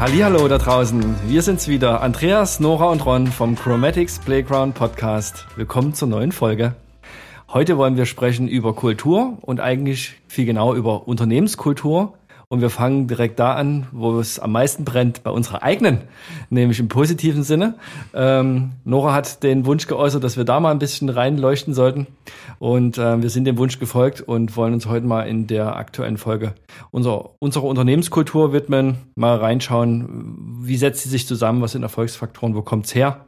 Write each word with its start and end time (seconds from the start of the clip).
Hallihallo 0.00 0.48
da 0.48 0.56
draußen. 0.56 1.14
Wir 1.28 1.42
sind's 1.42 1.68
wieder. 1.68 2.00
Andreas, 2.00 2.58
Nora 2.58 2.86
und 2.86 3.04
Ron 3.04 3.26
vom 3.26 3.54
Chromatics 3.54 4.18
Playground 4.18 4.74
Podcast. 4.74 5.46
Willkommen 5.56 5.92
zur 5.92 6.08
neuen 6.08 6.32
Folge. 6.32 6.74
Heute 7.50 7.76
wollen 7.76 7.98
wir 7.98 8.06
sprechen 8.06 8.48
über 8.48 8.74
Kultur 8.74 9.36
und 9.42 9.60
eigentlich 9.60 10.14
viel 10.26 10.46
genau 10.46 10.74
über 10.74 11.06
Unternehmenskultur. 11.06 12.14
Und 12.52 12.62
wir 12.62 12.70
fangen 12.70 13.06
direkt 13.06 13.38
da 13.38 13.54
an, 13.54 13.86
wo 13.92 14.18
es 14.18 14.40
am 14.40 14.50
meisten 14.50 14.84
brennt, 14.84 15.22
bei 15.22 15.30
unserer 15.30 15.62
eigenen, 15.62 16.00
nämlich 16.50 16.80
im 16.80 16.88
positiven 16.88 17.44
Sinne. 17.44 17.76
Ähm, 18.12 18.72
Nora 18.84 19.14
hat 19.14 19.44
den 19.44 19.66
Wunsch 19.66 19.86
geäußert, 19.86 20.24
dass 20.24 20.36
wir 20.36 20.42
da 20.42 20.58
mal 20.58 20.72
ein 20.72 20.80
bisschen 20.80 21.10
reinleuchten 21.10 21.74
sollten. 21.74 22.08
Und 22.58 22.98
äh, 22.98 23.22
wir 23.22 23.30
sind 23.30 23.44
dem 23.44 23.56
Wunsch 23.56 23.78
gefolgt 23.78 24.20
und 24.22 24.56
wollen 24.56 24.74
uns 24.74 24.86
heute 24.86 25.06
mal 25.06 25.28
in 25.28 25.46
der 25.46 25.76
aktuellen 25.76 26.18
Folge 26.18 26.56
unserer, 26.90 27.36
unserer 27.38 27.66
Unternehmenskultur 27.66 28.52
widmen, 28.52 28.96
mal 29.14 29.36
reinschauen, 29.36 30.58
wie 30.62 30.76
setzt 30.76 31.04
sie 31.04 31.08
sich 31.08 31.28
zusammen, 31.28 31.62
was 31.62 31.70
sind 31.70 31.84
Erfolgsfaktoren, 31.84 32.56
wo 32.56 32.62
kommt's 32.62 32.96
her 32.96 33.26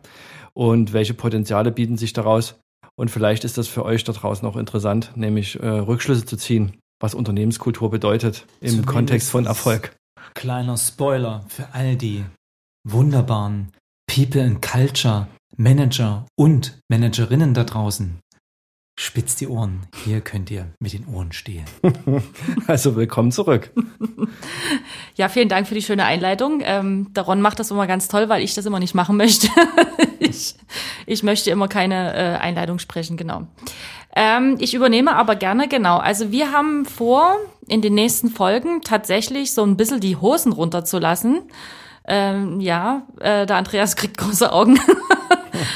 und 0.52 0.92
welche 0.92 1.14
Potenziale 1.14 1.70
bieten 1.70 1.96
sich 1.96 2.12
daraus. 2.12 2.60
Und 2.96 3.12
vielleicht 3.12 3.44
ist 3.44 3.56
das 3.56 3.68
für 3.68 3.84
euch 3.84 4.02
da 4.02 4.12
draußen 4.12 4.46
auch 4.48 4.56
interessant, 4.56 5.12
nämlich 5.14 5.60
äh, 5.60 5.68
Rückschlüsse 5.68 6.26
zu 6.26 6.36
ziehen 6.36 6.72
was 7.02 7.14
Unternehmenskultur 7.14 7.90
bedeutet 7.90 8.46
im 8.60 8.68
Zumindest 8.68 8.88
Kontext 8.88 9.30
von 9.30 9.46
Erfolg. 9.46 9.94
Kleiner 10.34 10.76
Spoiler 10.76 11.44
für 11.48 11.68
all 11.72 11.96
die 11.96 12.24
wunderbaren 12.84 13.72
People 14.06 14.42
in 14.42 14.60
Culture, 14.60 15.26
Manager 15.56 16.26
und 16.36 16.78
Managerinnen 16.88 17.54
da 17.54 17.64
draußen. 17.64 18.20
Spitzt 18.98 19.40
die 19.40 19.48
Ohren. 19.48 19.86
Hier 20.04 20.20
könnt 20.20 20.50
ihr 20.50 20.72
mit 20.78 20.92
den 20.92 21.06
Ohren 21.06 21.32
stehen. 21.32 21.64
also 22.66 22.94
willkommen 22.94 23.32
zurück. 23.32 23.72
Ja, 25.14 25.28
vielen 25.28 25.50
Dank 25.50 25.68
für 25.68 25.74
die 25.74 25.82
schöne 25.82 26.04
Einleitung. 26.04 26.62
Ähm, 26.64 27.12
der 27.12 27.24
Ron 27.24 27.42
macht 27.42 27.58
das 27.58 27.70
immer 27.70 27.86
ganz 27.86 28.08
toll, 28.08 28.28
weil 28.28 28.42
ich 28.42 28.54
das 28.54 28.64
immer 28.64 28.78
nicht 28.78 28.94
machen 28.94 29.16
möchte. 29.16 29.48
ich, 30.18 30.54
ich 31.06 31.22
möchte 31.22 31.50
immer 31.50 31.68
keine 31.68 32.14
äh, 32.14 32.38
Einleitung 32.38 32.78
sprechen, 32.78 33.18
genau. 33.18 33.46
Ähm, 34.14 34.56
ich 34.58 34.74
übernehme 34.74 35.16
aber 35.16 35.36
gerne, 35.36 35.68
genau. 35.68 35.98
Also 35.98 36.30
wir 36.30 36.52
haben 36.52 36.84
vor, 36.84 37.36
in 37.68 37.80
den 37.80 37.94
nächsten 37.94 38.28
Folgen 38.28 38.82
tatsächlich 38.82 39.52
so 39.52 39.62
ein 39.62 39.76
bisschen 39.76 40.00
die 40.00 40.16
Hosen 40.16 40.52
runterzulassen. 40.52 41.42
Ähm, 42.06 42.60
ja, 42.60 43.02
äh, 43.20 43.46
der 43.46 43.56
Andreas 43.56 43.96
kriegt 43.96 44.18
große 44.18 44.52
Augen. 44.52 44.78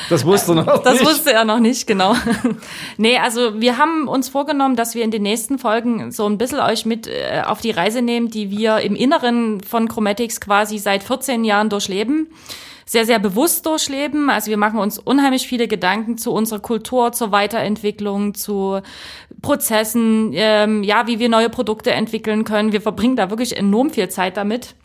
Das 0.09 0.25
wusste 0.25 0.53
er 0.53 0.55
noch 0.65 0.83
Das 0.83 0.95
nicht. 0.95 1.05
wusste 1.05 1.33
er 1.33 1.45
noch 1.45 1.59
nicht, 1.59 1.87
genau. 1.87 2.15
nee, 2.97 3.19
also 3.19 3.61
wir 3.61 3.77
haben 3.79 4.09
uns 4.09 4.29
vorgenommen, 4.29 4.75
dass 4.75 4.95
wir 4.95 5.05
in 5.05 5.11
den 5.11 5.23
nächsten 5.23 5.59
Folgen 5.59 6.11
so 6.13 6.27
ein 6.27 6.39
bisschen 6.39 6.61
euch 6.61 6.87
mit 6.87 7.07
äh, 7.07 7.43
auf 7.45 7.61
die 7.61 7.73
Reise 7.73 8.03
nehmen, 8.03 8.31
die 8.31 8.51
wir 8.51 8.79
im 8.79 8.97
Inneren 8.97 9.61
von 9.61 9.87
Chromatics 9.89 10.41
quasi 10.41 10.79
seit 10.79 11.03
14 11.03 11.45
Jahren 11.45 11.69
durchleben 11.69 12.29
sehr, 12.89 13.05
sehr 13.05 13.19
bewusst 13.19 13.67
durchleben. 13.67 14.31
Also 14.31 14.49
wir 14.49 14.57
machen 14.57 14.79
uns 14.79 14.99
unheimlich 14.99 15.49
viele 15.49 15.67
Gedanken 15.67 16.19
zu 16.19 16.33
unserer 16.33 16.61
Kultur, 16.61 17.13
zur 17.13 17.33
Weiterentwicklung, 17.33 18.35
zu 18.35 18.81
Prozessen, 19.43 20.31
ähm, 20.35 20.85
ja, 20.85 21.09
wie 21.09 21.19
wir 21.19 21.29
neue 21.29 21.51
Produkte 21.51 21.91
entwickeln 21.91 22.45
können. 22.45 22.73
Wir 22.73 22.81
verbringen 22.81 23.17
da 23.17 23.29
wirklich 23.29 23.57
enorm 23.57 23.91
viel 23.91 24.09
Zeit 24.09 24.37
damit. 24.37 24.77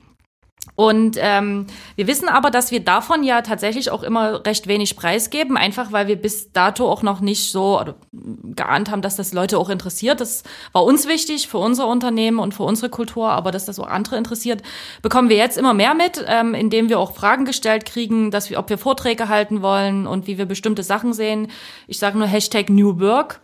Und 0.76 1.18
ähm, 1.20 1.68
wir 1.96 2.08
wissen 2.08 2.30
aber, 2.30 2.50
dass 2.50 2.72
wir 2.72 2.80
davon 2.80 3.24
ja 3.24 3.42
tatsächlich 3.42 3.92
auch 3.92 4.04
immer 4.04 4.46
recht 4.46 4.68
wenig 4.68 4.96
preisgeben, 4.96 5.58
einfach 5.58 5.92
weil 5.92 6.08
wir 6.08 6.16
bis 6.16 6.54
dato 6.54 6.90
auch 6.90 7.02
noch 7.02 7.20
nicht 7.20 7.52
so 7.52 7.84
geahnt 8.12 8.90
haben, 8.90 9.02
dass 9.02 9.16
das 9.16 9.34
Leute 9.34 9.58
auch 9.58 9.70
interessiert. 9.70 10.22
Das 10.22 10.44
war 10.72 10.84
uns 10.84 11.08
wichtig 11.08 11.48
für 11.48 11.58
unser 11.58 11.88
Unternehmen 11.88 12.40
und 12.40 12.54
für 12.54 12.64
unsere 12.64 12.90
Kultur, 12.90 13.30
aber 13.30 13.52
dass 13.52 13.66
das 13.66 13.80
auch 13.80 13.88
andere 13.88 14.18
interessiert, 14.18 14.62
bekommen 15.02 15.30
wir 15.30 15.38
jetzt 15.38 15.58
immer 15.58 15.74
mehr 15.74 15.94
mit, 15.94 16.24
ähm, 16.28 16.54
indem 16.54 16.90
wir 16.90 17.00
auch 17.00 17.16
Fragen 17.16 17.46
gestellt 17.46 17.86
kriegen, 17.86 18.32
dass 18.32 18.50
wir, 18.50 18.60
ob 18.60 18.70
wir 18.70 18.78
Vorträge 18.78 19.30
halten 19.30 19.62
wollen 19.62 20.08
und 20.08 20.28
wie 20.28 20.38
wir 20.38 20.46
bestimmte 20.46 20.84
Sachen 20.84 21.14
sehen. 21.14 21.48
Ich 21.88 22.00
sage 22.00 22.18
nur 22.18 22.28
Hashtag 22.28 22.70
New 22.70 23.00
Work. 23.00 23.42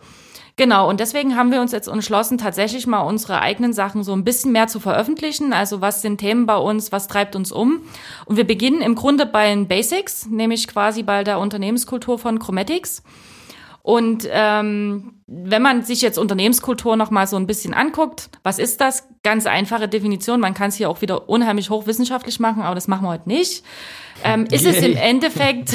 Genau, 0.58 0.90
und 0.90 1.00
deswegen 1.00 1.36
haben 1.36 1.52
wir 1.52 1.62
uns 1.62 1.72
jetzt 1.72 1.88
entschlossen, 1.88 2.40
tatsächlich 2.40 2.88
mal 2.88 3.02
unsere 3.02 3.42
eigenen 3.42 3.74
Sachen 3.74 4.04
so 4.04 4.14
ein 4.14 4.24
bisschen 4.24 4.52
mehr 4.52 4.68
zu 4.68 4.80
veröffentlichen. 4.80 5.54
Also 5.54 5.82
was 5.82 6.02
sind 6.02 6.18
Themen 6.18 6.48
bei 6.48 6.58
uns, 6.58 6.92
was 6.92 7.08
treibt 7.08 7.36
uns 7.36 7.52
um? 7.52 7.84
Und 8.26 8.38
wir 8.38 8.44
beginnen 8.44 8.82
im 8.82 8.96
Grunde 8.96 9.28
bei 9.28 9.50
den 9.50 9.68
Basics, 9.68 10.26
nämlich 10.26 10.68
quasi 10.68 11.04
bei 11.04 11.24
der 11.24 11.38
Unternehmenskultur 11.38 12.18
von 12.18 12.40
Chromatics. 12.40 13.04
Und 13.88 14.28
ähm, 14.30 15.22
wenn 15.28 15.62
man 15.62 15.84
sich 15.84 16.02
jetzt 16.02 16.18
Unternehmenskultur 16.18 16.98
noch 16.98 17.10
mal 17.10 17.26
so 17.26 17.38
ein 17.38 17.48
bisschen 17.48 17.74
anguckt, 17.74 18.30
was 18.44 18.60
ist 18.60 18.82
das? 18.82 19.08
Ganz 19.24 19.46
einfache 19.46 19.88
Definition. 19.88 20.42
Man 20.42 20.54
kann 20.54 20.70
es 20.70 20.76
hier 20.76 20.90
auch 20.90 21.02
wieder 21.02 21.30
unheimlich 21.30 21.70
hochwissenschaftlich 21.70 22.42
machen, 22.42 22.64
aber 22.64 22.76
das 22.76 22.90
machen 22.90 23.06
wir 23.06 23.12
heute 23.12 23.30
nicht 23.30 23.64
ähm, 24.24 24.46
ist 24.52 24.66
Yay. 24.66 24.76
es 24.76 24.84
im 24.84 24.98
Endeffekt, 24.98 25.74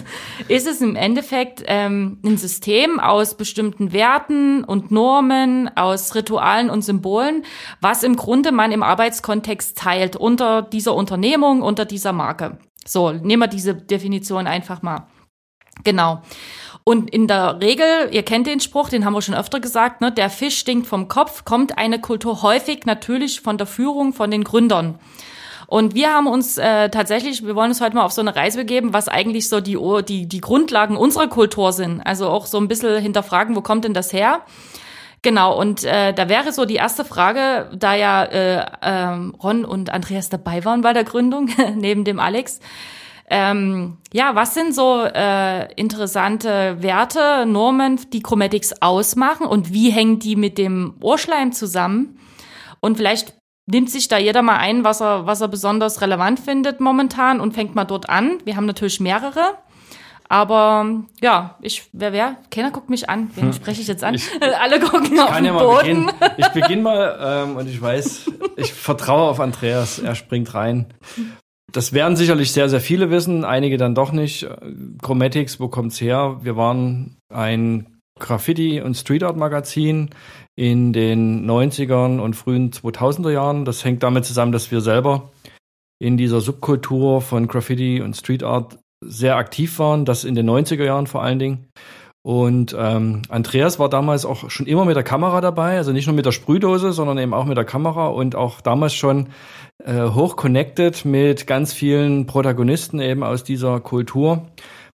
ist 0.48 0.66
es 0.66 0.80
im 0.80 0.96
Endeffekt 0.96 1.62
ähm, 1.66 2.18
ein 2.24 2.36
System 2.38 3.00
aus 3.00 3.36
bestimmten 3.36 3.92
Werten 3.92 4.64
und 4.64 4.90
Normen, 4.90 5.70
aus 5.76 6.14
Ritualen 6.14 6.70
und 6.70 6.82
Symbolen, 6.82 7.44
was 7.80 8.02
im 8.02 8.16
Grunde 8.16 8.52
man 8.52 8.72
im 8.72 8.82
Arbeitskontext 8.82 9.76
teilt 9.76 10.16
unter 10.16 10.62
dieser 10.62 10.94
Unternehmung, 10.94 11.62
unter 11.62 11.84
dieser 11.84 12.12
Marke. 12.12 12.58
So, 12.84 13.12
nehmen 13.12 13.42
wir 13.42 13.48
diese 13.48 13.74
Definition 13.74 14.46
einfach 14.46 14.82
mal. 14.82 15.06
Genau. 15.84 16.22
Und 16.84 17.10
in 17.10 17.28
der 17.28 17.60
Regel, 17.60 18.08
ihr 18.10 18.24
kennt 18.24 18.46
den 18.46 18.60
Spruch, 18.60 18.88
den 18.88 19.04
haben 19.04 19.12
wir 19.12 19.22
schon 19.22 19.36
öfter 19.36 19.60
gesagt, 19.60 20.00
ne, 20.00 20.10
der 20.10 20.30
Fisch 20.30 20.58
stinkt 20.58 20.86
vom 20.86 21.06
Kopf, 21.06 21.44
kommt 21.44 21.78
eine 21.78 22.00
Kultur 22.00 22.42
häufig 22.42 22.86
natürlich 22.86 23.40
von 23.40 23.56
der 23.56 23.66
Führung, 23.66 24.12
von 24.12 24.30
den 24.30 24.42
Gründern. 24.42 24.98
Und 25.68 25.94
wir 25.94 26.12
haben 26.12 26.26
uns 26.26 26.58
äh, 26.58 26.90
tatsächlich, 26.90 27.46
wir 27.46 27.54
wollen 27.54 27.70
uns 27.70 27.80
heute 27.80 27.94
mal 27.94 28.04
auf 28.04 28.12
so 28.12 28.20
eine 28.20 28.36
Reise 28.36 28.58
begeben, 28.58 28.92
was 28.92 29.08
eigentlich 29.08 29.48
so 29.48 29.60
die, 29.60 29.78
die, 30.06 30.26
die 30.26 30.40
Grundlagen 30.40 30.96
unserer 30.96 31.28
Kultur 31.28 31.72
sind. 31.72 32.00
Also 32.00 32.28
auch 32.28 32.44
so 32.46 32.58
ein 32.58 32.68
bisschen 32.68 33.00
hinterfragen, 33.00 33.56
wo 33.56 33.62
kommt 33.62 33.84
denn 33.84 33.94
das 33.94 34.12
her? 34.12 34.42
Genau, 35.22 35.56
und 35.58 35.84
äh, 35.84 36.12
da 36.12 36.28
wäre 36.28 36.52
so 36.52 36.64
die 36.64 36.74
erste 36.74 37.04
Frage, 37.04 37.70
da 37.74 37.94
ja 37.94 38.24
äh, 38.24 38.66
ähm, 38.82 39.34
Ron 39.40 39.64
und 39.64 39.88
Andreas 39.88 40.28
dabei 40.28 40.64
waren 40.64 40.82
bei 40.82 40.92
der 40.92 41.04
Gründung, 41.04 41.48
neben 41.76 42.04
dem 42.04 42.18
Alex. 42.18 42.58
Ähm, 43.34 43.96
ja, 44.12 44.34
was 44.34 44.52
sind 44.52 44.74
so 44.74 45.04
äh, 45.04 45.72
interessante 45.76 46.82
Werte, 46.82 47.46
Normen, 47.46 47.98
die 48.12 48.20
Chromatics 48.20 48.74
ausmachen 48.82 49.46
und 49.46 49.72
wie 49.72 49.88
hängen 49.88 50.18
die 50.18 50.36
mit 50.36 50.58
dem 50.58 50.96
Ohrschleim 51.00 51.52
zusammen? 51.52 52.18
Und 52.80 52.98
vielleicht 52.98 53.32
nimmt 53.64 53.88
sich 53.88 54.08
da 54.08 54.18
jeder 54.18 54.42
mal 54.42 54.58
ein, 54.58 54.84
was 54.84 55.00
er, 55.00 55.24
was 55.26 55.40
er 55.40 55.48
besonders 55.48 56.02
relevant 56.02 56.40
findet 56.40 56.80
momentan 56.80 57.40
und 57.40 57.54
fängt 57.54 57.74
mal 57.74 57.86
dort 57.86 58.10
an. 58.10 58.36
Wir 58.44 58.54
haben 58.54 58.66
natürlich 58.66 59.00
mehrere. 59.00 59.56
Aber 60.28 61.02
ja, 61.22 61.56
ich, 61.62 61.88
wer, 61.94 62.12
wer? 62.12 62.36
Keiner 62.50 62.70
guckt 62.70 62.90
mich 62.90 63.08
an. 63.08 63.30
Wen 63.34 63.44
hm. 63.44 63.52
spreche 63.54 63.80
ich 63.80 63.88
jetzt 63.88 64.04
an? 64.04 64.14
Ich, 64.14 64.28
Alle 64.60 64.78
gucken 64.78 65.18
auf 65.18 65.34
den 65.34 65.46
ja 65.46 65.52
Boden. 65.54 66.06
Beginnen. 66.06 66.10
Ich 66.36 66.48
beginne 66.48 66.82
mal 66.82 67.18
ähm, 67.48 67.56
und 67.56 67.66
ich 67.66 67.80
weiß, 67.80 68.30
ich 68.56 68.74
vertraue 68.74 69.30
auf 69.30 69.40
Andreas. 69.40 70.00
Er 70.00 70.14
springt 70.16 70.52
rein. 70.54 70.92
Das 71.72 71.92
werden 71.94 72.16
sicherlich 72.16 72.52
sehr, 72.52 72.68
sehr 72.68 72.80
viele 72.80 73.10
wissen, 73.10 73.44
einige 73.44 73.78
dann 73.78 73.94
doch 73.94 74.12
nicht. 74.12 74.46
Chromatics, 75.02 75.58
wo 75.58 75.68
kommt's 75.68 76.00
her? 76.00 76.38
Wir 76.42 76.56
waren 76.56 77.16
ein 77.32 77.86
Graffiti- 78.18 78.80
und 78.80 78.94
Street 78.94 79.22
Art 79.22 79.36
Magazin 79.36 80.10
in 80.54 80.92
den 80.92 81.46
90ern 81.46 82.20
und 82.20 82.36
frühen 82.36 82.70
2000er 82.72 83.32
Jahren. 83.32 83.64
Das 83.64 83.84
hängt 83.84 84.02
damit 84.02 84.26
zusammen, 84.26 84.52
dass 84.52 84.70
wir 84.70 84.82
selber 84.82 85.32
in 85.98 86.16
dieser 86.16 86.40
Subkultur 86.40 87.22
von 87.22 87.48
Graffiti 87.48 88.00
und 88.00 88.16
Street 88.16 88.42
Art 88.42 88.78
sehr 89.04 89.36
aktiv 89.36 89.78
waren, 89.78 90.04
das 90.04 90.24
in 90.24 90.34
den 90.34 90.48
90er 90.48 90.84
Jahren 90.84 91.06
vor 91.06 91.22
allen 91.22 91.38
Dingen. 91.38 91.68
Und 92.24 92.74
ähm, 92.78 93.22
Andreas 93.28 93.80
war 93.80 93.88
damals 93.88 94.24
auch 94.24 94.48
schon 94.48 94.66
immer 94.66 94.84
mit 94.84 94.94
der 94.94 95.02
Kamera 95.02 95.40
dabei, 95.40 95.76
also 95.76 95.90
nicht 95.92 96.06
nur 96.06 96.14
mit 96.14 96.24
der 96.24 96.30
Sprühdose, 96.30 96.92
sondern 96.92 97.18
eben 97.18 97.34
auch 97.34 97.46
mit 97.46 97.56
der 97.56 97.64
Kamera 97.64 98.06
und 98.06 98.36
auch 98.36 98.60
damals 98.60 98.94
schon 98.94 99.30
äh, 99.84 100.08
hoch 100.08 100.36
connected 100.36 101.04
mit 101.04 101.48
ganz 101.48 101.72
vielen 101.72 102.26
Protagonisten 102.26 103.00
eben 103.00 103.24
aus 103.24 103.42
dieser 103.42 103.80
Kultur. 103.80 104.46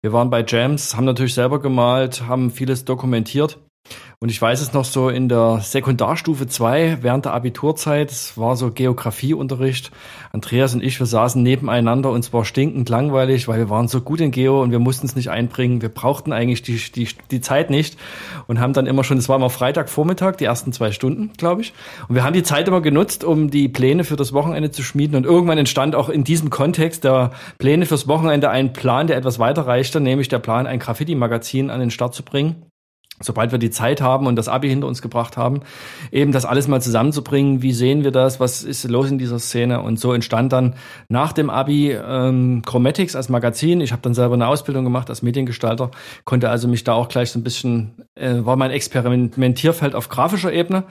Wir 0.03 0.13
waren 0.13 0.29
bei 0.29 0.45
Jams, 0.47 0.95
haben 0.95 1.05
natürlich 1.05 1.33
selber 1.33 1.59
gemalt, 1.59 2.27
haben 2.27 2.51
vieles 2.51 2.85
dokumentiert. 2.85 3.57
Und 4.19 4.29
ich 4.29 4.41
weiß 4.41 4.61
es 4.61 4.73
noch 4.73 4.85
so 4.85 5.09
in 5.09 5.29
der 5.29 5.59
Sekundarstufe 5.61 6.47
2 6.47 6.99
während 7.01 7.25
der 7.25 7.33
Abiturzeit, 7.33 8.11
es 8.11 8.37
war 8.37 8.55
so 8.55 8.71
Geografieunterricht. 8.71 9.91
Andreas 10.31 10.73
und 10.73 10.83
ich, 10.83 10.99
wir 10.99 11.05
saßen 11.05 11.43
nebeneinander 11.43 12.09
und 12.11 12.21
es 12.21 12.33
war 12.33 12.45
stinkend 12.45 12.89
langweilig, 12.89 13.47
weil 13.47 13.59
wir 13.59 13.69
waren 13.69 13.87
so 13.87 14.01
gut 14.01 14.21
in 14.21 14.31
Geo 14.31 14.63
und 14.63 14.71
wir 14.71 14.79
mussten 14.79 15.05
es 15.05 15.15
nicht 15.15 15.29
einbringen. 15.29 15.81
Wir 15.81 15.89
brauchten 15.89 16.31
eigentlich 16.31 16.61
die, 16.61 16.77
die, 16.77 17.07
die 17.29 17.41
Zeit 17.41 17.69
nicht 17.69 17.97
und 18.47 18.59
haben 18.59 18.73
dann 18.73 18.87
immer 18.87 19.03
schon, 19.03 19.17
es 19.17 19.29
war 19.29 19.35
immer 19.35 19.49
Freitagvormittag, 19.49 20.37
die 20.37 20.45
ersten 20.45 20.71
zwei 20.71 20.91
Stunden, 20.91 21.33
glaube 21.37 21.61
ich. 21.61 21.73
Und 22.07 22.15
wir 22.15 22.23
haben 22.23 22.33
die 22.33 22.43
Zeit 22.43 22.67
immer 22.67 22.81
genutzt, 22.81 23.23
um 23.23 23.51
die 23.51 23.67
Pläne 23.67 24.05
für 24.05 24.15
das 24.15 24.33
Wochenende 24.33 24.71
zu 24.71 24.81
schmieden. 24.81 25.17
Und 25.17 25.25
irgendwann 25.25 25.57
entstand 25.57 25.93
auch 25.93 26.09
in 26.09 26.23
diesem 26.23 26.49
Kontext 26.49 27.03
der 27.03 27.31
Pläne 27.59 27.85
fürs 27.85 28.07
Wochenende 28.07 28.49
ein 28.49 28.73
Plan, 28.73 29.07
der 29.07 29.17
etwas 29.17 29.39
weiter 29.39 29.67
reichte, 29.67 29.99
nämlich 29.99 30.29
der 30.29 30.39
Plan, 30.39 30.67
ein 30.67 30.79
Graffiti-Magazin 30.79 31.69
an 31.69 31.79
den 31.79 31.91
Start 31.91 32.15
zu 32.15 32.23
bringen 32.23 32.65
sobald 33.21 33.51
wir 33.51 33.59
die 33.59 33.69
Zeit 33.69 34.01
haben 34.01 34.27
und 34.27 34.35
das 34.35 34.49
Abi 34.49 34.67
hinter 34.67 34.87
uns 34.87 35.01
gebracht 35.01 35.37
haben, 35.37 35.61
eben 36.11 36.31
das 36.31 36.43
alles 36.43 36.67
mal 36.67 36.81
zusammenzubringen. 36.81 37.61
Wie 37.61 37.71
sehen 37.71 38.03
wir 38.03 38.11
das? 38.11 38.39
Was 38.39 38.63
ist 38.63 38.83
los 38.89 39.09
in 39.09 39.17
dieser 39.17 39.39
Szene? 39.39 39.81
Und 39.81 39.99
so 39.99 40.13
entstand 40.13 40.51
dann 40.51 40.75
nach 41.07 41.31
dem 41.31 41.49
Abi 41.49 41.91
ähm, 41.91 42.61
Chromatics 42.65 43.15
als 43.15 43.29
Magazin. 43.29 43.79
Ich 43.79 43.93
habe 43.93 44.01
dann 44.01 44.13
selber 44.13 44.33
eine 44.33 44.47
Ausbildung 44.47 44.83
gemacht 44.83 45.09
als 45.09 45.21
Mediengestalter, 45.21 45.91
konnte 46.25 46.49
also 46.49 46.67
mich 46.67 46.83
da 46.83 46.93
auch 46.93 47.07
gleich 47.07 47.31
so 47.31 47.39
ein 47.39 47.43
bisschen, 47.43 48.05
äh, 48.15 48.35
war 48.39 48.57
mein 48.57 48.71
Experimentierfeld 48.71 49.95
auf 49.95 50.09
grafischer 50.09 50.51
Ebene. 50.51 50.83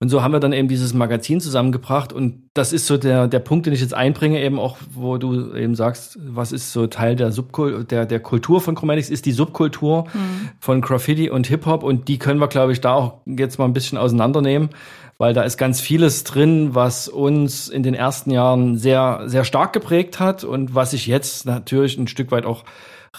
Und 0.00 0.08
so 0.08 0.22
haben 0.22 0.32
wir 0.32 0.40
dann 0.40 0.52
eben 0.52 0.68
dieses 0.68 0.94
Magazin 0.94 1.40
zusammengebracht. 1.40 2.12
Und 2.12 2.45
das 2.56 2.72
ist 2.72 2.86
so 2.86 2.96
der, 2.96 3.28
der 3.28 3.40
Punkt, 3.40 3.66
den 3.66 3.72
ich 3.72 3.80
jetzt 3.80 3.94
einbringe, 3.94 4.40
eben 4.42 4.58
auch, 4.58 4.78
wo 4.94 5.18
du 5.18 5.54
eben 5.54 5.74
sagst, 5.74 6.18
was 6.22 6.52
ist 6.52 6.72
so 6.72 6.86
Teil 6.86 7.16
der 7.16 7.32
Subkultur, 7.32 7.84
der, 7.84 8.06
der 8.06 8.20
Kultur 8.20 8.60
von 8.60 8.74
Chromatics, 8.74 9.10
ist 9.10 9.26
die 9.26 9.32
Subkultur 9.32 10.04
mhm. 10.12 10.50
von 10.60 10.80
Graffiti 10.80 11.28
und 11.28 11.46
Hip 11.46 11.56
Hip-Hop 11.56 11.82
und 11.82 12.08
die 12.08 12.18
können 12.18 12.38
wir, 12.38 12.48
glaube 12.48 12.72
ich, 12.72 12.80
da 12.80 12.94
auch 12.94 13.14
jetzt 13.26 13.58
mal 13.58 13.64
ein 13.64 13.72
bisschen 13.72 13.98
auseinandernehmen, 13.98 14.70
weil 15.18 15.34
da 15.34 15.42
ist 15.42 15.56
ganz 15.56 15.80
vieles 15.80 16.24
drin, 16.24 16.74
was 16.74 17.08
uns 17.08 17.68
in 17.68 17.82
den 17.82 17.94
ersten 17.94 18.30
Jahren 18.30 18.76
sehr, 18.76 19.22
sehr 19.26 19.44
stark 19.44 19.72
geprägt 19.72 20.20
hat 20.20 20.44
und 20.44 20.74
was 20.74 20.92
sich 20.92 21.06
jetzt 21.06 21.46
natürlich 21.46 21.96
ein 21.98 22.08
Stück 22.08 22.30
weit 22.30 22.44
auch 22.44 22.64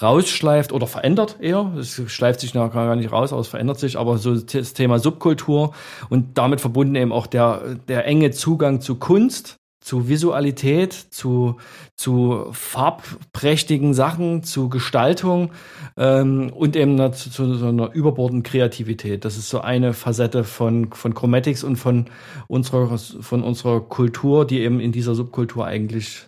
rausschleift 0.02 0.72
oder 0.72 0.88
verändert 0.88 1.38
eher. 1.40 1.72
Es 1.78 2.02
schleift 2.12 2.40
sich 2.40 2.54
noch 2.54 2.72
gar 2.72 2.96
nicht 2.96 3.12
raus, 3.12 3.32
aber 3.32 3.42
es 3.42 3.48
verändert 3.48 3.80
sich. 3.80 3.98
Aber 3.98 4.18
so 4.18 4.36
das 4.36 4.74
Thema 4.74 5.00
Subkultur 5.00 5.74
und 6.10 6.38
damit 6.38 6.62
verbunden 6.62 6.96
eben 6.96 7.12
auch 7.12 7.28
der, 7.28 7.76
der 7.88 8.06
enge 8.06 8.32
Zugang 8.32 8.82
zu 8.82 8.96
Kunst, 8.96 9.58
zu 9.88 10.10
Visualität, 10.10 10.94
zu, 10.94 11.58
zu 11.96 12.48
farbprächtigen 12.52 13.94
Sachen, 13.94 14.44
zu 14.44 14.68
Gestaltung 14.68 15.52
ähm, 15.96 16.52
und 16.54 16.76
eben 16.76 16.98
zu, 17.14 17.30
zu 17.30 17.54
so 17.56 17.68
einer 17.68 17.94
überbordenden 17.94 18.44
Kreativität. 18.44 19.24
Das 19.24 19.38
ist 19.38 19.50
so 19.50 19.62
eine 19.62 19.94
Facette 19.94 20.44
von, 20.44 20.92
von 20.92 21.14
Chromatics 21.14 21.64
und 21.64 21.78
von 21.78 22.06
unserer, 22.48 22.98
von 22.98 23.44
unserer 23.44 23.80
Kultur, 23.80 24.46
die 24.46 24.60
eben 24.60 24.82
in 24.82 24.92
dieser 24.92 25.16
Subkultur 25.16 25.66
eigentlich 25.66 26.26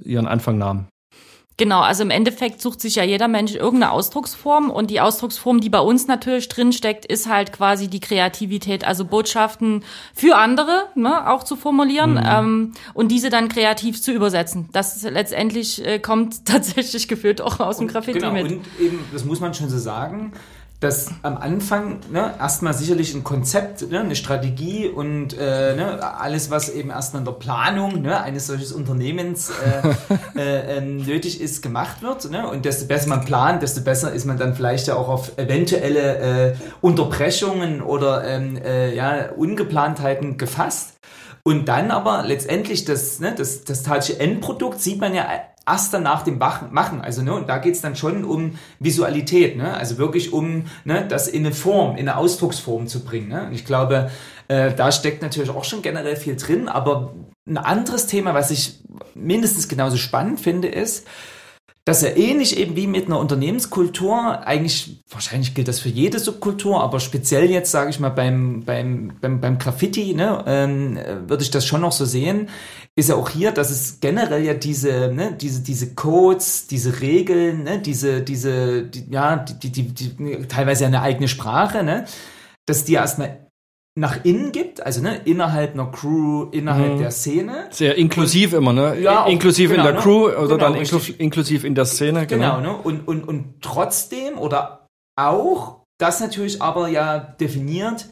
ihren 0.00 0.28
Anfang 0.28 0.58
nahm. 0.58 0.86
Genau, 1.62 1.80
also 1.80 2.02
im 2.02 2.10
Endeffekt 2.10 2.60
sucht 2.60 2.80
sich 2.80 2.96
ja 2.96 3.04
jeder 3.04 3.28
Mensch 3.28 3.54
irgendeine 3.54 3.92
Ausdrucksform 3.92 4.68
und 4.68 4.90
die 4.90 5.00
Ausdrucksform, 5.00 5.60
die 5.60 5.70
bei 5.70 5.78
uns 5.78 6.08
natürlich 6.08 6.48
drinsteckt, 6.48 7.06
ist 7.06 7.28
halt 7.28 7.52
quasi 7.52 7.86
die 7.86 8.00
Kreativität, 8.00 8.84
also 8.84 9.04
Botschaften 9.04 9.84
für 10.12 10.38
andere 10.38 10.88
ne, 10.96 11.30
auch 11.30 11.44
zu 11.44 11.54
formulieren 11.54 12.14
mhm. 12.14 12.26
ähm, 12.26 12.72
und 12.94 13.12
diese 13.12 13.30
dann 13.30 13.48
kreativ 13.48 14.02
zu 14.02 14.10
übersetzen. 14.10 14.70
Das 14.72 15.04
letztendlich 15.04 15.86
äh, 15.86 16.00
kommt 16.00 16.44
tatsächlich 16.46 17.06
gefühlt 17.06 17.40
auch 17.40 17.60
aus 17.60 17.78
dem 17.78 17.86
Graffiti 17.86 18.18
genau, 18.18 18.32
mit. 18.32 18.50
Und 18.50 18.64
eben, 18.80 18.98
das 19.12 19.24
muss 19.24 19.38
man 19.38 19.54
schon 19.54 19.68
so 19.68 19.78
sagen, 19.78 20.32
dass 20.82 21.10
am 21.22 21.36
Anfang 21.36 22.00
ne, 22.10 22.34
erstmal 22.38 22.74
sicherlich 22.74 23.14
ein 23.14 23.22
Konzept, 23.22 23.88
ne, 23.90 24.00
eine 24.00 24.16
Strategie 24.16 24.88
und 24.88 25.36
äh, 25.38 25.76
ne, 25.76 26.02
alles, 26.18 26.50
was 26.50 26.68
eben 26.68 26.90
erstmal 26.90 27.20
in 27.20 27.24
der 27.24 27.32
Planung 27.32 28.02
ne, 28.02 28.20
eines 28.20 28.48
solches 28.48 28.72
Unternehmens 28.72 29.50
äh, 29.50 30.38
äh, 30.38 30.78
ähm, 30.78 30.96
nötig 30.96 31.40
ist, 31.40 31.62
gemacht 31.62 32.02
wird. 32.02 32.30
Ne? 32.30 32.48
Und 32.48 32.64
desto 32.64 32.86
besser 32.86 33.08
man 33.08 33.24
plant, 33.24 33.62
desto 33.62 33.82
besser 33.82 34.12
ist 34.12 34.24
man 34.24 34.38
dann 34.38 34.54
vielleicht 34.54 34.88
ja 34.88 34.96
auch 34.96 35.08
auf 35.08 35.38
eventuelle 35.38 36.50
äh, 36.50 36.54
Unterbrechungen 36.80 37.80
oder 37.80 38.24
ähm, 38.24 38.56
äh, 38.56 38.94
ja, 38.94 39.30
Ungeplantheiten 39.36 40.36
gefasst. 40.36 40.94
Und 41.44 41.66
dann 41.68 41.90
aber 41.90 42.24
letztendlich 42.24 42.84
das, 42.84 43.20
ne, 43.20 43.34
das, 43.36 43.64
das 43.64 43.82
tatsächliche 43.82 44.20
Endprodukt 44.20 44.80
sieht 44.80 45.00
man 45.00 45.14
ja 45.14 45.28
erst 45.66 45.94
dann 45.94 46.02
nach 46.02 46.22
dem 46.22 46.38
Machen. 46.38 47.00
Also, 47.00 47.22
ne, 47.22 47.34
und 47.34 47.48
da 47.48 47.58
geht's 47.58 47.80
dann 47.80 47.96
schon 47.96 48.24
um 48.24 48.58
Visualität, 48.78 49.56
ne? 49.56 49.74
Also 49.74 49.98
wirklich 49.98 50.32
um 50.32 50.64
ne, 50.84 51.06
das 51.08 51.28
in 51.28 51.46
eine 51.46 51.54
Form, 51.54 51.96
in 51.96 52.08
eine 52.08 52.16
Ausdrucksform 52.16 52.86
zu 52.86 53.04
bringen. 53.04 53.28
Ne? 53.28 53.46
Und 53.46 53.52
ich 53.52 53.64
glaube, 53.64 54.10
äh, 54.48 54.72
da 54.74 54.90
steckt 54.90 55.22
natürlich 55.22 55.50
auch 55.50 55.64
schon 55.64 55.82
generell 55.82 56.16
viel 56.16 56.36
drin, 56.36 56.68
aber 56.68 57.14
ein 57.46 57.58
anderes 57.58 58.06
Thema, 58.06 58.34
was 58.34 58.50
ich 58.50 58.80
mindestens 59.14 59.68
genauso 59.68 59.96
spannend 59.96 60.40
finde, 60.40 60.68
ist, 60.68 61.06
dass 61.84 62.04
er 62.04 62.16
ähnlich 62.16 62.56
eben 62.58 62.76
wie 62.76 62.86
mit 62.86 63.06
einer 63.06 63.18
Unternehmenskultur, 63.18 64.46
eigentlich, 64.46 65.02
wahrscheinlich 65.10 65.52
gilt 65.52 65.66
das 65.66 65.80
für 65.80 65.88
jede 65.88 66.20
Subkultur, 66.20 66.80
aber 66.80 67.00
speziell 67.00 67.50
jetzt, 67.50 67.72
sage 67.72 67.90
ich 67.90 67.98
mal, 67.98 68.10
beim, 68.10 68.62
beim, 68.64 69.14
beim, 69.20 69.40
beim 69.40 69.58
Graffiti, 69.58 70.14
ne, 70.14 70.44
ähm, 70.46 70.96
würde 71.26 71.42
ich 71.42 71.50
das 71.50 71.66
schon 71.66 71.80
noch 71.80 71.90
so 71.90 72.04
sehen, 72.04 72.48
ist 72.94 73.08
ja 73.08 73.16
auch 73.16 73.30
hier, 73.30 73.50
dass 73.50 73.70
es 73.70 73.98
generell 73.98 74.44
ja 74.44 74.54
diese, 74.54 75.12
ne, 75.12 75.36
diese, 75.40 75.62
diese 75.62 75.94
Codes, 75.94 76.68
diese 76.68 77.00
Regeln, 77.00 77.64
ne, 77.64 77.80
diese, 77.80 78.22
diese, 78.22 78.84
die, 78.84 79.10
ja, 79.10 79.36
die, 79.36 79.54
die, 79.54 79.92
die, 79.92 80.14
die, 80.14 80.46
teilweise 80.46 80.86
eine 80.86 81.02
eigene 81.02 81.26
Sprache, 81.26 81.82
ne, 81.82 82.04
dass 82.64 82.84
die 82.84 82.94
erstmal 82.94 83.50
nach 83.94 84.24
innen 84.24 84.52
gibt, 84.52 84.84
also 84.84 85.02
ne, 85.02 85.20
innerhalb 85.24 85.74
einer 85.74 85.90
Crew, 85.90 86.48
innerhalb 86.50 86.94
mhm. 86.94 86.98
der 86.98 87.10
Szene. 87.10 87.66
Sehr 87.70 87.96
inklusiv 87.96 88.52
und, 88.52 88.58
immer, 88.58 88.72
ne? 88.72 88.98
Ja, 88.98 89.26
inklusiv 89.26 89.70
genau, 89.70 89.82
in 89.82 89.86
der 89.86 89.94
ne? 89.94 90.00
Crew 90.00 90.24
oder 90.28 90.40
genau, 90.40 90.56
dann 90.56 90.74
inklu 90.76 90.98
inklusiv 91.18 91.64
in 91.64 91.74
der 91.74 91.84
Szene. 91.84 92.26
Genau, 92.26 92.56
genau 92.56 92.72
ne? 92.72 92.76
Und, 92.82 93.06
und, 93.06 93.28
und 93.28 93.60
trotzdem 93.60 94.38
oder 94.38 94.86
auch 95.16 95.82
das 95.98 96.20
natürlich 96.20 96.62
aber 96.62 96.88
ja 96.88 97.18
definiert, 97.18 98.08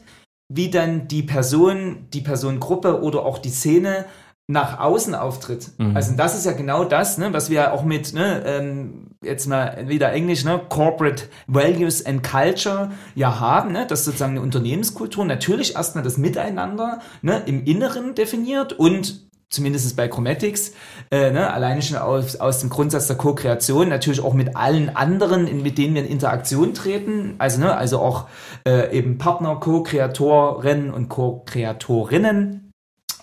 wie 0.53 0.69
dann 0.69 1.07
die 1.07 1.23
Person, 1.23 2.07
die 2.13 2.21
Personengruppe 2.21 3.01
oder 3.01 3.25
auch 3.25 3.39
die 3.39 3.49
Szene 3.49 4.05
nach 4.47 4.79
außen 4.79 5.15
auftritt. 5.15 5.71
Mhm. 5.77 5.95
Also 5.95 6.15
das 6.15 6.37
ist 6.37 6.45
ja 6.45 6.51
genau 6.51 6.83
das, 6.83 7.17
ne, 7.17 7.33
was 7.33 7.49
wir 7.49 7.73
auch 7.73 7.83
mit, 7.83 8.13
ne, 8.13 8.43
ähm, 8.45 9.10
jetzt 9.23 9.47
mal 9.47 9.87
wieder 9.87 10.11
Englisch, 10.11 10.43
ne, 10.43 10.59
Corporate 10.69 11.25
Values 11.47 12.05
and 12.05 12.23
Culture 12.23 12.91
ja 13.15 13.39
haben, 13.39 13.71
ne, 13.71 13.85
dass 13.85 14.05
sozusagen 14.05 14.33
eine 14.33 14.41
Unternehmenskultur. 14.41 15.25
Natürlich 15.25 15.75
erstmal 15.75 16.03
das 16.03 16.17
Miteinander 16.17 16.99
ne, 17.21 17.43
im 17.45 17.63
Inneren 17.65 18.15
definiert 18.15 18.73
und 18.73 19.29
zumindest 19.49 19.95
bei 19.95 20.07
Chromatics, 20.07 20.71
äh, 21.11 21.29
ne, 21.31 21.51
alleine 21.53 21.81
schon 21.81 21.97
aus, 21.97 22.37
aus 22.37 22.61
dem 22.61 22.69
Grundsatz 22.69 23.07
der 23.07 23.17
Co-Kreation, 23.17 23.89
natürlich 23.89 24.21
auch 24.21 24.33
mit 24.33 24.55
allen 24.55 24.95
anderen, 24.95 25.61
mit 25.61 25.77
denen 25.77 25.93
wir 25.93 26.03
in 26.03 26.09
Interaktion 26.09 26.73
treten, 26.73 27.35
also, 27.37 27.59
ne, 27.59 27.75
also 27.75 27.99
auch 27.99 28.27
äh, 28.65 28.97
eben 28.97 29.17
Partner, 29.17 29.57
Co-Kreatoren 29.57 30.91
und 30.91 31.09
Co-Kreatorinnen 31.09 32.71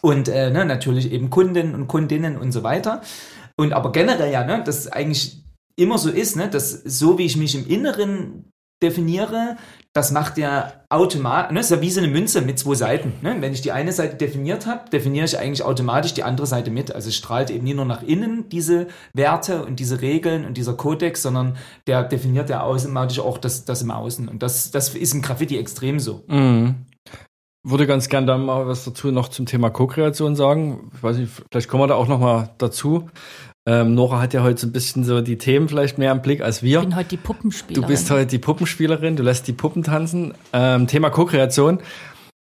und 0.00 0.28
äh, 0.28 0.50
ne, 0.50 0.64
natürlich 0.64 1.10
eben 1.10 1.30
Kunden 1.30 1.74
und 1.74 1.88
Kundinnen 1.88 2.36
und 2.36 2.52
so 2.52 2.62
weiter. 2.62 3.00
Und 3.56 3.72
aber 3.72 3.90
generell 3.90 4.30
ja, 4.30 4.44
ne, 4.44 4.62
dass 4.62 4.86
eigentlich 4.86 5.42
immer 5.78 5.98
so 5.98 6.10
ist, 6.10 6.36
ne, 6.36 6.48
dass 6.48 6.72
so 6.72 7.18
wie 7.18 7.24
ich 7.24 7.36
mich 7.36 7.54
im 7.54 7.66
Inneren 7.66 8.50
definiere, 8.82 9.56
das 9.92 10.12
macht 10.12 10.38
ja 10.38 10.72
automatisch, 10.88 11.52
ne, 11.52 11.60
ist 11.60 11.70
ja 11.70 11.80
wie 11.80 11.90
so 11.90 12.00
eine 12.00 12.08
Münze 12.08 12.42
mit 12.42 12.58
zwei 12.58 12.74
Seiten. 12.74 13.14
Ne? 13.22 13.36
Wenn 13.40 13.52
ich 13.52 13.62
die 13.62 13.72
eine 13.72 13.92
Seite 13.92 14.16
definiert 14.16 14.66
habe, 14.66 14.88
definiere 14.90 15.24
ich 15.24 15.38
eigentlich 15.38 15.64
automatisch 15.64 16.14
die 16.14 16.22
andere 16.22 16.46
Seite 16.46 16.70
mit. 16.70 16.94
Also 16.94 17.08
es 17.08 17.16
strahlt 17.16 17.50
eben 17.50 17.64
nicht 17.64 17.76
nur 17.76 17.84
nach 17.84 18.02
innen 18.02 18.48
diese 18.48 18.86
Werte 19.14 19.64
und 19.64 19.80
diese 19.80 20.00
Regeln 20.00 20.44
und 20.44 20.56
dieser 20.56 20.74
Kodex, 20.74 21.22
sondern 21.22 21.56
der 21.86 22.04
definiert 22.04 22.50
ja 22.50 22.62
automatisch 22.62 23.18
auch 23.18 23.38
das, 23.38 23.64
das 23.64 23.82
im 23.82 23.90
Außen. 23.90 24.28
Und 24.28 24.42
das, 24.42 24.70
das 24.70 24.94
ist 24.94 25.14
im 25.14 25.22
Graffiti 25.22 25.58
extrem 25.58 25.98
so. 25.98 26.24
Mhm 26.28 26.86
würde 27.64 27.86
ganz 27.86 28.08
gern 28.08 28.26
da 28.26 28.38
mal 28.38 28.66
was 28.66 28.84
dazu 28.84 29.10
noch 29.10 29.28
zum 29.28 29.44
Thema 29.44 29.68
Co-Kreation 29.70 30.36
sagen. 30.36 30.90
Ich 30.94 31.02
weiß 31.02 31.18
nicht, 31.18 31.32
vielleicht 31.50 31.68
kommen 31.68 31.82
wir 31.82 31.88
da 31.88 31.96
auch 31.96 32.08
noch 32.08 32.20
mal 32.20 32.50
dazu. 32.58 33.10
Ähm, 33.66 33.94
Nora 33.94 34.20
hat 34.20 34.34
ja 34.34 34.42
heute 34.42 34.60
so 34.60 34.66
ein 34.66 34.72
bisschen 34.72 35.04
so 35.04 35.20
die 35.20 35.38
Themen 35.38 35.68
vielleicht 35.68 35.98
mehr 35.98 36.12
im 36.12 36.22
Blick 36.22 36.40
als 36.40 36.62
wir. 36.62 36.78
Ich 36.78 36.84
bin 36.84 36.96
heute 36.96 37.08
die 37.10 37.16
Puppenspielerin. 37.16 37.82
Du 37.82 37.88
bist 37.88 38.10
heute 38.10 38.26
die 38.26 38.38
Puppenspielerin, 38.38 39.16
du 39.16 39.22
lässt 39.22 39.46
die 39.46 39.52
Puppen 39.52 39.82
tanzen. 39.82 40.34
Ähm, 40.52 40.86
Thema 40.86 41.10
Co-Kreation, 41.10 41.80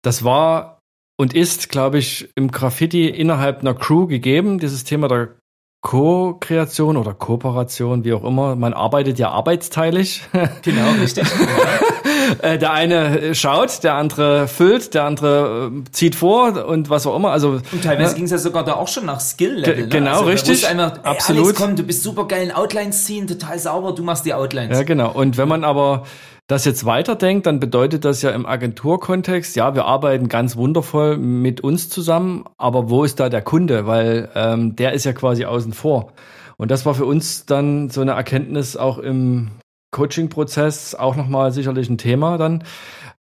das 0.02 0.24
war 0.24 0.78
und 1.18 1.34
ist, 1.34 1.68
glaube 1.68 1.98
ich, 1.98 2.28
im 2.36 2.50
Graffiti 2.50 3.08
innerhalb 3.08 3.60
einer 3.60 3.74
Crew 3.74 4.06
gegeben, 4.06 4.58
dieses 4.58 4.84
Thema 4.84 5.08
der 5.08 5.34
Co-Kreation 5.80 6.96
oder 6.96 7.14
Kooperation, 7.14 8.04
wie 8.04 8.12
auch 8.12 8.24
immer. 8.24 8.56
Man 8.56 8.72
arbeitet 8.72 9.18
ja 9.18 9.30
arbeitsteilig. 9.30 10.22
Genau, 10.62 10.90
richtig. 11.00 11.26
Äh, 12.42 12.58
der 12.58 12.72
eine 12.72 13.34
schaut, 13.34 13.82
der 13.84 13.94
andere 13.94 14.48
füllt, 14.48 14.94
der 14.94 15.04
andere 15.04 15.70
äh, 15.72 15.90
zieht 15.92 16.14
vor 16.14 16.66
und 16.66 16.90
was 16.90 17.06
auch 17.06 17.16
immer. 17.16 17.30
Also 17.30 17.60
und 17.72 17.82
teilweise 17.82 18.10
ne? 18.12 18.16
ging 18.16 18.24
es 18.24 18.30
ja 18.30 18.38
sogar 18.38 18.64
da 18.64 18.74
auch 18.74 18.88
schon 18.88 19.06
nach 19.06 19.20
Skill-Level. 19.20 19.84
Ne? 19.84 19.88
Genau, 19.88 20.10
also, 20.12 20.24
richtig. 20.24 20.66
Einfach, 20.66 21.04
Absolut. 21.04 21.44
Alex, 21.46 21.60
komm, 21.60 21.76
du 21.76 21.82
bist 21.82 22.02
super 22.02 22.26
geil 22.26 22.44
in 22.44 22.52
Outlines 22.52 23.04
ziehen, 23.04 23.26
total 23.26 23.58
sauber, 23.58 23.92
du 23.92 24.02
machst 24.02 24.24
die 24.24 24.34
Outlines. 24.34 24.76
Ja, 24.76 24.84
genau. 24.84 25.12
Und 25.12 25.36
wenn 25.36 25.48
man 25.48 25.64
aber 25.64 26.04
das 26.46 26.64
jetzt 26.64 26.86
weiterdenkt, 26.86 27.46
dann 27.46 27.60
bedeutet 27.60 28.04
das 28.04 28.22
ja 28.22 28.30
im 28.30 28.46
Agenturkontext, 28.46 29.54
ja, 29.54 29.74
wir 29.74 29.84
arbeiten 29.84 30.28
ganz 30.28 30.56
wundervoll 30.56 31.18
mit 31.18 31.60
uns 31.60 31.90
zusammen, 31.90 32.44
aber 32.56 32.88
wo 32.88 33.04
ist 33.04 33.20
da 33.20 33.28
der 33.28 33.42
Kunde? 33.42 33.86
Weil 33.86 34.30
ähm, 34.34 34.74
der 34.74 34.94
ist 34.94 35.04
ja 35.04 35.12
quasi 35.12 35.44
außen 35.44 35.74
vor. 35.74 36.12
Und 36.56 36.70
das 36.70 36.86
war 36.86 36.94
für 36.94 37.04
uns 37.04 37.44
dann 37.44 37.90
so 37.90 38.00
eine 38.00 38.12
Erkenntnis 38.12 38.76
auch 38.76 38.98
im 38.98 39.50
Coaching-Prozess 39.90 40.94
auch 40.94 41.16
nochmal 41.16 41.52
sicherlich 41.52 41.88
ein 41.88 41.98
Thema 41.98 42.38
dann. 42.38 42.64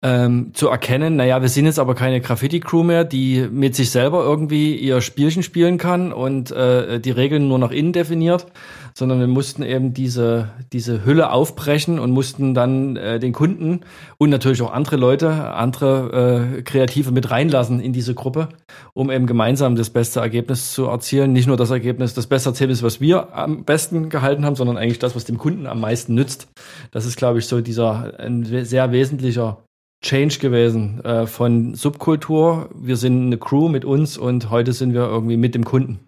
ähm, 0.04 0.52
zu 0.54 0.68
erkennen, 0.68 1.16
naja, 1.16 1.42
wir 1.42 1.50
sind 1.50 1.66
jetzt 1.66 1.78
aber 1.78 1.94
keine 1.94 2.22
Graffiti-Crew 2.22 2.84
mehr, 2.84 3.04
die 3.04 3.48
mit 3.52 3.76
sich 3.76 3.92
selber 3.92 4.24
irgendwie 4.24 4.76
ihr 4.76 5.00
Spielchen 5.02 5.44
spielen 5.44 5.78
kann 5.78 6.12
und 6.12 6.50
äh, 6.52 7.00
die 7.00 7.12
Regeln 7.12 7.48
nur 7.48 7.60
nach 7.60 7.72
innen 7.72 7.94
definiert, 7.94 8.48
sondern 8.94 9.20
wir 9.20 9.28
mussten 9.28 9.64
eben 9.64 9.94
diese, 9.94 10.50
diese 10.74 11.06
Hülle 11.06 11.32
aufbrechen 11.32 12.00
und 12.00 12.12
mussten 12.12 12.54
dann 12.54 12.96
äh, 12.96 13.20
den 13.20 13.34
Kunden 13.34 13.82
und 14.18 14.30
natürlich 14.30 14.62
auch 14.62 14.72
andere 14.72 14.98
Leute, 14.98 15.32
andere 15.54 16.58
äh, 16.58 16.62
Kreative 16.62 17.12
mit 17.12 17.32
reinlassen 17.32 17.80
in 17.80 17.94
diese 17.94 18.14
Gruppe, 18.14 18.50
um 18.94 19.12
eben 19.12 19.28
gemeinsam 19.28 19.76
das 19.76 19.90
beste 19.90 20.20
Ergebnis 20.20 20.74
zu 20.74 20.86
erzielen. 20.86 21.34
Nicht 21.34 21.48
nur 21.48 21.58
das 21.58 21.72
Ergebnis, 21.72 22.14
das 22.14 22.28
beste 22.28 22.50
Ergebnis, 22.50 22.84
was 22.84 23.02
wir 23.02 23.36
am 23.36 23.64
besten 23.64 24.10
gehalten 24.10 24.46
haben, 24.46 24.56
sondern 24.56 24.78
eigentlich 24.78 25.00
das, 25.00 25.16
was 25.16 25.26
dem 25.26 25.38
Kunden 25.38 25.68
am 25.68 25.80
meisten 25.80 26.14
nützt. 26.14 26.48
Das 26.92 27.06
ist, 27.06 27.18
glaube 27.18 27.40
ich, 27.40 27.48
so 27.48 27.62
dieser 27.62 28.20
ein 28.20 28.44
sehr 28.44 28.92
wesentlicher 28.92 29.64
Change 30.04 30.40
gewesen 30.40 31.04
äh, 31.06 31.28
von 31.28 31.76
Subkultur. 31.76 32.70
Wir 32.74 32.98
sind 32.98 33.28
eine 33.28 33.38
Crew 33.38 33.70
mit 33.70 33.86
uns 33.86 34.18
und 34.18 34.50
heute 34.50 34.74
sind 34.74 34.94
wir 34.94 35.02
irgendwie 35.02 35.38
mit 35.38 35.54
dem 35.54 35.64
Kunden. 35.64 36.00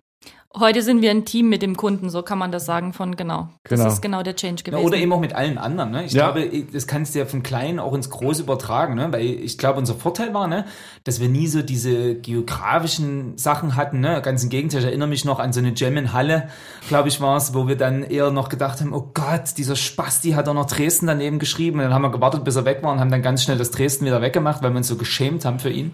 Heute 0.55 0.83
sind 0.83 1.01
wir 1.01 1.09
ein 1.09 1.25
Team 1.25 1.49
mit 1.49 1.63
dem 1.63 1.75
Kunden, 1.75 2.11
so 2.11 2.21
kann 2.21 2.37
man 2.37 2.51
das 2.51 2.67
sagen 2.67 2.93
von 2.93 3.15
genau. 3.15 3.49
Genau. 3.63 3.83
Das 3.85 3.93
ist 3.93 4.01
genau 4.03 4.21
der 4.21 4.35
Change 4.35 4.61
gewesen. 4.61 4.81
Ja, 4.81 4.87
oder 4.87 4.97
eben 4.97 5.11
auch 5.11 5.19
mit 5.19 5.33
allen 5.33 5.57
anderen. 5.57 5.89
Ne? 5.89 6.05
Ich 6.05 6.13
Ja. 6.13 6.29
glaube, 6.29 6.47
das 6.71 6.85
kannst 6.85 7.15
du 7.15 7.19
ja 7.19 7.25
von 7.25 7.41
klein 7.41 7.79
auch 7.79 7.95
ins 7.95 8.11
Große 8.11 8.43
übertragen. 8.43 8.93
Ne? 8.93 9.07
Weil 9.11 9.25
ich 9.25 9.57
glaube, 9.57 9.79
unser 9.79 9.95
Vorteil 9.95 10.31
war, 10.35 10.47
ne, 10.47 10.65
dass 11.05 11.19
wir 11.19 11.27
nie 11.27 11.47
so 11.47 11.63
diese 11.63 12.13
geografischen 12.13 13.35
Sachen 13.35 13.75
hatten. 13.75 13.99
Ne? 13.99 14.21
Ganz 14.21 14.43
im 14.43 14.49
Gegenteil, 14.49 14.81
ich 14.81 14.85
erinnere 14.85 15.07
mich 15.09 15.25
noch 15.25 15.39
an 15.39 15.53
so 15.53 15.59
eine 15.59 15.73
Jam 15.75 15.97
in 15.97 16.13
Halle, 16.13 16.49
glaube 16.87 17.07
ich, 17.09 17.19
war 17.19 17.35
es, 17.35 17.55
wo 17.55 17.67
wir 17.67 17.75
dann 17.75 18.03
eher 18.03 18.29
noch 18.29 18.49
gedacht 18.49 18.79
haben, 18.79 18.93
oh 18.93 19.09
Gott, 19.15 19.57
dieser 19.57 19.75
Spasti 19.75 20.33
hat 20.33 20.47
auch 20.47 20.53
noch 20.53 20.67
Dresden 20.67 21.07
daneben 21.07 21.39
geschrieben. 21.39 21.79
Und 21.79 21.85
dann 21.85 21.93
haben 21.95 22.03
wir 22.03 22.11
gewartet, 22.11 22.43
bis 22.43 22.55
er 22.57 22.65
weg 22.65 22.83
war 22.83 22.91
und 22.93 22.99
haben 22.99 23.09
dann 23.09 23.23
ganz 23.23 23.41
schnell 23.41 23.57
das 23.57 23.71
Dresden 23.71 24.05
wieder 24.05 24.21
weggemacht, 24.21 24.61
weil 24.61 24.69
wir 24.69 24.77
uns 24.77 24.87
so 24.87 24.97
geschämt 24.97 25.45
haben 25.45 25.57
für 25.57 25.71
ihn. 25.71 25.93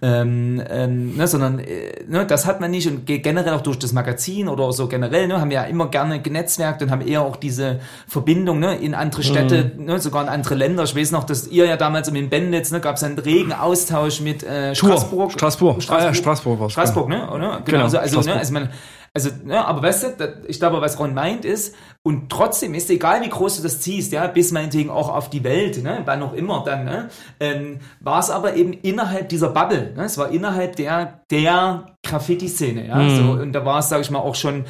Ähm, 0.00 0.62
ähm, 0.70 1.16
ne, 1.18 1.28
sondern 1.28 1.58
äh, 1.58 2.02
ne, 2.08 2.24
das 2.24 2.46
hat 2.46 2.62
man 2.62 2.70
nicht 2.70 2.88
und 2.88 3.04
ge- 3.04 3.18
generell 3.18 3.52
auch 3.52 3.60
durch 3.60 3.78
das 3.78 3.89
Magazin 3.92 4.48
oder 4.48 4.72
so 4.72 4.88
generell 4.88 5.26
ne, 5.28 5.40
haben 5.40 5.50
wir 5.50 5.58
ja 5.58 5.64
immer 5.64 5.88
gerne 5.88 6.20
genetzwerkt 6.20 6.82
und 6.82 6.90
haben 6.90 7.00
eher 7.00 7.22
auch 7.22 7.36
diese 7.36 7.80
Verbindung 8.06 8.58
ne, 8.60 8.76
in 8.76 8.94
andere 8.94 9.22
Städte, 9.22 9.72
ne, 9.76 9.98
sogar 9.98 10.22
in 10.22 10.28
andere 10.28 10.54
Länder. 10.54 10.84
Ich 10.84 10.96
weiß 10.96 11.12
noch, 11.12 11.24
dass 11.24 11.46
ihr 11.48 11.66
ja 11.66 11.76
damals 11.76 12.08
in 12.08 12.30
Benditz, 12.30 12.70
ne, 12.70 12.80
gab 12.80 12.96
es 12.96 13.02
einen 13.02 13.18
regen 13.18 13.52
Austausch 13.52 14.20
mit 14.20 14.42
äh, 14.42 14.72
Tour. 14.72 14.90
Straßburg. 14.90 15.32
Straßburg. 15.32 15.82
Ah, 15.88 16.04
ja, 16.04 16.14
Straßburg 16.14 16.60
war's. 16.60 16.72
Straßburg, 16.72 17.08
ne? 17.08 17.30
Oder? 17.30 17.62
Genau. 17.64 17.80
Genau, 17.80 17.84
also, 17.84 17.98
also, 17.98 18.16
ne, 18.16 18.22
Straßburg. 18.22 18.38
also 18.38 18.52
man, 18.52 18.68
also, 19.12 19.30
ne, 19.44 19.64
aber 19.66 19.82
weißt 19.82 20.20
du, 20.20 20.42
ich 20.46 20.58
glaube, 20.58 20.80
was 20.80 20.98
Ron 20.98 21.14
meint 21.14 21.44
ist, 21.44 21.74
und 22.02 22.30
trotzdem 22.30 22.74
ist 22.74 22.88
egal, 22.90 23.22
wie 23.22 23.28
groß 23.28 23.58
du 23.58 23.62
das 23.62 23.80
ziehst, 23.80 24.12
ja, 24.12 24.26
bis 24.26 24.52
meinetwegen 24.52 24.88
auch 24.90 25.08
auf 25.14 25.28
die 25.30 25.44
Welt, 25.44 25.82
ne, 25.82 26.02
wann 26.04 26.22
auch 26.22 26.32
immer 26.32 26.62
dann, 26.64 26.84
ne, 26.84 27.08
ähm, 27.40 27.80
war 28.00 28.20
es 28.20 28.30
aber 28.30 28.54
eben 28.54 28.72
innerhalb 28.72 29.28
dieser 29.28 29.50
Bubble, 29.50 29.92
ne, 29.96 30.04
es 30.04 30.16
war 30.16 30.30
innerhalb 30.30 30.76
der, 30.76 31.22
der 31.30 31.86
Graffiti-Szene, 32.06 32.86
ja, 32.86 32.96
Mhm. 32.96 33.16
so, 33.16 33.22
und 33.32 33.52
da 33.52 33.64
war 33.64 33.80
es, 33.80 33.88
sage 33.88 34.02
ich 34.02 34.10
mal, 34.10 34.20
auch 34.20 34.34
schon 34.36 34.64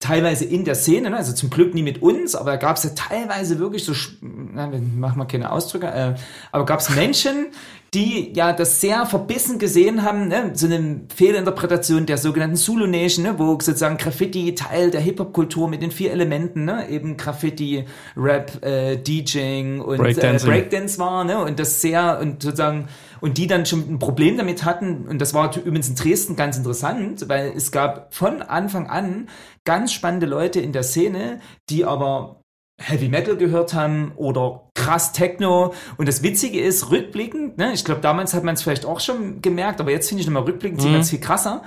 teilweise 0.00 0.44
in 0.44 0.64
der 0.64 0.76
Szene, 0.76 1.10
ne? 1.10 1.16
also 1.16 1.32
zum 1.32 1.50
Glück 1.50 1.74
nie 1.74 1.82
mit 1.82 2.02
uns, 2.02 2.36
aber 2.36 2.52
da 2.52 2.56
gab 2.56 2.76
es 2.76 2.84
ja 2.84 2.90
teilweise 2.90 3.58
wirklich 3.58 3.84
so, 3.84 3.92
na, 4.20 4.70
wir 4.70 4.78
machen 4.78 5.18
mal 5.18 5.24
keine 5.24 5.50
Ausdrücke, 5.50 5.88
äh, 5.88 6.14
aber 6.52 6.64
gab 6.66 6.78
es 6.78 6.90
Menschen, 6.94 7.46
die 7.94 8.32
ja 8.34 8.52
das 8.52 8.80
sehr 8.80 9.06
verbissen 9.06 9.58
gesehen 9.58 10.02
haben, 10.02 10.28
ne? 10.28 10.50
so 10.54 10.66
eine 10.66 11.00
Fehlinterpretation 11.14 12.04
der 12.04 12.18
sogenannten 12.18 12.56
Zulu 12.56 12.86
Nation, 12.86 13.24
ne? 13.24 13.38
wo 13.38 13.52
sozusagen 13.52 13.96
Graffiti 13.96 14.54
Teil 14.54 14.90
der 14.90 15.00
Hip-Hop-Kultur 15.00 15.68
mit 15.68 15.80
den 15.80 15.90
vier 15.90 16.12
Elementen, 16.12 16.66
ne? 16.66 16.88
eben 16.90 17.16
Graffiti, 17.16 17.86
Rap, 18.16 18.62
äh, 18.62 18.96
DJing 18.96 19.80
und 19.80 19.98
Breakdancing. 19.98 20.50
Äh, 20.50 20.52
Breakdance 20.52 20.98
war, 20.98 21.24
ne? 21.24 21.42
und 21.42 21.58
das 21.58 21.80
sehr, 21.80 22.18
und 22.20 22.42
sozusagen, 22.42 22.88
und 23.20 23.38
die 23.38 23.46
dann 23.46 23.64
schon 23.64 23.80
ein 23.88 23.98
Problem 23.98 24.36
damit 24.36 24.64
hatten, 24.64 25.08
und 25.08 25.18
das 25.18 25.32
war 25.32 25.56
übrigens 25.56 25.88
in 25.88 25.94
Dresden 25.94 26.36
ganz 26.36 26.58
interessant, 26.58 27.28
weil 27.28 27.52
es 27.56 27.72
gab 27.72 28.14
von 28.14 28.42
Anfang 28.42 28.86
an 28.86 29.28
ganz 29.64 29.92
spannende 29.92 30.26
Leute 30.26 30.60
in 30.60 30.72
der 30.72 30.82
Szene, 30.82 31.40
die 31.70 31.86
aber 31.86 32.42
Heavy 32.80 33.08
Metal 33.08 33.36
gehört 33.36 33.74
haben 33.74 34.12
oder 34.16 34.67
krass 34.88 35.12
Techno. 35.12 35.74
Und 35.96 36.08
das 36.08 36.22
Witzige 36.22 36.60
ist, 36.60 36.90
rückblickend, 36.90 37.58
ne, 37.58 37.72
ich 37.72 37.84
glaube, 37.84 38.00
damals 38.00 38.34
hat 38.34 38.44
man 38.44 38.54
es 38.54 38.62
vielleicht 38.62 38.86
auch 38.86 39.00
schon 39.00 39.42
gemerkt, 39.42 39.80
aber 39.80 39.90
jetzt 39.90 40.08
finde 40.08 40.22
ich 40.22 40.26
nochmal 40.26 40.44
rückblickend 40.44 40.80
sieht 40.80 40.90
man 40.92 41.00
es 41.02 41.10
viel 41.10 41.20
krasser. 41.20 41.62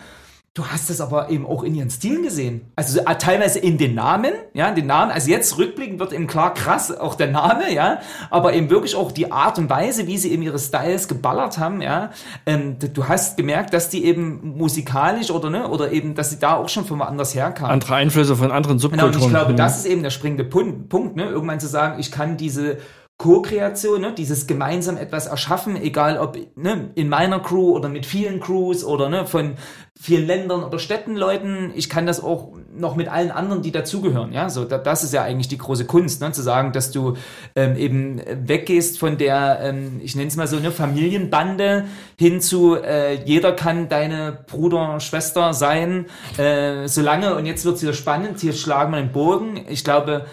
Du 0.54 0.66
hast 0.66 0.90
es 0.90 1.00
aber 1.00 1.30
eben 1.30 1.46
auch 1.46 1.64
in 1.64 1.74
ihren 1.76 1.90
Stilen 1.90 2.24
gesehen. 2.24 2.74
Also 2.76 3.00
so, 3.00 3.06
äh, 3.06 3.16
teilweise 3.18 3.58
in 3.60 3.78
den 3.78 3.96
Namen, 3.96 4.34
ja, 4.54 4.68
in 4.68 4.76
den 4.76 4.86
Namen. 4.86 5.10
Also 5.10 5.30
jetzt 5.32 5.58
rückblickend 5.58 5.98
wird 6.02 6.12
eben 6.12 6.28
klar 6.28 6.54
krass 6.54 6.92
auch 6.92 7.16
der 7.16 7.28
Name, 7.32 7.74
ja, 7.74 8.00
aber 8.30 8.52
eben 8.54 8.70
wirklich 8.70 8.96
auch 8.98 9.14
die 9.14 9.32
Art 9.32 9.58
und 9.60 9.70
Weise, 9.70 10.08
wie 10.08 10.18
sie 10.18 10.30
eben 10.30 10.42
ihre 10.44 10.60
Styles 10.60 11.08
geballert 11.08 11.58
haben, 11.58 11.82
ja. 11.82 12.10
Ähm, 12.46 12.76
du 12.80 13.08
hast 13.08 13.38
gemerkt, 13.38 13.74
dass 13.74 13.88
die 13.88 14.04
eben 14.04 14.56
musikalisch 14.58 15.32
oder 15.32 15.50
ne, 15.50 15.70
oder 15.70 15.94
eben, 15.94 16.16
dass 16.16 16.32
sie 16.32 16.40
da 16.40 16.58
auch 16.58 16.68
schon 16.68 16.84
von 16.84 17.00
woanders 17.00 17.34
herkamen. 17.34 17.72
Andere 17.72 17.96
Einflüsse 17.96 18.36
von 18.36 18.52
anderen 18.52 18.78
Genau, 18.78 19.06
und 19.06 19.14
Subkulturen. 19.14 19.24
ich 19.24 19.30
glaube, 19.30 19.54
Mhm. 19.54 19.58
das 19.58 19.78
ist 19.78 19.86
eben 19.86 20.04
der 20.04 20.10
springende 20.10 20.44
Punkt, 20.44 20.90
Punkt 20.90 21.16
ne? 21.16 21.30
irgendwann 21.30 21.62
zu 21.62 21.68
sagen, 21.68 21.98
ich 21.98 22.12
kann 22.12 22.36
diese 22.36 22.78
Co-Kreation, 23.22 24.02
ne? 24.02 24.14
dieses 24.18 24.48
gemeinsam 24.48 24.98
etwas 24.98 25.28
erschaffen, 25.28 25.76
egal 25.76 26.18
ob 26.18 26.40
ne? 26.56 26.90
in 26.96 27.08
meiner 27.08 27.40
Crew 27.40 27.76
oder 27.76 27.88
mit 27.88 28.08
vielen 28.08 28.40
Crews 28.40 28.84
oder 28.84 29.10
ne? 29.10 29.28
von 29.28 29.58
vielen 29.96 30.26
Ländern 30.26 30.64
oder 30.64 30.80
Städten 30.80 31.16
Leuten, 31.16 31.72
ich 31.76 31.88
kann 31.88 32.08
das 32.08 32.24
auch 32.24 32.54
noch 32.76 32.96
mit 32.96 33.10
allen 33.10 33.30
anderen, 33.30 33.62
die 33.62 33.72
dazugehören. 33.72 34.34
Ja, 34.34 34.50
so 34.50 34.66
da, 34.66 34.80
das 34.80 35.04
ist 35.04 35.14
ja 35.14 35.22
eigentlich 35.22 35.48
die 35.48 35.60
große 35.60 35.86
Kunst, 35.86 36.20
ne? 36.20 36.32
zu 36.32 36.42
sagen, 36.42 36.72
dass 36.72 36.90
du 36.90 37.16
ähm, 37.56 37.76
eben 37.76 38.20
weggehst 38.26 38.98
von 38.98 39.20
der, 39.20 39.60
ähm, 39.62 40.02
ich 40.04 40.16
nenne 40.16 40.30
es 40.30 40.36
mal 40.36 40.48
so 40.48 40.58
eine 40.58 40.72
Familienbande 40.72 41.86
hin 42.18 42.42
zu 42.42 42.74
äh, 42.74 43.24
jeder 43.24 43.52
kann 43.52 43.88
deine 43.88 44.46
Bruder, 44.48 45.00
Schwester 45.00 45.54
sein, 45.54 46.08
äh, 46.40 46.88
solange 46.88 47.36
und 47.36 47.46
jetzt 47.46 47.66
wird 47.66 47.76
es 47.76 47.84
wieder 47.84 47.94
spannend. 47.94 48.40
Hier 48.40 48.54
schlagen 48.54 48.92
wir 48.94 49.00
den 49.00 49.12
Bogen. 49.12 49.64
Ich 49.70 49.84
glaube, 49.84 50.26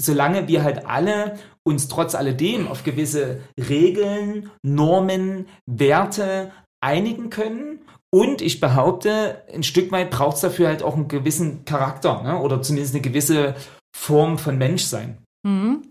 solange 0.00 0.48
wir 0.48 0.64
halt 0.64 0.86
alle 0.86 1.34
uns 1.64 1.88
trotz 1.88 2.14
alledem 2.14 2.68
auf 2.68 2.84
gewisse 2.84 3.40
Regeln, 3.58 4.50
Normen, 4.62 5.46
Werte 5.66 6.52
einigen 6.82 7.30
können. 7.30 7.80
Und 8.12 8.42
ich 8.42 8.58
behaupte, 8.58 9.44
ein 9.52 9.62
Stück 9.62 9.92
weit 9.92 10.10
braucht 10.10 10.36
es 10.36 10.40
dafür 10.40 10.68
halt 10.68 10.82
auch 10.82 10.96
einen 10.96 11.08
gewissen 11.08 11.64
Charakter 11.64 12.22
ne? 12.22 12.40
oder 12.40 12.60
zumindest 12.60 12.94
eine 12.94 13.02
gewisse 13.02 13.54
Form 13.94 14.38
von 14.38 14.58
Menschsein. 14.58 15.18
Mhm. 15.46 15.82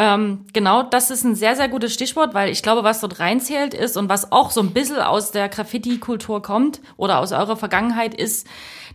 Ähm, 0.00 0.44
genau, 0.52 0.84
das 0.84 1.10
ist 1.10 1.24
ein 1.24 1.34
sehr, 1.34 1.56
sehr 1.56 1.68
gutes 1.68 1.92
Stichwort, 1.92 2.32
weil 2.32 2.50
ich 2.50 2.62
glaube, 2.62 2.84
was 2.84 3.00
dort 3.00 3.18
reinzählt 3.18 3.74
ist 3.74 3.96
und 3.96 4.08
was 4.08 4.30
auch 4.30 4.52
so 4.52 4.60
ein 4.60 4.70
bisschen 4.70 5.00
aus 5.00 5.32
der 5.32 5.48
Graffiti-Kultur 5.48 6.40
kommt 6.40 6.80
oder 6.96 7.18
aus 7.18 7.32
eurer 7.32 7.56
Vergangenheit 7.56 8.14
ist, 8.14 8.46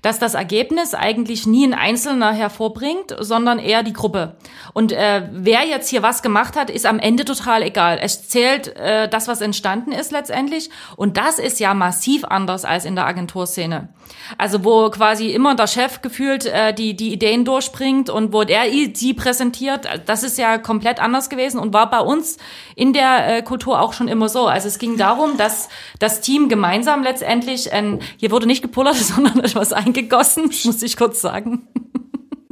dass 0.03 0.19
das 0.19 0.33
Ergebnis 0.33 0.93
eigentlich 0.93 1.47
nie 1.47 1.65
ein 1.65 1.73
Einzelner 1.73 2.33
hervorbringt, 2.33 3.15
sondern 3.19 3.57
eher 3.57 3.83
die 3.83 3.93
Gruppe. 3.93 4.35
Und 4.73 4.91
äh, 4.91 5.27
wer 5.31 5.65
jetzt 5.65 5.89
hier 5.89 6.03
was 6.03 6.21
gemacht 6.21 6.57
hat, 6.57 6.69
ist 6.69 6.85
am 6.85 6.99
Ende 6.99 7.23
total 7.23 7.63
egal. 7.63 7.97
Es 8.01 8.27
zählt 8.27 8.75
äh, 8.75 9.07
das, 9.07 9.29
was 9.29 9.39
entstanden 9.39 9.93
ist 9.93 10.11
letztendlich. 10.11 10.69
Und 10.97 11.15
das 11.15 11.39
ist 11.39 11.59
ja 11.61 11.73
massiv 11.73 12.25
anders 12.25 12.65
als 12.65 12.83
in 12.83 12.95
der 12.95 13.07
Agenturszene. 13.07 13.89
Also 14.37 14.65
wo 14.65 14.89
quasi 14.89 15.31
immer 15.31 15.55
der 15.55 15.67
Chef 15.67 16.01
gefühlt 16.01 16.45
äh, 16.45 16.73
die, 16.73 16.95
die 16.95 17.13
Ideen 17.13 17.45
durchbringt 17.45 18.09
und 18.09 18.33
wo 18.33 18.43
der 18.43 18.69
die 18.69 19.13
präsentiert, 19.13 19.87
das 20.05 20.23
ist 20.23 20.37
ja 20.37 20.57
komplett 20.57 20.92
anders 20.99 21.29
gewesen 21.29 21.59
und 21.59 21.73
war 21.73 21.89
bei 21.89 21.99
uns 21.99 22.37
in 22.75 22.93
der 22.93 23.37
äh, 23.37 23.41
Kultur 23.41 23.81
auch 23.81 23.93
schon 23.93 24.07
immer 24.07 24.29
so. 24.29 24.47
Also 24.47 24.67
es 24.67 24.79
ging 24.79 24.97
darum, 24.97 25.37
dass 25.37 25.69
das 25.99 26.21
Team 26.21 26.49
gemeinsam 26.49 27.03
letztendlich, 27.03 27.69
ähm, 27.71 27.99
hier 28.17 28.31
wurde 28.31 28.47
nicht 28.47 28.61
gepullert, 28.61 28.95
sondern 28.97 29.39
etwas 29.39 29.73
eingegossen, 29.73 30.45
muss 30.65 30.81
ich 30.81 30.97
kurz 30.97 31.21
sagen. 31.21 31.67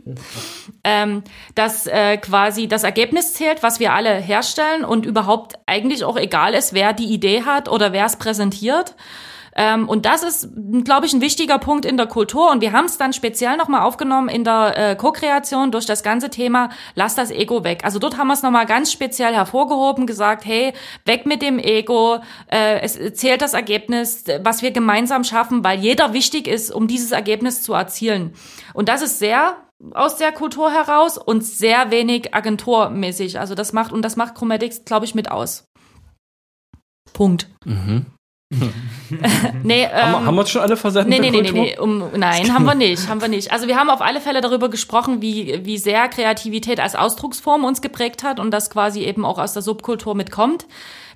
ähm, 0.83 1.23
dass 1.55 1.87
äh, 1.87 2.17
quasi 2.17 2.67
das 2.67 2.83
Ergebnis 2.83 3.33
zählt, 3.33 3.63
was 3.63 3.79
wir 3.79 3.93
alle 3.93 4.15
herstellen 4.15 4.83
und 4.83 5.05
überhaupt 5.05 5.53
eigentlich 5.65 6.03
auch 6.03 6.17
egal 6.17 6.53
ist, 6.53 6.73
wer 6.73 6.93
die 6.93 7.11
Idee 7.13 7.43
hat 7.43 7.69
oder 7.69 7.93
wer 7.93 8.05
es 8.05 8.15
präsentiert. 8.15 8.95
Ähm, 9.55 9.87
und 9.89 10.05
das 10.05 10.23
ist, 10.23 10.49
glaube 10.83 11.05
ich, 11.05 11.13
ein 11.13 11.21
wichtiger 11.21 11.59
Punkt 11.59 11.85
in 11.85 11.97
der 11.97 12.07
Kultur. 12.07 12.51
Und 12.51 12.61
wir 12.61 12.71
haben 12.71 12.85
es 12.85 12.97
dann 12.97 13.13
speziell 13.13 13.57
nochmal 13.57 13.81
aufgenommen 13.81 14.29
in 14.29 14.43
der 14.43 14.77
äh, 14.77 14.95
Co-Kreation 14.95 15.71
durch 15.71 15.85
das 15.85 16.03
ganze 16.03 16.29
Thema 16.29 16.69
Lass 16.95 17.15
das 17.15 17.31
Ego 17.31 17.63
weg. 17.63 17.81
Also 17.83 17.99
dort 17.99 18.17
haben 18.17 18.27
wir 18.27 18.33
es 18.33 18.43
nochmal 18.43 18.65
ganz 18.65 18.91
speziell 18.91 19.33
hervorgehoben, 19.33 20.07
gesagt, 20.07 20.45
hey, 20.45 20.73
weg 21.05 21.25
mit 21.25 21.41
dem 21.41 21.59
Ego, 21.59 22.19
äh, 22.47 22.79
es 22.81 22.99
zählt 23.15 23.41
das 23.41 23.53
Ergebnis, 23.53 24.23
was 24.41 24.61
wir 24.61 24.71
gemeinsam 24.71 25.23
schaffen, 25.23 25.63
weil 25.63 25.79
jeder 25.79 26.13
wichtig 26.13 26.47
ist, 26.47 26.71
um 26.71 26.87
dieses 26.87 27.11
Ergebnis 27.11 27.63
zu 27.63 27.73
erzielen. 27.73 28.33
Und 28.73 28.89
das 28.89 29.01
ist 29.01 29.19
sehr 29.19 29.57
aus 29.93 30.17
der 30.17 30.31
Kultur 30.31 30.71
heraus 30.71 31.17
und 31.17 31.43
sehr 31.43 31.91
wenig 31.91 32.33
agenturmäßig. 32.33 33.39
Also 33.39 33.55
das 33.55 33.73
macht, 33.73 33.91
und 33.91 34.03
das 34.03 34.15
macht 34.15 34.35
Chromatics, 34.35 34.85
glaube 34.85 35.05
ich, 35.05 35.15
mit 35.15 35.31
aus. 35.31 35.65
Punkt. 37.13 37.49
Mhm. 37.65 38.05
nee, 39.63 39.83
ähm, 39.83 39.91
haben, 39.91 40.11
wir, 40.11 40.25
haben 40.25 40.35
wir 40.35 40.41
uns 40.41 40.49
schon 40.49 40.61
alle 40.61 40.75
versendet? 40.75 41.09
Nee, 41.09 41.31
nee, 41.31 41.41
nee, 41.41 41.51
nee, 41.51 41.51
nee 41.51 41.79
um, 41.79 42.03
nein, 42.15 42.53
haben 42.53 42.65
wir 42.65 42.75
nicht, 42.75 43.07
haben 43.07 43.21
wir 43.21 43.29
nicht. 43.29 43.51
Also 43.51 43.67
wir 43.67 43.77
haben 43.77 43.89
auf 43.89 44.01
alle 44.01 44.19
Fälle 44.19 44.41
darüber 44.41 44.69
gesprochen, 44.69 45.21
wie, 45.21 45.61
wie 45.63 45.77
sehr 45.77 46.09
Kreativität 46.09 46.79
als 46.79 46.95
Ausdrucksform 46.95 47.63
uns 47.63 47.81
geprägt 47.81 48.23
hat 48.23 48.39
und 48.39 48.51
das 48.51 48.69
quasi 48.69 49.01
eben 49.01 49.23
auch 49.25 49.39
aus 49.39 49.53
der 49.53 49.61
Subkultur 49.61 50.15
mitkommt. 50.15 50.65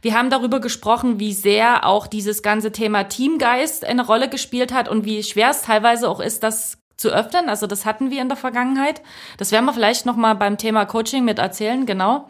Wir 0.01 0.13
haben 0.13 0.29
darüber 0.29 0.61
gesprochen, 0.61 1.19
wie 1.19 1.33
sehr 1.33 1.85
auch 1.85 2.07
dieses 2.07 2.41
ganze 2.41 2.71
Thema 2.71 3.03
Teamgeist 3.03 3.83
eine 3.83 4.05
Rolle 4.05 4.29
gespielt 4.29 4.73
hat 4.73 4.87
und 4.87 5.03
wie 5.03 5.23
schwer 5.23 5.49
es 5.49 5.63
teilweise 5.63 6.09
auch 6.09 6.21
ist, 6.21 6.43
das 6.43 6.77
zu 6.95 7.09
öffnen. 7.09 7.49
Also 7.49 7.67
das 7.67 7.85
hatten 7.85 8.11
wir 8.11 8.21
in 8.21 8.29
der 8.29 8.37
Vergangenheit. 8.37 9.01
Das 9.37 9.51
werden 9.51 9.65
wir 9.65 9.73
vielleicht 9.73 10.05
noch 10.05 10.15
mal 10.15 10.35
beim 10.35 10.57
Thema 10.57 10.85
Coaching 10.85 11.25
mit 11.25 11.39
erzählen, 11.39 11.85
genau. 11.85 12.29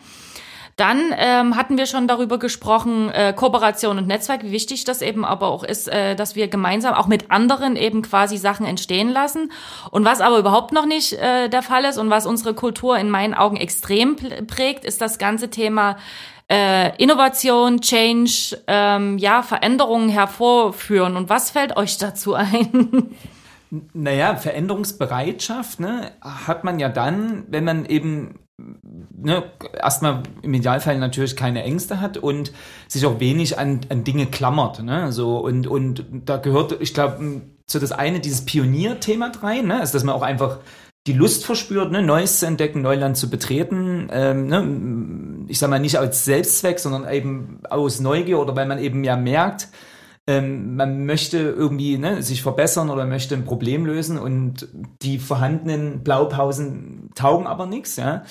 Dann 0.75 1.13
ähm, 1.17 1.55
hatten 1.55 1.77
wir 1.77 1.85
schon 1.85 2.05
darüber 2.05 2.37
gesprochen, 2.37 3.09
äh, 3.09 3.31
Kooperation 3.33 3.97
und 3.97 4.07
Netzwerk, 4.07 4.43
wie 4.43 4.51
wichtig 4.51 4.83
das 4.83 5.01
eben 5.01 5.23
aber 5.23 5.47
auch 5.47 5.63
ist, 5.63 5.87
äh, 5.87 6.15
dass 6.15 6.35
wir 6.35 6.49
gemeinsam 6.49 6.93
auch 6.95 7.07
mit 7.07 7.31
anderen 7.31 7.77
eben 7.77 8.01
quasi 8.01 8.35
Sachen 8.37 8.65
entstehen 8.65 9.09
lassen. 9.09 9.53
Und 9.91 10.03
was 10.03 10.19
aber 10.19 10.37
überhaupt 10.37 10.73
noch 10.73 10.85
nicht 10.85 11.13
äh, 11.13 11.47
der 11.47 11.61
Fall 11.61 11.85
ist 11.85 11.97
und 11.97 12.09
was 12.09 12.25
unsere 12.25 12.53
Kultur 12.53 12.97
in 12.97 13.09
meinen 13.09 13.33
Augen 13.33 13.55
extrem 13.55 14.17
prägt, 14.47 14.83
ist 14.83 14.99
das 14.99 15.17
ganze 15.17 15.49
Thema 15.49 15.95
äh, 16.51 16.95
Innovation, 17.01 17.79
Change, 17.79 18.57
ähm, 18.67 19.17
ja, 19.17 19.43
Veränderungen 19.43 20.09
hervorführen. 20.09 21.15
Und 21.15 21.29
was 21.29 21.51
fällt 21.51 21.77
euch 21.77 21.97
dazu 21.97 22.33
ein? 22.33 23.15
Naja, 23.93 24.35
Veränderungsbereitschaft 24.35 25.79
ne, 25.79 26.11
hat 26.21 26.63
man 26.63 26.79
ja 26.79 26.89
dann, 26.89 27.45
wenn 27.47 27.63
man 27.63 27.85
eben 27.85 28.39
ne, 28.57 29.43
erstmal 29.81 30.23
im 30.41 30.53
Idealfall 30.53 30.97
natürlich 30.97 31.35
keine 31.35 31.63
Ängste 31.63 32.01
hat 32.01 32.17
und 32.17 32.51
sich 32.87 33.05
auch 33.05 33.19
wenig 33.19 33.57
an, 33.57 33.81
an 33.89 34.03
Dinge 34.03 34.27
klammert. 34.27 34.81
Ne? 34.83 35.11
So, 35.11 35.37
und, 35.37 35.67
und 35.67 36.05
da 36.25 36.37
gehört, 36.37 36.79
ich 36.81 36.93
glaube, 36.93 37.41
so 37.67 37.79
das 37.79 37.91
eine, 37.91 38.19
dieses 38.19 38.45
Pionierthema 38.45 39.31
rein, 39.41 39.67
ne? 39.67 39.79
also 39.79 39.93
dass 39.93 40.03
man 40.03 40.15
auch 40.15 40.21
einfach 40.21 40.59
die 41.07 41.13
Lust 41.13 41.45
verspürt, 41.45 41.91
ne, 41.91 42.01
Neues 42.01 42.39
zu 42.39 42.47
entdecken, 42.47 42.81
Neuland 42.81 43.15
zu 43.15 43.29
betreten. 43.29 44.07
Ähm, 44.11 44.47
ne, 44.47 45.45
ich 45.47 45.59
sage 45.59 45.69
mal 45.69 45.79
nicht 45.79 45.99
als 45.99 46.25
Selbstzweck, 46.25 46.79
sondern 46.79 47.07
eben 47.11 47.59
aus 47.69 47.99
Neugier 47.99 48.39
oder 48.39 48.55
weil 48.55 48.65
man 48.65 48.79
eben 48.79 49.03
ja 49.03 49.15
merkt, 49.15 49.67
ähm, 50.27 50.75
man 50.75 51.05
möchte 51.05 51.37
irgendwie 51.37 51.97
ne, 51.97 52.23
sich 52.23 52.41
verbessern 52.41 52.89
oder 52.89 53.05
möchte 53.05 53.35
ein 53.35 53.45
Problem 53.45 53.85
lösen 53.85 54.17
und 54.17 54.67
die 55.01 55.19
vorhandenen 55.19 56.03
Blaupausen 56.03 57.11
taugen 57.15 57.45
aber 57.45 57.67
nichts. 57.67 57.95
Ja. 57.97 58.23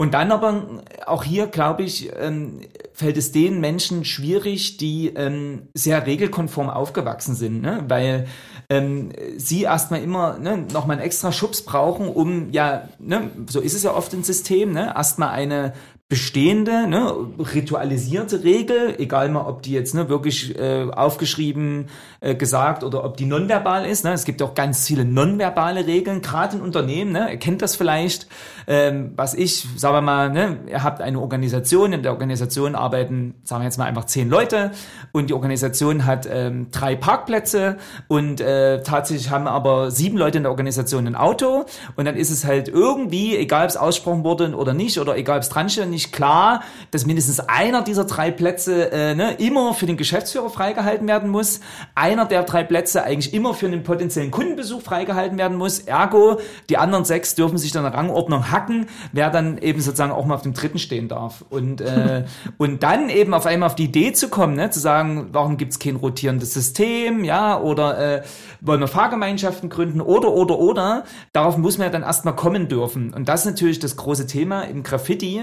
Und 0.00 0.14
dann 0.14 0.30
aber 0.30 0.84
auch 1.06 1.24
hier, 1.24 1.48
glaube 1.48 1.82
ich, 1.82 2.10
ähm, 2.16 2.60
fällt 2.92 3.16
es 3.16 3.32
den 3.32 3.60
Menschen 3.60 4.04
schwierig, 4.04 4.76
die 4.76 5.08
ähm, 5.08 5.68
sehr 5.74 6.06
regelkonform 6.06 6.70
aufgewachsen 6.70 7.34
sind, 7.34 7.62
ne? 7.62 7.84
weil 7.88 8.28
ähm, 8.70 9.10
sie 9.36 9.62
erstmal 9.62 10.00
immer 10.00 10.38
ne, 10.38 10.66
nochmal 10.72 10.98
einen 10.98 11.04
extra 11.04 11.32
Schubs 11.32 11.62
brauchen, 11.62 12.08
um 12.08 12.52
ja, 12.52 12.88
ne, 13.00 13.30
so 13.50 13.60
ist 13.60 13.74
es 13.74 13.82
ja 13.82 13.92
oft 13.92 14.14
im 14.14 14.22
System, 14.22 14.72
ne, 14.72 14.94
erstmal 14.94 15.30
eine 15.30 15.72
bestehende, 16.08 16.86
ne, 16.88 17.12
ritualisierte 17.54 18.42
Regel, 18.42 18.94
egal 18.98 19.28
mal, 19.28 19.42
ob 19.42 19.60
die 19.60 19.72
jetzt 19.72 19.94
ne, 19.94 20.08
wirklich 20.08 20.58
äh, 20.58 20.88
aufgeschrieben, 20.90 21.90
äh, 22.20 22.34
gesagt 22.34 22.82
oder 22.82 23.04
ob 23.04 23.18
die 23.18 23.26
nonverbal 23.26 23.84
ist. 23.84 24.04
Ne. 24.04 24.14
Es 24.14 24.24
gibt 24.24 24.40
auch 24.40 24.54
ganz 24.54 24.86
viele 24.86 25.04
nonverbale 25.04 25.86
Regeln, 25.86 26.22
gerade 26.22 26.56
in 26.56 26.62
Unternehmen. 26.62 27.12
Ne, 27.12 27.32
ihr 27.32 27.36
kennt 27.36 27.60
das 27.60 27.76
vielleicht, 27.76 28.26
ähm, 28.66 29.12
was 29.16 29.34
ich, 29.34 29.66
sagen 29.76 29.96
wir 29.96 30.00
mal, 30.00 30.30
ne, 30.30 30.60
ihr 30.70 30.82
habt 30.82 31.02
eine 31.02 31.20
Organisation, 31.20 31.92
in 31.92 32.02
der 32.02 32.12
Organisation 32.12 32.74
arbeiten, 32.74 33.34
sagen 33.44 33.60
wir 33.60 33.66
jetzt 33.66 33.76
mal 33.76 33.84
einfach 33.84 34.06
zehn 34.06 34.30
Leute 34.30 34.70
und 35.12 35.28
die 35.28 35.34
Organisation 35.34 36.06
hat 36.06 36.26
ähm, 36.30 36.68
drei 36.70 36.96
Parkplätze 36.96 37.76
und 38.08 38.40
äh, 38.40 38.82
tatsächlich 38.82 39.28
haben 39.28 39.46
aber 39.46 39.90
sieben 39.90 40.16
Leute 40.16 40.38
in 40.38 40.44
der 40.44 40.52
Organisation 40.52 41.06
ein 41.06 41.16
Auto 41.16 41.66
und 41.96 42.06
dann 42.06 42.16
ist 42.16 42.30
es 42.30 42.46
halt 42.46 42.68
irgendwie, 42.68 43.36
egal 43.36 43.64
ob 43.64 43.68
es 43.68 43.76
aussprochen 43.76 44.24
wurde 44.24 44.54
oder 44.54 44.72
nicht 44.72 44.98
oder 44.98 45.14
egal 45.14 45.36
ob 45.36 45.42
es 45.42 45.50
dran 45.50 45.68
steht 45.68 45.97
nicht 45.98 46.12
klar, 46.12 46.62
dass 46.92 47.06
mindestens 47.06 47.40
einer 47.40 47.82
dieser 47.82 48.04
drei 48.04 48.30
Plätze 48.30 48.92
äh, 48.92 49.16
ne, 49.16 49.34
immer 49.34 49.74
für 49.74 49.86
den 49.86 49.96
Geschäftsführer 49.96 50.48
freigehalten 50.48 51.08
werden 51.08 51.28
muss. 51.28 51.58
Einer 51.96 52.24
der 52.24 52.44
drei 52.44 52.62
Plätze 52.62 53.02
eigentlich 53.02 53.34
immer 53.34 53.52
für 53.52 53.66
einen 53.66 53.82
potenziellen 53.82 54.30
Kundenbesuch 54.30 54.80
freigehalten 54.80 55.38
werden 55.38 55.56
muss. 55.58 55.80
Ergo, 55.80 56.38
die 56.68 56.76
anderen 56.78 57.04
sechs 57.04 57.34
dürfen 57.34 57.58
sich 57.58 57.72
dann 57.72 57.84
eine 57.84 57.96
Rangordnung 57.96 58.52
hacken, 58.52 58.86
wer 59.12 59.30
dann 59.30 59.58
eben 59.58 59.80
sozusagen 59.80 60.12
auch 60.12 60.24
mal 60.24 60.36
auf 60.36 60.42
dem 60.42 60.54
dritten 60.54 60.78
stehen 60.78 61.08
darf. 61.08 61.44
Und, 61.50 61.80
äh, 61.80 62.24
und 62.58 62.84
dann 62.84 63.08
eben 63.08 63.34
auf 63.34 63.46
einmal 63.46 63.66
auf 63.66 63.74
die 63.74 63.84
Idee 63.84 64.12
zu 64.12 64.28
kommen, 64.28 64.54
ne, 64.54 64.70
zu 64.70 64.78
sagen, 64.78 65.30
warum 65.32 65.56
gibt's 65.56 65.80
kein 65.80 65.96
rotierendes 65.96 66.54
System, 66.54 67.24
ja, 67.24 67.60
oder 67.60 67.98
äh, 67.98 68.22
wollen 68.60 68.80
wir 68.80 68.86
Fahrgemeinschaften 68.86 69.68
gründen 69.68 70.00
oder, 70.00 70.32
oder, 70.32 70.60
oder. 70.60 71.04
Darauf 71.32 71.56
muss 71.56 71.76
man 71.76 71.88
ja 71.88 71.90
dann 71.90 72.02
erstmal 72.02 72.36
kommen 72.36 72.68
dürfen. 72.68 73.12
Und 73.12 73.28
das 73.28 73.40
ist 73.40 73.46
natürlich 73.46 73.80
das 73.80 73.96
große 73.96 74.28
Thema 74.28 74.62
im 74.62 74.84
Graffiti, 74.84 75.42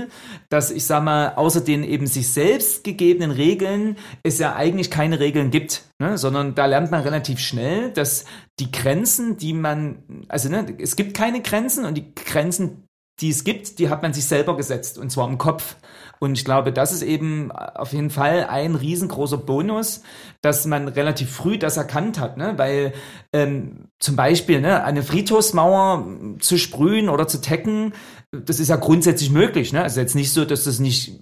dass 0.49 0.71
ich 0.71 0.85
sag 0.85 1.03
mal, 1.03 1.33
außer 1.35 1.61
den 1.61 1.83
eben 1.83 2.07
sich 2.07 2.31
selbst 2.31 2.83
gegebenen 2.83 3.31
Regeln 3.31 3.97
es 4.23 4.39
ja 4.39 4.55
eigentlich 4.55 4.91
keine 4.91 5.19
Regeln 5.19 5.51
gibt, 5.51 5.83
ne? 5.99 6.17
sondern 6.17 6.55
da 6.55 6.65
lernt 6.65 6.91
man 6.91 7.01
relativ 7.01 7.39
schnell, 7.39 7.91
dass 7.91 8.25
die 8.59 8.71
Grenzen, 8.71 9.37
die 9.37 9.53
man, 9.53 10.25
also 10.27 10.49
ne, 10.49 10.65
es 10.79 10.95
gibt 10.95 11.15
keine 11.15 11.41
Grenzen 11.41 11.85
und 11.85 11.95
die 11.95 12.13
Grenzen, 12.15 12.85
die 13.21 13.29
es 13.29 13.43
gibt, 13.43 13.79
die 13.79 13.89
hat 13.89 14.01
man 14.01 14.13
sich 14.13 14.25
selber 14.25 14.57
gesetzt 14.57 14.97
und 14.97 15.09
zwar 15.09 15.27
im 15.27 15.37
Kopf. 15.37 15.77
Und 16.19 16.37
ich 16.37 16.45
glaube, 16.45 16.71
das 16.71 16.91
ist 16.91 17.01
eben 17.01 17.51
auf 17.51 17.93
jeden 17.93 18.09
Fall 18.09 18.47
ein 18.49 18.75
riesengroßer 18.75 19.37
Bonus, 19.37 20.01
dass 20.41 20.65
man 20.65 20.87
relativ 20.87 21.31
früh 21.31 21.57
das 21.57 21.77
erkannt 21.77 22.19
hat, 22.19 22.37
ne? 22.37 22.53
weil 22.57 22.93
ähm, 23.33 23.89
zum 23.99 24.15
Beispiel 24.15 24.61
ne, 24.61 24.83
eine 24.83 25.03
Friedhofsmauer 25.03 26.07
zu 26.39 26.57
sprühen 26.57 27.09
oder 27.09 27.27
zu 27.27 27.41
tecken, 27.41 27.93
das 28.31 28.59
ist 28.59 28.69
ja 28.69 28.75
grundsätzlich 28.75 29.31
möglich. 29.31 29.73
Ne? 29.73 29.81
Also 29.81 29.99
jetzt 29.99 30.15
nicht 30.15 30.31
so, 30.31 30.45
dass 30.45 30.65
das 30.65 30.79
nicht 30.79 31.19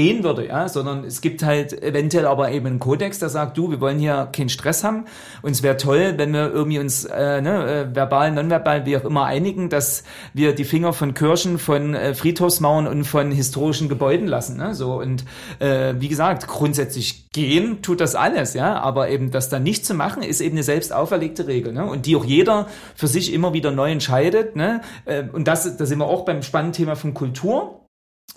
gehen 0.00 0.24
würde, 0.24 0.46
ja, 0.46 0.68
sondern 0.68 1.04
es 1.04 1.20
gibt 1.20 1.42
halt 1.42 1.82
eventuell 1.82 2.26
aber 2.26 2.50
eben 2.52 2.66
einen 2.66 2.78
Kodex, 2.78 3.18
der 3.18 3.28
sagt, 3.28 3.58
du, 3.58 3.70
wir 3.70 3.82
wollen 3.82 3.98
hier 3.98 4.30
keinen 4.32 4.48
Stress 4.48 4.82
haben 4.82 5.04
und 5.42 5.52
es 5.52 5.62
wäre 5.62 5.76
toll, 5.76 6.14
wenn 6.16 6.32
wir 6.32 6.50
irgendwie 6.50 6.78
uns 6.78 7.04
äh, 7.04 7.42
ne, 7.42 7.88
äh, 7.90 7.94
verbal, 7.94 8.32
nonverbal, 8.32 8.86
wie 8.86 8.96
auch 8.96 9.04
immer 9.04 9.26
einigen, 9.26 9.68
dass 9.68 10.02
wir 10.32 10.54
die 10.54 10.64
Finger 10.64 10.94
von 10.94 11.12
Kirchen, 11.12 11.58
von 11.58 11.94
äh, 11.94 12.14
Friedhofsmauern 12.14 12.86
und 12.86 13.04
von 13.04 13.30
historischen 13.30 13.90
Gebäuden 13.90 14.26
lassen, 14.26 14.56
ne? 14.56 14.74
so 14.74 14.94
und 14.94 15.24
äh, 15.58 15.94
wie 15.98 16.08
gesagt, 16.08 16.46
grundsätzlich 16.46 17.30
gehen 17.30 17.82
tut 17.82 18.00
das 18.00 18.14
alles, 18.14 18.54
ja, 18.54 18.80
aber 18.80 19.10
eben 19.10 19.30
das 19.30 19.50
dann 19.50 19.62
nicht 19.62 19.84
zu 19.84 19.92
machen, 19.92 20.22
ist 20.22 20.40
eben 20.40 20.56
eine 20.56 20.62
selbst 20.62 20.94
auferlegte 20.94 21.46
Regel, 21.46 21.74
ne? 21.74 21.84
und 21.84 22.06
die 22.06 22.16
auch 22.16 22.24
jeder 22.24 22.68
für 22.94 23.06
sich 23.06 23.34
immer 23.34 23.52
wieder 23.52 23.70
neu 23.70 23.92
entscheidet, 23.92 24.56
ne? 24.56 24.80
Äh, 25.04 25.24
und 25.30 25.46
das, 25.46 25.76
da 25.76 25.84
sind 25.84 25.98
wir 25.98 26.06
auch 26.06 26.24
beim 26.24 26.42
spannenden 26.42 26.72
Thema 26.72 26.96
von 26.96 27.12
Kultur 27.12 27.79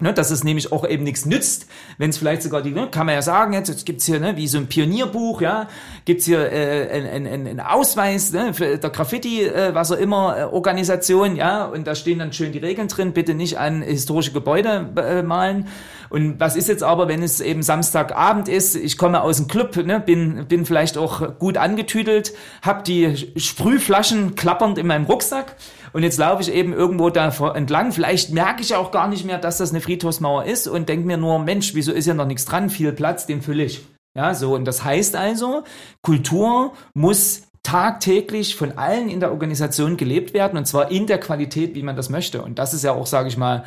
Ne, 0.02 0.12
dass 0.12 0.32
es 0.32 0.44
nämlich 0.44 0.72
auch 0.72 0.90
eben 0.90 1.04
nichts 1.04 1.28
nützt, 1.28 1.68
wenn 2.00 2.10
es 2.10 2.18
vielleicht 2.18 2.42
sogar 2.42 2.64
die, 2.64 2.72
ne, 2.72 2.88
kann 2.90 3.06
man 3.06 3.14
ja 3.14 3.22
sagen, 3.22 3.54
jetzt, 3.54 3.70
jetzt 3.70 3.86
gibt's 3.86 4.08
hier, 4.08 4.20
ne, 4.20 4.36
wie 4.36 4.48
so 4.48 4.58
ein 4.58 4.66
Pionierbuch, 4.66 5.40
ja, 5.40 5.68
gibt's 6.04 6.26
hier 6.26 6.52
äh, 6.52 6.90
einen 6.90 7.28
ein, 7.28 7.48
ein 7.48 7.60
Ausweis 7.60 8.34
ne, 8.34 8.56
für 8.56 8.80
der 8.80 8.90
Graffiti, 8.90 9.44
äh, 9.44 9.76
was 9.76 9.92
auch 9.92 9.98
immer, 9.98 10.36
äh, 10.36 10.44
Organisation, 10.46 11.36
ja, 11.36 11.66
und 11.66 11.86
da 11.86 11.94
stehen 11.94 12.18
dann 12.18 12.34
schön 12.34 12.52
die 12.52 12.58
Regeln 12.58 12.88
drin, 12.88 13.14
bitte 13.14 13.36
nicht 13.36 13.60
an 13.60 13.84
historische 13.84 14.32
Gebäude 14.32 14.90
äh, 14.96 15.22
malen. 15.22 15.68
Und 16.14 16.40
was 16.40 16.56
ist 16.56 16.68
jetzt 16.68 16.84
aber, 16.84 17.08
wenn 17.08 17.24
es 17.24 17.42
eben 17.42 17.64
Samstagabend 17.64 18.48
ist, 18.48 18.76
ich 18.76 19.00
komme 19.00 19.24
aus 19.24 19.38
dem 19.38 19.48
Club, 19.48 19.76
ne, 19.78 20.00
bin, 20.00 20.46
bin 20.48 20.64
vielleicht 20.64 20.96
auch 20.96 21.40
gut 21.40 21.58
angetüdelt, 21.58 22.34
hab 22.62 22.84
die 22.84 23.16
Sprühflaschen 23.36 24.36
klappernd 24.36 24.78
in 24.78 24.86
meinem 24.86 25.06
Rucksack 25.06 25.56
und 25.92 26.04
jetzt 26.04 26.20
laufe 26.20 26.44
ich 26.44 26.54
eben 26.54 26.72
irgendwo 26.72 27.10
da 27.10 27.34
entlang. 27.56 27.92
Vielleicht 27.92 28.32
merke 28.32 28.62
ich 28.62 28.76
auch 28.76 28.92
gar 28.92 29.08
nicht 29.08 29.26
mehr, 29.26 29.40
dass 29.40 29.58
das 29.58 29.72
eine 29.72 29.82
Friedhofsmauer 29.82 30.46
ist 30.46 30.68
und 30.68 30.88
denke 30.88 31.08
mir 31.08 31.18
nur, 31.18 31.40
Mensch, 31.40 31.74
wieso 31.74 31.92
ist 31.92 32.06
ja 32.06 32.14
noch 32.14 32.28
nichts 32.28 32.46
dran? 32.46 32.70
Viel 32.70 32.92
Platz, 32.92 33.26
den 33.26 33.42
fülle 33.42 33.64
ich. 33.64 33.84
Ja, 34.16 34.36
so. 34.36 34.54
Und 34.54 34.66
das 34.66 34.84
heißt 34.84 35.16
also, 35.16 35.64
Kultur 36.04 36.74
muss 36.94 37.48
tagtäglich 37.64 38.56
von 38.56 38.78
allen 38.78 39.10
in 39.10 39.22
der 39.22 39.32
Organisation 39.32 39.96
gelebt 39.96 40.34
werden 40.34 40.58
und 40.58 40.66
zwar 40.66 40.92
in 40.92 41.08
der 41.08 41.18
Qualität, 41.18 41.76
wie 41.76 41.82
man 41.82 41.96
das 41.96 42.10
möchte. 42.10 42.42
Und 42.42 42.60
das 42.60 42.74
ist 42.74 42.84
ja 42.84 42.92
auch, 42.92 43.08
sage 43.08 43.30
ich 43.30 43.38
mal, 43.38 43.64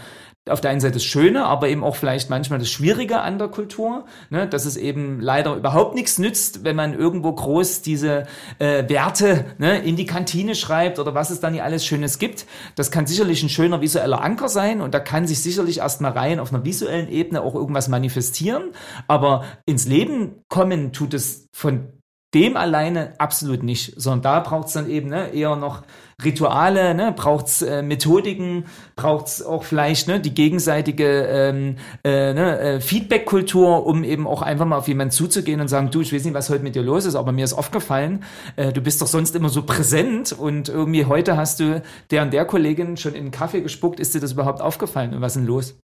auf 0.48 0.60
der 0.60 0.70
einen 0.70 0.80
Seite 0.80 0.94
das 0.94 1.04
Schöne, 1.04 1.44
aber 1.44 1.68
eben 1.68 1.82
auch 1.82 1.96
vielleicht 1.96 2.30
manchmal 2.30 2.58
das 2.58 2.70
Schwierige 2.70 3.20
an 3.20 3.38
der 3.38 3.48
Kultur, 3.48 4.04
ne, 4.30 4.46
dass 4.46 4.64
es 4.64 4.76
eben 4.76 5.20
leider 5.20 5.56
überhaupt 5.56 5.94
nichts 5.94 6.18
nützt, 6.18 6.64
wenn 6.64 6.76
man 6.76 6.94
irgendwo 6.94 7.32
groß 7.32 7.82
diese 7.82 8.24
äh, 8.58 8.88
Werte 8.88 9.46
ne, 9.58 9.78
in 9.78 9.96
die 9.96 10.06
Kantine 10.06 10.54
schreibt 10.54 10.98
oder 10.98 11.14
was 11.14 11.30
es 11.30 11.40
dann 11.40 11.52
hier 11.52 11.64
alles 11.64 11.84
Schönes 11.84 12.18
gibt. 12.18 12.46
Das 12.76 12.90
kann 12.90 13.06
sicherlich 13.06 13.42
ein 13.42 13.48
schöner 13.48 13.80
visueller 13.80 14.22
Anker 14.22 14.48
sein 14.48 14.80
und 14.80 14.94
da 14.94 15.00
kann 15.00 15.26
sich 15.26 15.42
sicherlich 15.42 15.78
erstmal 15.78 16.12
rein 16.12 16.38
auf 16.38 16.52
einer 16.52 16.64
visuellen 16.64 17.08
Ebene 17.08 17.42
auch 17.42 17.54
irgendwas 17.54 17.88
manifestieren, 17.88 18.70
aber 19.08 19.44
ins 19.66 19.86
Leben 19.86 20.42
kommen 20.48 20.92
tut 20.92 21.12
es 21.14 21.48
von 21.52 21.88
dem 22.34 22.56
alleine 22.56 23.14
absolut 23.18 23.62
nicht, 23.62 23.94
sondern 23.96 24.22
da 24.22 24.40
braucht 24.40 24.68
es 24.68 24.74
dann 24.74 24.90
eben 24.90 25.08
ne, 25.08 25.32
eher 25.32 25.56
noch 25.56 25.82
Rituale, 26.22 26.94
ne, 26.94 27.12
braucht 27.14 27.46
es 27.46 27.62
äh, 27.62 27.82
Methodiken, 27.82 28.64
braucht 28.96 29.26
es 29.26 29.44
auch 29.44 29.64
vielleicht 29.64 30.08
ne, 30.08 30.18
die 30.18 30.34
gegenseitige 30.34 31.26
ähm, 31.26 31.76
äh, 32.04 32.32
ne, 32.32 32.58
äh, 32.58 32.80
Feedback-Kultur, 32.80 33.86
um 33.86 34.02
eben 34.02 34.26
auch 34.26 34.42
einfach 34.42 34.64
mal 34.64 34.78
auf 34.78 34.88
jemanden 34.88 35.12
zuzugehen 35.12 35.60
und 35.60 35.68
sagen, 35.68 35.90
du, 35.90 36.00
ich 36.00 36.12
weiß 36.12 36.24
nicht, 36.24 36.34
was 36.34 36.50
heute 36.50 36.64
mit 36.64 36.74
dir 36.74 36.82
los 36.82 37.04
ist, 37.04 37.14
aber 37.14 37.32
mir 37.32 37.44
ist 37.44 37.52
aufgefallen, 37.52 38.24
äh, 38.56 38.72
du 38.72 38.80
bist 38.80 39.02
doch 39.02 39.06
sonst 39.06 39.36
immer 39.36 39.50
so 39.50 39.62
präsent 39.62 40.32
und 40.32 40.68
irgendwie 40.68 41.04
heute 41.04 41.36
hast 41.36 41.60
du 41.60 41.82
der 42.10 42.22
und 42.22 42.32
der 42.32 42.44
Kollegin 42.44 42.96
schon 42.96 43.14
in 43.14 43.26
den 43.26 43.30
Kaffee 43.30 43.60
gespuckt, 43.60 44.00
ist 44.00 44.14
dir 44.14 44.20
das 44.20 44.32
überhaupt 44.32 44.60
aufgefallen? 44.60 45.14
Und 45.14 45.20
was 45.20 45.36
ist 45.36 45.40
denn 45.40 45.46
los? 45.46 45.76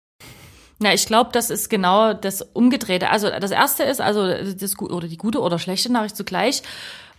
Na, 0.83 0.95
ich 0.95 1.05
glaube, 1.05 1.31
das 1.33 1.51
ist 1.51 1.69
genau 1.69 2.15
das 2.15 2.41
Umgedrehte. 2.41 3.11
Also 3.11 3.29
das 3.29 3.51
erste 3.51 3.83
ist, 3.83 4.01
also 4.01 4.27
das 4.27 4.79
oder 4.79 5.09
die 5.09 5.19
gute 5.19 5.41
oder 5.41 5.59
schlechte 5.59 5.93
Nachricht 5.93 6.17
zugleich. 6.17 6.63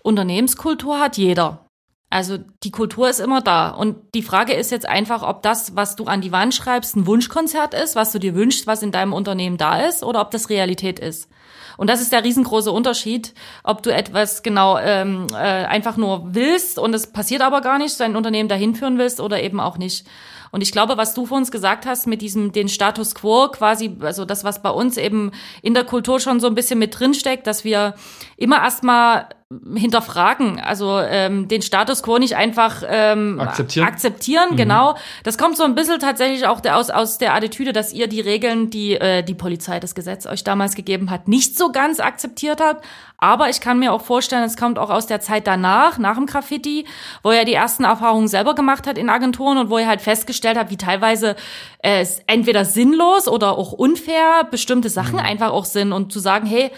Unternehmenskultur 0.01 0.99
hat 0.99 1.17
jeder. 1.17 1.65
Also 2.09 2.39
die 2.63 2.71
Kultur 2.71 3.07
ist 3.07 3.19
immer 3.19 3.39
da. 3.39 3.69
Und 3.69 3.97
die 4.15 4.23
Frage 4.23 4.53
ist 4.53 4.71
jetzt 4.71 4.89
einfach, 4.89 5.21
ob 5.21 5.43
das, 5.43 5.75
was 5.75 5.95
du 5.95 6.05
an 6.05 6.21
die 6.21 6.31
Wand 6.31 6.55
schreibst, 6.55 6.95
ein 6.95 7.05
Wunschkonzert 7.05 7.75
ist, 7.75 7.95
was 7.95 8.11
du 8.11 8.19
dir 8.19 8.33
wünschst, 8.33 8.65
was 8.65 8.81
in 8.81 8.91
deinem 8.91 9.13
Unternehmen 9.13 9.57
da 9.57 9.79
ist, 9.85 10.03
oder 10.03 10.21
ob 10.21 10.31
das 10.31 10.49
Realität 10.49 10.99
ist. 10.99 11.29
Und 11.77 11.87
das 11.89 12.01
ist 12.01 12.11
der 12.11 12.23
riesengroße 12.23 12.71
Unterschied, 12.71 13.33
ob 13.63 13.81
du 13.81 13.93
etwas 13.93 14.43
genau 14.43 14.77
ähm, 14.77 15.27
äh, 15.31 15.35
einfach 15.35 15.97
nur 15.97 16.33
willst 16.35 16.77
und 16.77 16.93
es 16.93 17.11
passiert 17.11 17.41
aber 17.41 17.61
gar 17.61 17.77
nicht, 17.77 17.99
dein 17.99 18.15
Unternehmen 18.15 18.49
dahin 18.49 18.75
führen 18.75 18.97
willst 18.97 19.21
oder 19.21 19.41
eben 19.41 19.59
auch 19.59 19.77
nicht. 19.77 20.05
Und 20.51 20.61
ich 20.61 20.71
glaube, 20.71 20.97
was 20.97 21.13
du 21.13 21.25
vor 21.25 21.37
uns 21.37 21.51
gesagt 21.51 21.85
hast 21.85 22.07
mit 22.07 22.21
diesem, 22.21 22.51
den 22.51 22.67
Status 22.67 23.15
quo 23.15 23.47
quasi, 23.49 23.95
also 24.01 24.25
das, 24.25 24.43
was 24.43 24.61
bei 24.61 24.69
uns 24.69 24.97
eben 24.97 25.31
in 25.61 25.73
der 25.73 25.85
Kultur 25.85 26.19
schon 26.19 26.39
so 26.39 26.47
ein 26.47 26.55
bisschen 26.55 26.79
mit 26.79 26.99
drinsteckt, 26.99 27.47
dass 27.47 27.63
wir 27.63 27.95
immer 28.37 28.57
erstmal 28.61 29.29
hinterfragen, 29.75 30.59
also 30.59 30.99
ähm, 30.99 31.47
den 31.47 31.61
Status 31.61 32.03
quo 32.03 32.17
nicht 32.17 32.35
einfach 32.35 32.83
ähm, 32.87 33.39
akzeptieren, 33.39 33.87
akzeptieren 33.87 34.51
mhm. 34.51 34.55
genau. 34.55 34.95
Das 35.23 35.37
kommt 35.37 35.57
so 35.57 35.63
ein 35.63 35.75
bisschen 35.75 35.99
tatsächlich 35.99 36.47
auch 36.47 36.61
der, 36.61 36.77
aus, 36.77 36.89
aus 36.89 37.17
der 37.17 37.35
Attitüde, 37.35 37.73
dass 37.73 37.91
ihr 37.91 38.07
die 38.07 38.21
Regeln, 38.21 38.69
die 38.69 38.93
äh, 38.93 39.23
die 39.23 39.33
Polizei, 39.33 39.79
das 39.79 39.93
Gesetz 39.93 40.25
euch 40.25 40.43
damals 40.43 40.75
gegeben 40.75 41.09
hat, 41.09 41.27
nicht 41.27 41.57
so 41.57 41.71
ganz 41.71 41.99
akzeptiert 41.99 42.61
habt. 42.61 42.85
Aber 43.17 43.49
ich 43.49 43.61
kann 43.61 43.77
mir 43.77 43.93
auch 43.93 44.01
vorstellen, 44.01 44.43
es 44.43 44.57
kommt 44.57 44.79
auch 44.79 44.89
aus 44.89 45.05
der 45.05 45.21
Zeit 45.21 45.45
danach, 45.45 45.99
nach 45.99 46.15
dem 46.15 46.25
Graffiti, 46.25 46.85
wo 47.21 47.29
er 47.29 47.45
die 47.45 47.53
ersten 47.53 47.83
Erfahrungen 47.83 48.27
selber 48.27 48.55
gemacht 48.55 48.87
hat 48.87 48.97
in 48.97 49.09
Agenturen 49.09 49.57
und 49.57 49.69
wo 49.69 49.77
er 49.77 49.87
halt 49.87 50.01
festgestellt 50.01 50.57
hat, 50.57 50.71
wie 50.71 50.77
teilweise 50.77 51.35
äh, 51.83 52.05
entweder 52.25 52.65
sinnlos 52.65 53.27
oder 53.27 53.57
auch 53.57 53.73
unfair 53.73 54.45
bestimmte 54.49 54.89
Sachen 54.89 55.13
mhm. 55.13 55.25
einfach 55.25 55.51
auch 55.51 55.65
sind 55.65 55.93
und 55.93 56.11
zu 56.11 56.19
sagen, 56.19 56.47
hey, 56.47 56.71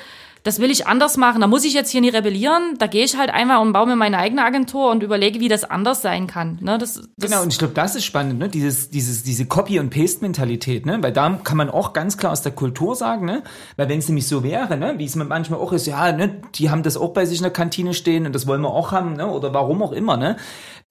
das 0.44 0.60
will 0.60 0.70
ich 0.70 0.88
anders 0.88 1.16
machen, 1.16 1.42
da 1.42 1.48
muss 1.48 1.64
ich 1.64 1.74
jetzt 1.74 1.90
hier 1.90 2.02
nie 2.02 2.10
rebellieren, 2.10 2.76
da 2.78 2.88
gehe 2.88 3.06
ich 3.06 3.18
halt 3.18 3.30
einmal 3.30 3.62
und 3.62 3.72
baue 3.72 3.88
mir 3.88 3.96
meine 3.96 4.18
eigene 4.18 4.44
Agentur 4.44 4.92
und 4.92 5.02
überlege, 5.02 5.40
wie 5.40 5.48
das 5.48 5.64
anders 5.64 6.02
sein 6.02 6.28
kann. 6.28 6.60
Ne? 6.62 6.78
Das, 6.78 6.96
das 7.16 7.32
genau, 7.32 7.44
und 7.44 7.54
ich 7.54 7.60
glaube, 7.60 7.74
das 7.74 7.96
ist 7.96 8.04
spannend, 8.04 8.40
ne? 8.40 8.50
dieses, 8.50 8.90
dieses, 8.90 9.24
diese 9.24 9.46
Copy- 9.46 9.80
und 9.80 9.90
Paste-Mentalität, 9.90 10.86
ne? 10.86 11.02
weil 11.02 11.14
da 11.14 11.40
kann 11.44 11.58
man 11.58 11.70
auch 11.70 11.94
ganz 11.94 12.18
klar 12.18 12.34
aus 12.34 12.42
der 12.42 12.52
Kultur 12.52 12.96
sagen, 12.96 13.26
ne? 13.26 13.44
weil 13.78 13.88
wenn 13.88 14.00
es 14.00 14.08
nämlich 14.10 14.28
so 14.28 14.44
wäre, 14.44 14.78
ne? 14.78 14.96
wie 14.98 15.06
es 15.06 15.16
manchmal 15.16 15.60
auch 15.60 15.72
ist, 15.72 15.88
ja, 15.88 16.12
ne? 16.12 16.42
die 16.56 16.70
haben 16.70 16.84
das 16.84 16.98
auch 16.98 17.14
bei 17.14 17.26
sich 17.26 17.38
in 17.38 17.44
der 17.44 17.54
Kantine 17.54 17.94
stehen 17.94 18.26
und 18.26 18.36
das 18.36 18.46
wollen 18.46 18.62
wir 18.62 18.72
auch 18.72 18.92
haben, 18.92 19.14
ne? 19.14 19.28
oder 19.28 19.54
warum 19.54 19.82
auch 19.82 19.94
immer, 19.94 20.18
ne? 20.18 20.36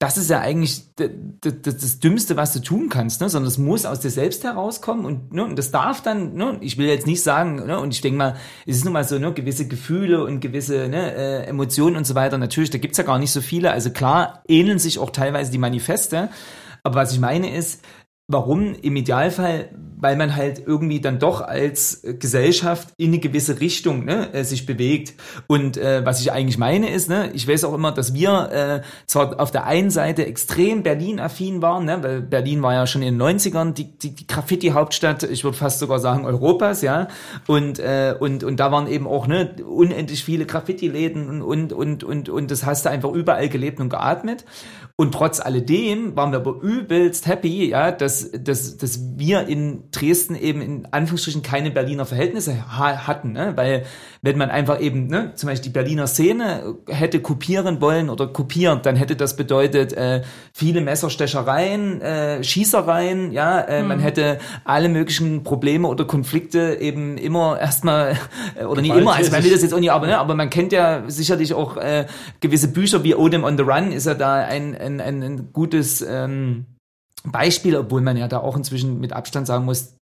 Das 0.03 0.17
ist 0.17 0.29
ja 0.29 0.41
eigentlich 0.41 0.83
das, 0.95 1.99
Dümmste, 1.99 2.35
was 2.35 2.51
du 2.51 2.59
tun 2.59 2.89
kannst, 2.89 3.21
ne? 3.21 3.29
sondern 3.29 3.47
es 3.47 3.57
muss 3.57 3.85
aus 3.85 4.01
dir 4.01 4.09
selbst 4.09 4.43
herauskommen 4.43 5.05
und, 5.05 5.31
ne? 5.31 5.45
und 5.45 5.57
das 5.57 5.71
darf 5.71 6.01
dann, 6.01 6.33
ne? 6.33 6.57
ich 6.59 6.77
will 6.77 6.87
jetzt 6.87 7.07
nicht 7.07 7.23
sagen, 7.23 7.55
ne? 7.55 7.79
und 7.79 7.93
ich 7.93 8.01
denke 8.01 8.17
mal, 8.17 8.35
es 8.65 8.75
ist 8.75 8.83
nun 8.83 8.91
mal 8.91 9.05
so, 9.05 9.17
ne? 9.17 9.31
gewisse 9.31 9.65
Gefühle 9.65 10.25
und 10.25 10.41
gewisse 10.41 10.89
ne? 10.89 11.15
äh, 11.15 11.43
Emotionen 11.45 11.95
und 11.95 12.05
so 12.05 12.15
weiter, 12.15 12.37
natürlich, 12.37 12.69
da 12.69 12.79
gibt's 12.79 12.97
ja 12.97 13.05
gar 13.05 13.17
nicht 13.17 13.31
so 13.31 13.39
viele, 13.39 13.71
also 13.71 13.91
klar 13.91 14.43
ähneln 14.49 14.77
sich 14.77 14.99
auch 14.99 15.09
teilweise 15.09 15.51
die 15.51 15.57
Manifeste, 15.57 16.27
aber 16.83 16.95
was 16.95 17.13
ich 17.13 17.21
meine 17.21 17.55
ist, 17.55 17.81
Warum? 18.29 18.73
Im 18.81 18.95
Idealfall, 18.95 19.69
weil 19.97 20.15
man 20.15 20.33
halt 20.33 20.63
irgendwie 20.65 21.01
dann 21.01 21.19
doch 21.19 21.41
als 21.41 22.03
Gesellschaft 22.19 22.93
in 22.95 23.09
eine 23.09 23.19
gewisse 23.19 23.59
Richtung 23.59 24.05
ne, 24.05 24.33
äh, 24.33 24.45
sich 24.45 24.65
bewegt. 24.65 25.13
Und 25.47 25.75
äh, 25.75 26.05
was 26.05 26.21
ich 26.21 26.31
eigentlich 26.31 26.57
meine 26.57 26.89
ist, 26.89 27.09
ne, 27.09 27.31
ich 27.33 27.45
weiß 27.45 27.65
auch 27.65 27.73
immer, 27.73 27.91
dass 27.91 28.13
wir 28.13 28.49
äh, 28.51 28.81
zwar 29.07 29.41
auf 29.41 29.51
der 29.51 29.65
einen 29.65 29.89
Seite 29.89 30.25
extrem 30.25 30.83
Berlin-affin 30.83 31.61
waren, 31.61 31.83
ne, 31.83 32.01
weil 32.01 32.21
Berlin 32.21 32.61
war 32.61 32.73
ja 32.73 32.87
schon 32.87 33.01
in 33.01 33.17
den 33.17 33.39
90ern 33.39 33.73
die, 33.73 33.97
die, 33.97 34.15
die 34.15 34.25
Graffiti-Hauptstadt, 34.25 35.23
ich 35.23 35.43
würde 35.43 35.57
fast 35.57 35.79
sogar 35.79 35.99
sagen 35.99 36.25
Europas, 36.25 36.81
ja. 36.81 37.09
Und, 37.47 37.79
äh, 37.79 38.15
und, 38.17 38.45
und 38.45 38.57
da 38.57 38.71
waren 38.71 38.87
eben 38.87 39.05
auch 39.05 39.27
ne, 39.27 39.53
unendlich 39.65 40.23
viele 40.23 40.45
Graffiti-Läden 40.45 41.41
und, 41.41 41.71
und, 41.71 41.73
und, 41.73 42.03
und, 42.05 42.29
und 42.29 42.51
das 42.51 42.65
hast 42.65 42.85
du 42.85 42.89
einfach 42.89 43.11
überall 43.11 43.49
gelebt 43.49 43.81
und 43.81 43.89
geatmet. 43.89 44.45
Und 44.95 45.11
trotz 45.11 45.39
alledem 45.39 46.15
waren 46.15 46.31
wir 46.31 46.37
aber 46.37 46.61
übelst 46.61 47.25
happy, 47.25 47.67
ja, 47.67 47.91
dass, 47.91 48.29
dass, 48.31 48.77
dass 48.77 48.99
wir 49.17 49.47
in 49.47 49.85
Dresden 49.89 50.35
eben 50.35 50.61
in 50.61 50.87
Anführungsstrichen 50.91 51.41
keine 51.41 51.71
Berliner 51.71 52.05
Verhältnisse 52.05 52.55
ha 52.77 53.07
hatten, 53.07 53.31
ne? 53.31 53.53
weil 53.55 53.85
wenn 54.21 54.37
man 54.37 54.51
einfach 54.51 54.79
eben 54.79 55.07
ne, 55.07 55.31
zum 55.33 55.49
Beispiel 55.49 55.71
die 55.71 55.73
Berliner 55.73 56.05
Szene 56.05 56.75
hätte 56.87 57.21
kopieren 57.21 57.81
wollen 57.81 58.11
oder 58.11 58.27
kopiert, 58.27 58.85
dann 58.85 58.95
hätte 58.95 59.15
das 59.15 59.35
bedeutet 59.35 59.93
äh, 59.93 60.21
viele 60.53 60.79
Messerstechereien, 60.81 61.99
äh, 61.99 62.43
Schießereien, 62.43 63.31
ja, 63.31 63.61
äh, 63.61 63.81
mhm. 63.81 63.87
man 63.87 63.99
hätte 63.99 64.37
alle 64.63 64.89
möglichen 64.89 65.43
Probleme 65.43 65.87
oder 65.87 66.05
Konflikte 66.05 66.77
eben 66.79 67.17
immer 67.17 67.59
erstmal 67.59 68.15
äh, 68.59 68.65
oder 68.65 68.83
nicht 68.83 68.95
immer, 68.95 69.15
also 69.15 69.31
man 69.31 69.43
will 69.43 69.51
das 69.51 69.63
jetzt 69.63 69.73
auch 69.73 69.79
nicht, 69.79 69.91
aber 69.91 70.05
ne, 70.05 70.19
aber 70.19 70.35
man 70.35 70.51
kennt 70.51 70.71
ja 70.71 71.01
sicherlich 71.07 71.55
auch 71.55 71.77
äh, 71.77 72.05
gewisse 72.41 72.67
Bücher 72.67 73.03
wie 73.03 73.15
Odem 73.15 73.43
on 73.43 73.57
the 73.57 73.63
Run 73.63 73.91
ist 73.91 74.05
ja 74.05 74.13
da 74.13 74.35
ein 74.35 74.82
ein, 74.83 75.01
ein, 75.01 75.23
ein 75.23 75.53
gutes 75.53 76.01
ähm, 76.01 76.65
Beispiel, 77.23 77.75
obwohl 77.77 78.01
man 78.01 78.17
ja 78.17 78.27
da 78.27 78.39
auch 78.39 78.57
inzwischen 78.57 78.99
mit 78.99 79.13
Abstand 79.13 79.47
sagen 79.47 79.65
muss, 79.65 79.95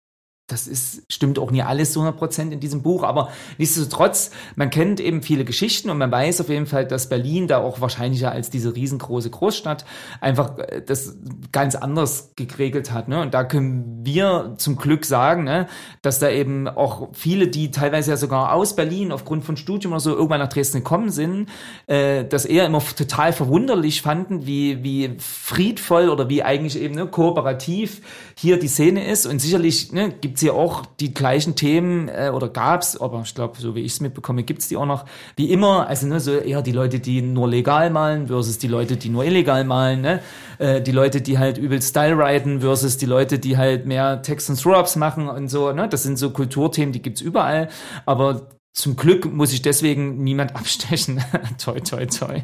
das 0.47 0.67
ist, 0.67 1.03
stimmt 1.09 1.39
auch 1.39 1.51
nie 1.51 1.61
alles 1.61 1.93
zu 1.93 1.99
100 1.99 2.17
Prozent 2.17 2.53
in 2.53 2.59
diesem 2.59 2.81
Buch, 2.81 3.03
aber 3.03 3.29
nichtsdestotrotz, 3.57 4.31
man 4.55 4.69
kennt 4.69 4.99
eben 4.99 5.21
viele 5.21 5.45
Geschichten 5.45 5.89
und 5.89 5.97
man 5.97 6.11
weiß 6.11 6.41
auf 6.41 6.49
jeden 6.49 6.65
Fall, 6.65 6.85
dass 6.85 7.09
Berlin 7.09 7.47
da 7.47 7.59
auch 7.59 7.79
wahrscheinlicher 7.79 8.31
als 8.31 8.49
diese 8.49 8.75
riesengroße 8.75 9.29
Großstadt 9.29 9.85
einfach 10.19 10.57
äh, 10.57 10.81
das 10.85 11.15
ganz 11.51 11.75
anders 11.75 12.31
geregelt 12.35 12.91
hat. 12.91 13.07
Ne? 13.07 13.21
Und 13.21 13.33
da 13.33 13.43
können 13.43 14.01
wir 14.03 14.55
zum 14.57 14.75
Glück 14.75 15.05
sagen, 15.05 15.43
ne, 15.43 15.67
dass 16.01 16.19
da 16.19 16.29
eben 16.29 16.67
auch 16.67 17.09
viele, 17.13 17.47
die 17.47 17.71
teilweise 17.71 18.11
ja 18.11 18.17
sogar 18.17 18.53
aus 18.53 18.75
Berlin 18.75 19.11
aufgrund 19.11 19.45
von 19.45 19.57
Studium 19.57 19.93
oder 19.93 19.99
so 19.99 20.11
irgendwann 20.11 20.39
nach 20.39 20.49
Dresden 20.49 20.79
gekommen 20.79 21.11
sind, 21.11 21.47
äh, 21.87 22.25
das 22.25 22.45
eher 22.45 22.65
immer 22.65 22.81
total 22.81 23.31
verwunderlich 23.31 24.01
fanden, 24.01 24.45
wie, 24.45 24.83
wie 24.83 25.15
friedvoll 25.19 26.09
oder 26.09 26.29
wie 26.29 26.43
eigentlich 26.43 26.79
eben 26.79 26.95
ne, 26.95 27.07
kooperativ 27.07 28.01
hier 28.35 28.59
die 28.59 28.67
Szene 28.67 29.07
ist. 29.07 29.25
Und 29.25 29.39
sicherlich 29.39 29.91
ne, 29.93 30.09
gibt 30.19 30.30
es 30.35 30.41
hier 30.41 30.53
auch 30.53 30.85
die 30.99 31.13
gleichen 31.13 31.55
Themen 31.55 32.09
äh, 32.09 32.31
oder 32.33 32.49
gab's, 32.49 32.99
aber 32.99 33.21
ich 33.25 33.33
glaube, 33.35 33.59
so 33.59 33.75
wie 33.75 33.81
ich 33.81 33.93
es 33.93 33.99
mitbekomme, 34.01 34.43
gibt's 34.43 34.67
die 34.67 34.77
auch 34.77 34.85
noch. 34.85 35.05
Wie 35.35 35.51
immer, 35.51 35.87
also 35.87 36.07
ne, 36.07 36.19
so 36.19 36.31
eher 36.31 36.61
die 36.61 36.71
Leute, 36.71 36.99
die 36.99 37.21
nur 37.21 37.47
legal 37.47 37.89
malen 37.89 38.27
versus 38.27 38.57
die 38.57 38.67
Leute, 38.67 38.97
die 38.97 39.09
nur 39.09 39.23
illegal 39.23 39.63
malen, 39.63 40.01
ne? 40.01 40.21
Äh, 40.59 40.81
die 40.81 40.91
Leute, 40.91 41.21
die 41.21 41.39
halt 41.39 41.57
übel 41.57 41.81
Style 41.81 42.17
writen 42.17 42.61
versus 42.61 42.97
die 42.97 43.05
Leute, 43.05 43.39
die 43.39 43.57
halt 43.57 43.85
mehr 43.85 44.21
Text 44.21 44.49
und 44.49 44.61
Throw-Ups 44.61 44.95
machen 44.95 45.29
und 45.29 45.47
so, 45.47 45.71
ne? 45.71 45.87
Das 45.87 46.03
sind 46.03 46.17
so 46.17 46.31
Kulturthemen, 46.31 46.93
die 46.93 47.01
gibt's 47.01 47.21
überall, 47.21 47.69
aber 48.05 48.49
zum 48.73 48.95
Glück 48.95 49.25
muss 49.31 49.53
ich 49.53 49.61
deswegen 49.61 50.23
niemand 50.23 50.55
abstechen. 50.55 51.23
toi, 51.57 51.79
toi, 51.79 52.05
toi. 52.05 52.41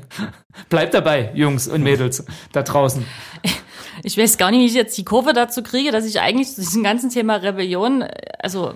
Bleibt 0.69 0.93
dabei, 0.93 1.31
Jungs 1.33 1.67
und 1.67 1.83
Mädels 1.83 2.25
da 2.51 2.63
draußen. 2.63 3.05
Ich 4.03 4.17
weiß 4.17 4.37
gar 4.37 4.51
nicht, 4.51 4.61
wie 4.61 4.65
ich 4.65 4.73
jetzt 4.73 4.97
die 4.97 5.05
Kurve 5.05 5.33
dazu 5.33 5.63
kriege, 5.63 5.91
dass 5.91 6.05
ich 6.05 6.19
eigentlich 6.19 6.49
zu 6.49 6.61
diesem 6.61 6.83
ganzen 6.83 7.09
Thema 7.09 7.35
Rebellion, 7.35 8.03
also 8.39 8.73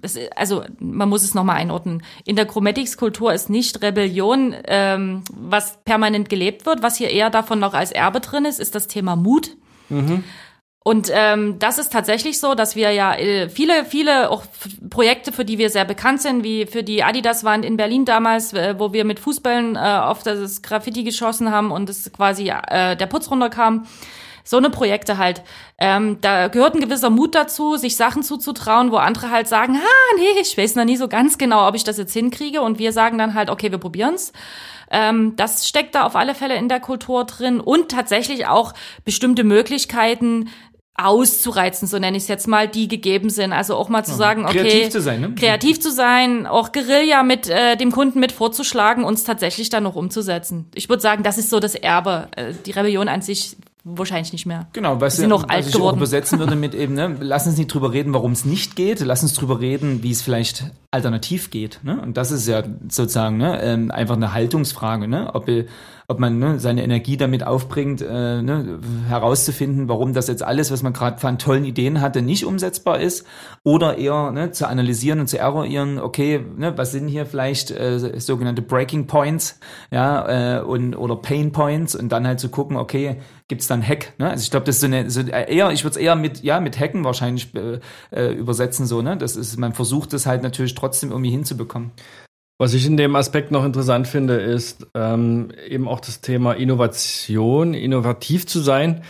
das, 0.00 0.18
also 0.36 0.64
man 0.80 1.08
muss 1.08 1.22
es 1.22 1.34
nochmal 1.34 1.56
einordnen. 1.56 2.02
In 2.24 2.36
der 2.36 2.46
Chromatics-Kultur 2.46 3.32
ist 3.32 3.50
nicht 3.50 3.82
Rebellion, 3.82 4.54
ähm, 4.66 5.22
was 5.32 5.78
permanent 5.84 6.28
gelebt 6.28 6.66
wird. 6.66 6.82
Was 6.82 6.96
hier 6.96 7.10
eher 7.10 7.30
davon 7.30 7.60
noch 7.60 7.74
als 7.74 7.92
Erbe 7.92 8.20
drin 8.20 8.44
ist, 8.44 8.60
ist 8.60 8.74
das 8.74 8.88
Thema 8.88 9.16
Mut. 9.16 9.56
Mhm. 9.88 10.24
Und 10.84 11.10
ähm, 11.12 11.60
das 11.60 11.78
ist 11.78 11.92
tatsächlich 11.92 12.40
so, 12.40 12.54
dass 12.54 12.74
wir 12.74 12.90
ja 12.90 13.14
äh, 13.14 13.48
viele, 13.48 13.84
viele 13.84 14.30
auch 14.30 14.42
Projekte, 14.90 15.30
für 15.30 15.44
die 15.44 15.58
wir 15.58 15.70
sehr 15.70 15.84
bekannt 15.84 16.20
sind, 16.22 16.42
wie 16.42 16.66
für 16.66 16.82
die 16.82 17.04
Adidas-Wand 17.04 17.64
in 17.64 17.76
Berlin 17.76 18.04
damals, 18.04 18.52
äh, 18.52 18.74
wo 18.78 18.92
wir 18.92 19.04
mit 19.04 19.20
Fußballen 19.20 19.76
äh, 19.76 19.78
auf 19.78 20.24
das 20.24 20.60
Graffiti 20.62 21.04
geschossen 21.04 21.52
haben 21.52 21.70
und 21.70 21.88
es 21.88 22.12
quasi 22.12 22.48
äh, 22.48 22.96
der 22.96 23.06
Putz 23.06 23.30
runterkam 23.30 23.86
so 24.44 24.56
eine 24.56 24.70
Projekte 24.70 25.18
halt. 25.18 25.42
Ähm, 25.78 26.18
da 26.20 26.48
gehört 26.48 26.74
ein 26.74 26.80
gewisser 26.80 27.10
Mut 27.10 27.34
dazu, 27.34 27.76
sich 27.76 27.96
Sachen 27.96 28.22
zuzutrauen, 28.22 28.92
wo 28.92 28.96
andere 28.96 29.30
halt 29.30 29.48
sagen, 29.48 29.76
ah, 29.76 30.16
nee, 30.16 30.40
ich 30.40 30.56
weiß 30.56 30.76
noch 30.76 30.84
nie 30.84 30.96
so 30.96 31.08
ganz 31.08 31.38
genau, 31.38 31.66
ob 31.68 31.74
ich 31.74 31.84
das 31.84 31.98
jetzt 31.98 32.12
hinkriege. 32.12 32.62
Und 32.62 32.78
wir 32.78 32.92
sagen 32.92 33.18
dann 33.18 33.34
halt, 33.34 33.50
okay, 33.50 33.70
wir 33.70 33.78
probieren's. 33.78 34.32
Ähm, 34.90 35.34
das 35.36 35.66
steckt 35.66 35.94
da 35.94 36.04
auf 36.04 36.16
alle 36.16 36.34
Fälle 36.34 36.56
in 36.56 36.68
der 36.68 36.80
Kultur 36.80 37.24
drin 37.24 37.60
und 37.60 37.90
tatsächlich 37.90 38.46
auch 38.46 38.74
bestimmte 39.04 39.42
Möglichkeiten, 39.42 40.50
auszureizen, 40.94 41.88
so 41.88 41.98
nenne 41.98 42.16
ich 42.16 42.24
es 42.24 42.28
jetzt 42.28 42.46
mal, 42.46 42.68
die 42.68 42.86
gegeben 42.86 43.30
sind. 43.30 43.52
Also 43.52 43.76
auch 43.76 43.88
mal 43.88 44.04
zu 44.04 44.14
sagen, 44.14 44.44
okay, 44.44 44.58
kreativ 44.58 44.90
zu 44.90 45.00
sein, 45.00 45.20
ne? 45.22 45.34
kreativ 45.34 45.80
zu 45.80 45.90
sein, 45.90 46.46
auch 46.46 46.70
Guerilla 46.70 47.22
mit 47.22 47.48
äh, 47.48 47.76
dem 47.76 47.92
Kunden 47.92 48.20
mit 48.20 48.30
vorzuschlagen, 48.30 49.02
uns 49.02 49.24
tatsächlich 49.24 49.70
dann 49.70 49.84
noch 49.84 49.96
umzusetzen. 49.96 50.68
Ich 50.74 50.88
würde 50.90 51.00
sagen, 51.00 51.22
das 51.22 51.38
ist 51.38 51.48
so 51.48 51.60
das 51.60 51.74
Erbe. 51.74 52.28
Äh, 52.36 52.52
die 52.66 52.72
Rebellion 52.72 53.08
an 53.08 53.22
sich 53.22 53.56
wahrscheinlich 53.84 54.32
nicht 54.32 54.46
mehr. 54.46 54.68
Genau, 54.72 55.00
was, 55.00 55.16
sind 55.16 55.28
noch 55.28 55.48
alt 55.48 55.66
ich 55.66 55.74
auch 55.74 55.78
geworden. 55.78 55.96
übersetzen 55.96 56.38
würde 56.38 56.56
mit 56.56 56.74
eben, 56.74 56.94
ne, 56.94 57.16
lass 57.20 57.46
uns 57.46 57.56
nicht 57.56 57.72
drüber 57.72 57.92
reden, 57.92 58.14
warum 58.14 58.32
es 58.32 58.44
nicht 58.44 58.76
geht, 58.76 59.00
lass 59.00 59.22
uns 59.22 59.34
drüber 59.34 59.60
reden, 59.60 60.02
wie 60.02 60.10
es 60.10 60.22
vielleicht 60.22 60.70
alternativ 60.90 61.50
geht. 61.50 61.80
Ne? 61.82 62.00
Und 62.00 62.16
das 62.16 62.30
ist 62.30 62.46
ja 62.46 62.62
sozusagen 62.88 63.38
ne, 63.38 63.60
ähm, 63.62 63.90
einfach 63.90 64.16
eine 64.16 64.32
Haltungsfrage, 64.32 65.08
ne? 65.08 65.34
ob, 65.34 65.48
äh, 65.48 65.66
ob 66.12 66.20
man 66.20 66.38
ne, 66.38 66.60
seine 66.60 66.84
Energie 66.84 67.16
damit 67.16 67.44
aufbringt, 67.44 68.02
äh, 68.02 68.42
ne, 68.42 68.78
herauszufinden, 69.08 69.88
warum 69.88 70.12
das 70.12 70.28
jetzt 70.28 70.42
alles, 70.42 70.70
was 70.70 70.82
man 70.82 70.92
gerade 70.92 71.26
an 71.26 71.38
tollen 71.38 71.64
Ideen 71.64 72.00
hatte, 72.00 72.22
nicht 72.22 72.44
umsetzbar 72.44 73.00
ist, 73.00 73.26
oder 73.64 73.98
eher 73.98 74.30
ne, 74.30 74.50
zu 74.52 74.68
analysieren 74.68 75.20
und 75.20 75.28
zu 75.28 75.38
eruieren, 75.38 75.98
okay, 75.98 76.44
ne, 76.56 76.76
was 76.76 76.92
sind 76.92 77.08
hier 77.08 77.26
vielleicht 77.26 77.70
äh, 77.70 78.20
sogenannte 78.20 78.62
Breaking 78.62 79.06
Points, 79.06 79.58
ja, 79.90 80.58
äh, 80.58 80.62
und 80.62 80.94
oder 80.94 81.16
Pain 81.16 81.50
Points 81.52 81.94
und 81.94 82.10
dann 82.10 82.26
halt 82.26 82.38
zu 82.38 82.50
gucken, 82.50 82.76
okay, 82.76 83.16
gibt's 83.48 83.66
dann 83.66 83.86
Hack, 83.86 84.14
ne? 84.18 84.30
Also 84.30 84.42
ich 84.42 84.50
glaube, 84.50 84.66
das 84.66 84.76
ist 84.76 84.80
so 84.80 84.86
eine 84.86 85.10
so 85.10 85.20
eher, 85.20 85.70
ich 85.72 85.84
würde 85.84 85.96
es 85.96 86.02
eher 86.02 86.16
mit 86.16 86.42
ja 86.42 86.60
mit 86.60 86.78
Hacken 86.78 87.04
wahrscheinlich 87.04 87.54
äh, 87.54 87.80
äh, 88.10 88.32
übersetzen 88.32 88.86
so, 88.86 89.02
ne? 89.02 89.16
Das 89.16 89.36
ist 89.36 89.58
man 89.58 89.72
versucht 89.72 90.12
es 90.14 90.26
halt 90.26 90.42
natürlich 90.42 90.74
trotzdem 90.74 91.10
irgendwie 91.10 91.30
hinzubekommen. 91.30 91.92
Was 92.62 92.74
ich 92.74 92.86
in 92.86 92.96
dem 92.96 93.16
Aspekt 93.16 93.50
noch 93.50 93.64
interessant 93.64 94.06
finde, 94.06 94.34
ist 94.34 94.86
ähm, 94.94 95.48
eben 95.68 95.88
auch 95.88 95.98
das 95.98 96.20
Thema 96.20 96.52
Innovation, 96.52 97.74
innovativ 97.74 98.46
zu 98.46 98.60
sein, 98.60 99.02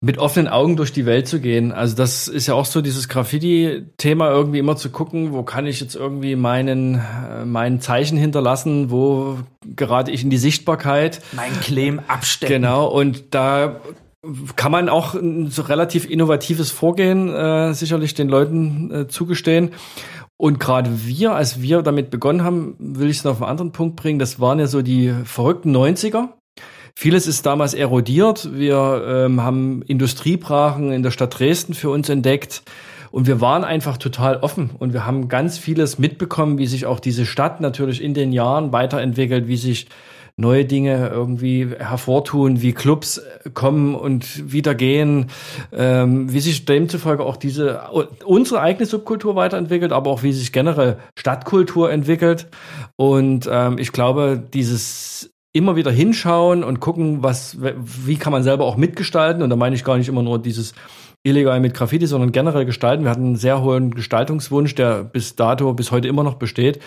mit 0.00 0.16
offenen 0.16 0.48
Augen 0.48 0.76
durch 0.76 0.90
die 0.90 1.04
Welt 1.04 1.28
zu 1.28 1.38
gehen. 1.38 1.70
Also 1.70 1.94
das 1.94 2.28
ist 2.28 2.46
ja 2.46 2.54
auch 2.54 2.64
so 2.64 2.80
dieses 2.80 3.10
Graffiti-Thema, 3.10 4.30
irgendwie 4.30 4.58
immer 4.58 4.78
zu 4.78 4.88
gucken, 4.88 5.34
wo 5.34 5.42
kann 5.42 5.66
ich 5.66 5.82
jetzt 5.82 5.96
irgendwie 5.96 6.34
meinen, 6.34 6.94
äh, 6.94 7.44
meinen 7.44 7.82
Zeichen 7.82 8.16
hinterlassen, 8.16 8.90
wo 8.90 9.36
gerate 9.76 10.10
ich 10.10 10.24
in 10.24 10.30
die 10.30 10.38
Sichtbarkeit. 10.38 11.20
Mein 11.32 11.52
Claim 11.60 12.00
abstecken. 12.08 12.54
Genau, 12.54 12.86
und 12.86 13.34
da 13.34 13.82
kann 14.56 14.72
man 14.72 14.88
auch 14.88 15.14
ein 15.14 15.50
so 15.50 15.60
relativ 15.60 16.08
innovatives 16.08 16.70
Vorgehen 16.70 17.28
äh, 17.28 17.74
sicherlich 17.74 18.14
den 18.14 18.30
Leuten 18.30 18.90
äh, 18.90 19.08
zugestehen. 19.08 19.72
Und 20.36 20.58
gerade 20.58 21.06
wir, 21.06 21.34
als 21.34 21.62
wir 21.62 21.82
damit 21.82 22.10
begonnen 22.10 22.42
haben, 22.42 22.74
will 22.78 23.10
ich 23.10 23.18
es 23.18 23.24
noch 23.24 23.32
auf 23.32 23.42
einen 23.42 23.50
anderen 23.50 23.72
Punkt 23.72 23.96
bringen, 23.96 24.18
das 24.18 24.40
waren 24.40 24.58
ja 24.58 24.66
so 24.66 24.82
die 24.82 25.14
verrückten 25.24 25.74
90er. 25.76 26.30
Vieles 26.94 27.26
ist 27.26 27.46
damals 27.46 27.74
erodiert. 27.74 28.50
Wir 28.52 29.04
ähm, 29.06 29.42
haben 29.42 29.82
Industriebrachen 29.82 30.92
in 30.92 31.02
der 31.02 31.10
Stadt 31.10 31.38
Dresden 31.38 31.74
für 31.74 31.90
uns 31.90 32.08
entdeckt. 32.08 32.62
Und 33.10 33.26
wir 33.26 33.40
waren 33.40 33.62
einfach 33.62 33.98
total 33.98 34.38
offen 34.38 34.70
und 34.78 34.94
wir 34.94 35.04
haben 35.04 35.28
ganz 35.28 35.58
vieles 35.58 35.98
mitbekommen, 35.98 36.56
wie 36.56 36.66
sich 36.66 36.86
auch 36.86 36.98
diese 36.98 37.26
Stadt 37.26 37.60
natürlich 37.60 38.02
in 38.02 38.14
den 38.14 38.32
Jahren 38.32 38.72
weiterentwickelt, 38.72 39.48
wie 39.48 39.58
sich 39.58 39.86
neue 40.36 40.64
Dinge 40.64 41.08
irgendwie 41.08 41.68
hervortun, 41.78 42.62
wie 42.62 42.72
Clubs 42.72 43.20
kommen 43.54 43.94
und 43.94 44.52
wieder 44.52 44.74
gehen, 44.74 45.26
ähm, 45.72 46.32
wie 46.32 46.40
sich 46.40 46.64
demzufolge 46.64 47.24
auch 47.24 47.36
diese 47.36 47.82
unsere 48.24 48.60
eigene 48.60 48.86
Subkultur 48.86 49.36
weiterentwickelt, 49.36 49.92
aber 49.92 50.10
auch 50.10 50.22
wie 50.22 50.32
sich 50.32 50.52
generell 50.52 50.98
Stadtkultur 51.18 51.92
entwickelt. 51.92 52.48
Und 52.96 53.48
ähm, 53.50 53.78
ich 53.78 53.92
glaube, 53.92 54.42
dieses 54.52 55.30
immer 55.52 55.76
wieder 55.76 55.90
hinschauen 55.90 56.64
und 56.64 56.80
gucken, 56.80 57.22
was, 57.22 57.58
wie 57.60 58.16
kann 58.16 58.32
man 58.32 58.42
selber 58.42 58.64
auch 58.64 58.76
mitgestalten. 58.76 59.42
Und 59.42 59.50
da 59.50 59.56
meine 59.56 59.76
ich 59.76 59.84
gar 59.84 59.98
nicht 59.98 60.08
immer 60.08 60.22
nur 60.22 60.40
dieses 60.40 60.72
illegal 61.22 61.60
mit 61.60 61.74
Graffiti, 61.74 62.06
sondern 62.06 62.32
generell 62.32 62.64
gestalten. 62.64 63.04
Wir 63.04 63.10
hatten 63.10 63.26
einen 63.26 63.36
sehr 63.36 63.62
hohen 63.62 63.90
Gestaltungswunsch, 63.90 64.74
der 64.74 65.04
bis 65.04 65.36
dato, 65.36 65.74
bis 65.74 65.90
heute 65.90 66.08
immer 66.08 66.24
noch 66.24 66.34
besteht 66.34 66.80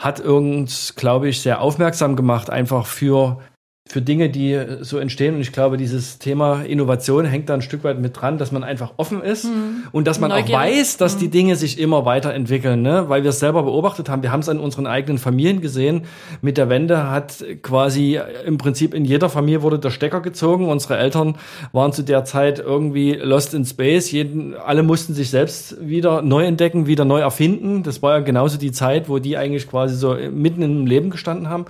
hat 0.00 0.20
uns, 0.20 0.94
glaube 0.94 1.28
ich, 1.28 1.40
sehr 1.40 1.60
aufmerksam 1.60 2.16
gemacht, 2.16 2.50
einfach 2.50 2.86
für 2.86 3.40
für 3.88 4.02
Dinge, 4.02 4.28
die 4.28 4.60
so 4.82 4.98
entstehen. 4.98 5.34
Und 5.34 5.40
ich 5.40 5.50
glaube, 5.50 5.78
dieses 5.78 6.18
Thema 6.18 6.60
Innovation 6.62 7.24
hängt 7.24 7.48
da 7.48 7.54
ein 7.54 7.62
Stück 7.62 7.84
weit 7.84 7.98
mit 7.98 8.20
dran, 8.20 8.36
dass 8.36 8.52
man 8.52 8.62
einfach 8.62 8.92
offen 8.98 9.22
ist 9.22 9.44
Mhm. 9.46 9.84
und 9.92 10.06
dass 10.06 10.20
man 10.20 10.28
Neugierig. 10.30 10.54
auch 10.54 10.60
weiß, 10.60 10.96
dass 10.98 11.16
die 11.16 11.28
Dinge 11.28 11.56
sich 11.56 11.78
immer 11.80 12.04
weiterentwickeln, 12.04 12.82
ne? 12.82 13.06
weil 13.08 13.22
wir 13.22 13.30
es 13.30 13.38
selber 13.40 13.62
beobachtet 13.62 14.10
haben. 14.10 14.22
Wir 14.22 14.30
haben 14.30 14.40
es 14.40 14.48
an 14.50 14.60
unseren 14.60 14.86
eigenen 14.86 15.16
Familien 15.16 15.62
gesehen. 15.62 16.02
Mit 16.42 16.58
der 16.58 16.68
Wende 16.68 17.10
hat 17.10 17.42
quasi 17.62 18.20
im 18.44 18.58
Prinzip 18.58 18.92
in 18.92 19.06
jeder 19.06 19.30
Familie 19.30 19.62
wurde 19.62 19.78
der 19.78 19.90
Stecker 19.90 20.20
gezogen. 20.20 20.68
Unsere 20.68 20.98
Eltern 20.98 21.36
waren 21.72 21.92
zu 21.94 22.02
der 22.02 22.26
Zeit 22.26 22.58
irgendwie 22.58 23.14
lost 23.14 23.54
in 23.54 23.64
space. 23.64 24.10
Jeden, 24.12 24.54
alle 24.54 24.82
mussten 24.82 25.14
sich 25.14 25.30
selbst 25.30 25.76
wieder 25.80 26.20
neu 26.20 26.44
entdecken, 26.44 26.86
wieder 26.86 27.06
neu 27.06 27.20
erfinden. 27.20 27.82
Das 27.84 28.02
war 28.02 28.18
ja 28.18 28.20
genauso 28.20 28.58
die 28.58 28.72
Zeit, 28.72 29.08
wo 29.08 29.18
die 29.18 29.38
eigentlich 29.38 29.66
quasi 29.66 29.94
so 29.96 30.14
mitten 30.30 30.60
im 30.60 30.86
Leben 30.86 31.08
gestanden 31.08 31.48
haben. 31.48 31.64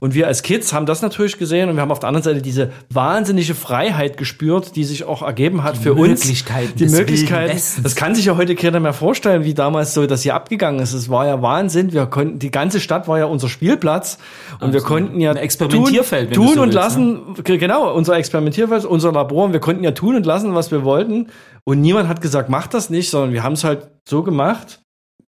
Und 0.00 0.14
wir 0.14 0.26
als 0.26 0.42
Kids 0.42 0.72
haben 0.72 0.84
das 0.84 1.00
natürlich 1.00 1.38
gesehen 1.38 1.45
und 1.70 1.76
wir 1.76 1.82
haben 1.82 1.90
auf 1.90 2.00
der 2.00 2.08
anderen 2.08 2.24
Seite 2.24 2.42
diese 2.42 2.70
wahnsinnige 2.90 3.54
Freiheit 3.54 4.16
gespürt, 4.16 4.76
die 4.76 4.84
sich 4.84 5.04
auch 5.04 5.22
ergeben 5.22 5.62
hat 5.62 5.76
für 5.76 5.94
uns. 5.94 6.24
Möglichkeiten 6.24 6.76
Die 6.76 6.86
Möglichkeiten. 6.86 7.42
Wilden 7.44 7.54
Westens. 7.56 7.82
Das 7.84 7.96
kann 7.96 8.14
sich 8.14 8.26
ja 8.26 8.36
heute 8.36 8.54
keiner 8.54 8.80
mehr 8.80 8.92
vorstellen, 8.92 9.44
wie 9.44 9.54
damals 9.54 9.94
so 9.94 10.06
das 10.06 10.22
hier 10.22 10.34
abgegangen 10.34 10.80
ist. 10.80 10.92
Es 10.92 11.08
war 11.08 11.26
ja 11.26 11.40
Wahnsinn. 11.42 11.92
Wir 11.92 12.06
konnten, 12.06 12.38
die 12.38 12.50
ganze 12.50 12.80
Stadt 12.80 13.08
war 13.08 13.18
ja 13.18 13.24
unser 13.26 13.48
Spielplatz 13.48 14.18
und 14.60 14.72
wir 14.72 14.80
konnten 14.80 15.20
ja 15.20 15.32
Experimentierfeld, 15.32 16.34
tun, 16.34 16.46
tun 16.46 16.54
so 16.54 16.60
und 16.62 16.66
willst, 16.68 16.74
lassen, 16.74 17.34
Ge- 17.44 17.58
genau, 17.58 17.92
unser 17.94 18.16
Experimentierfeld, 18.16 18.84
unser 18.84 19.12
Labor. 19.12 19.44
Und 19.46 19.52
wir 19.52 19.60
konnten 19.60 19.84
ja 19.84 19.92
tun 19.92 20.16
und 20.16 20.26
lassen, 20.26 20.54
was 20.54 20.70
wir 20.70 20.84
wollten. 20.84 21.28
Und 21.64 21.80
niemand 21.80 22.08
hat 22.08 22.20
gesagt, 22.20 22.48
mach 22.48 22.66
das 22.66 22.90
nicht, 22.90 23.10
sondern 23.10 23.32
wir 23.32 23.42
haben 23.42 23.54
es 23.54 23.64
halt 23.64 23.88
so 24.08 24.22
gemacht 24.22 24.80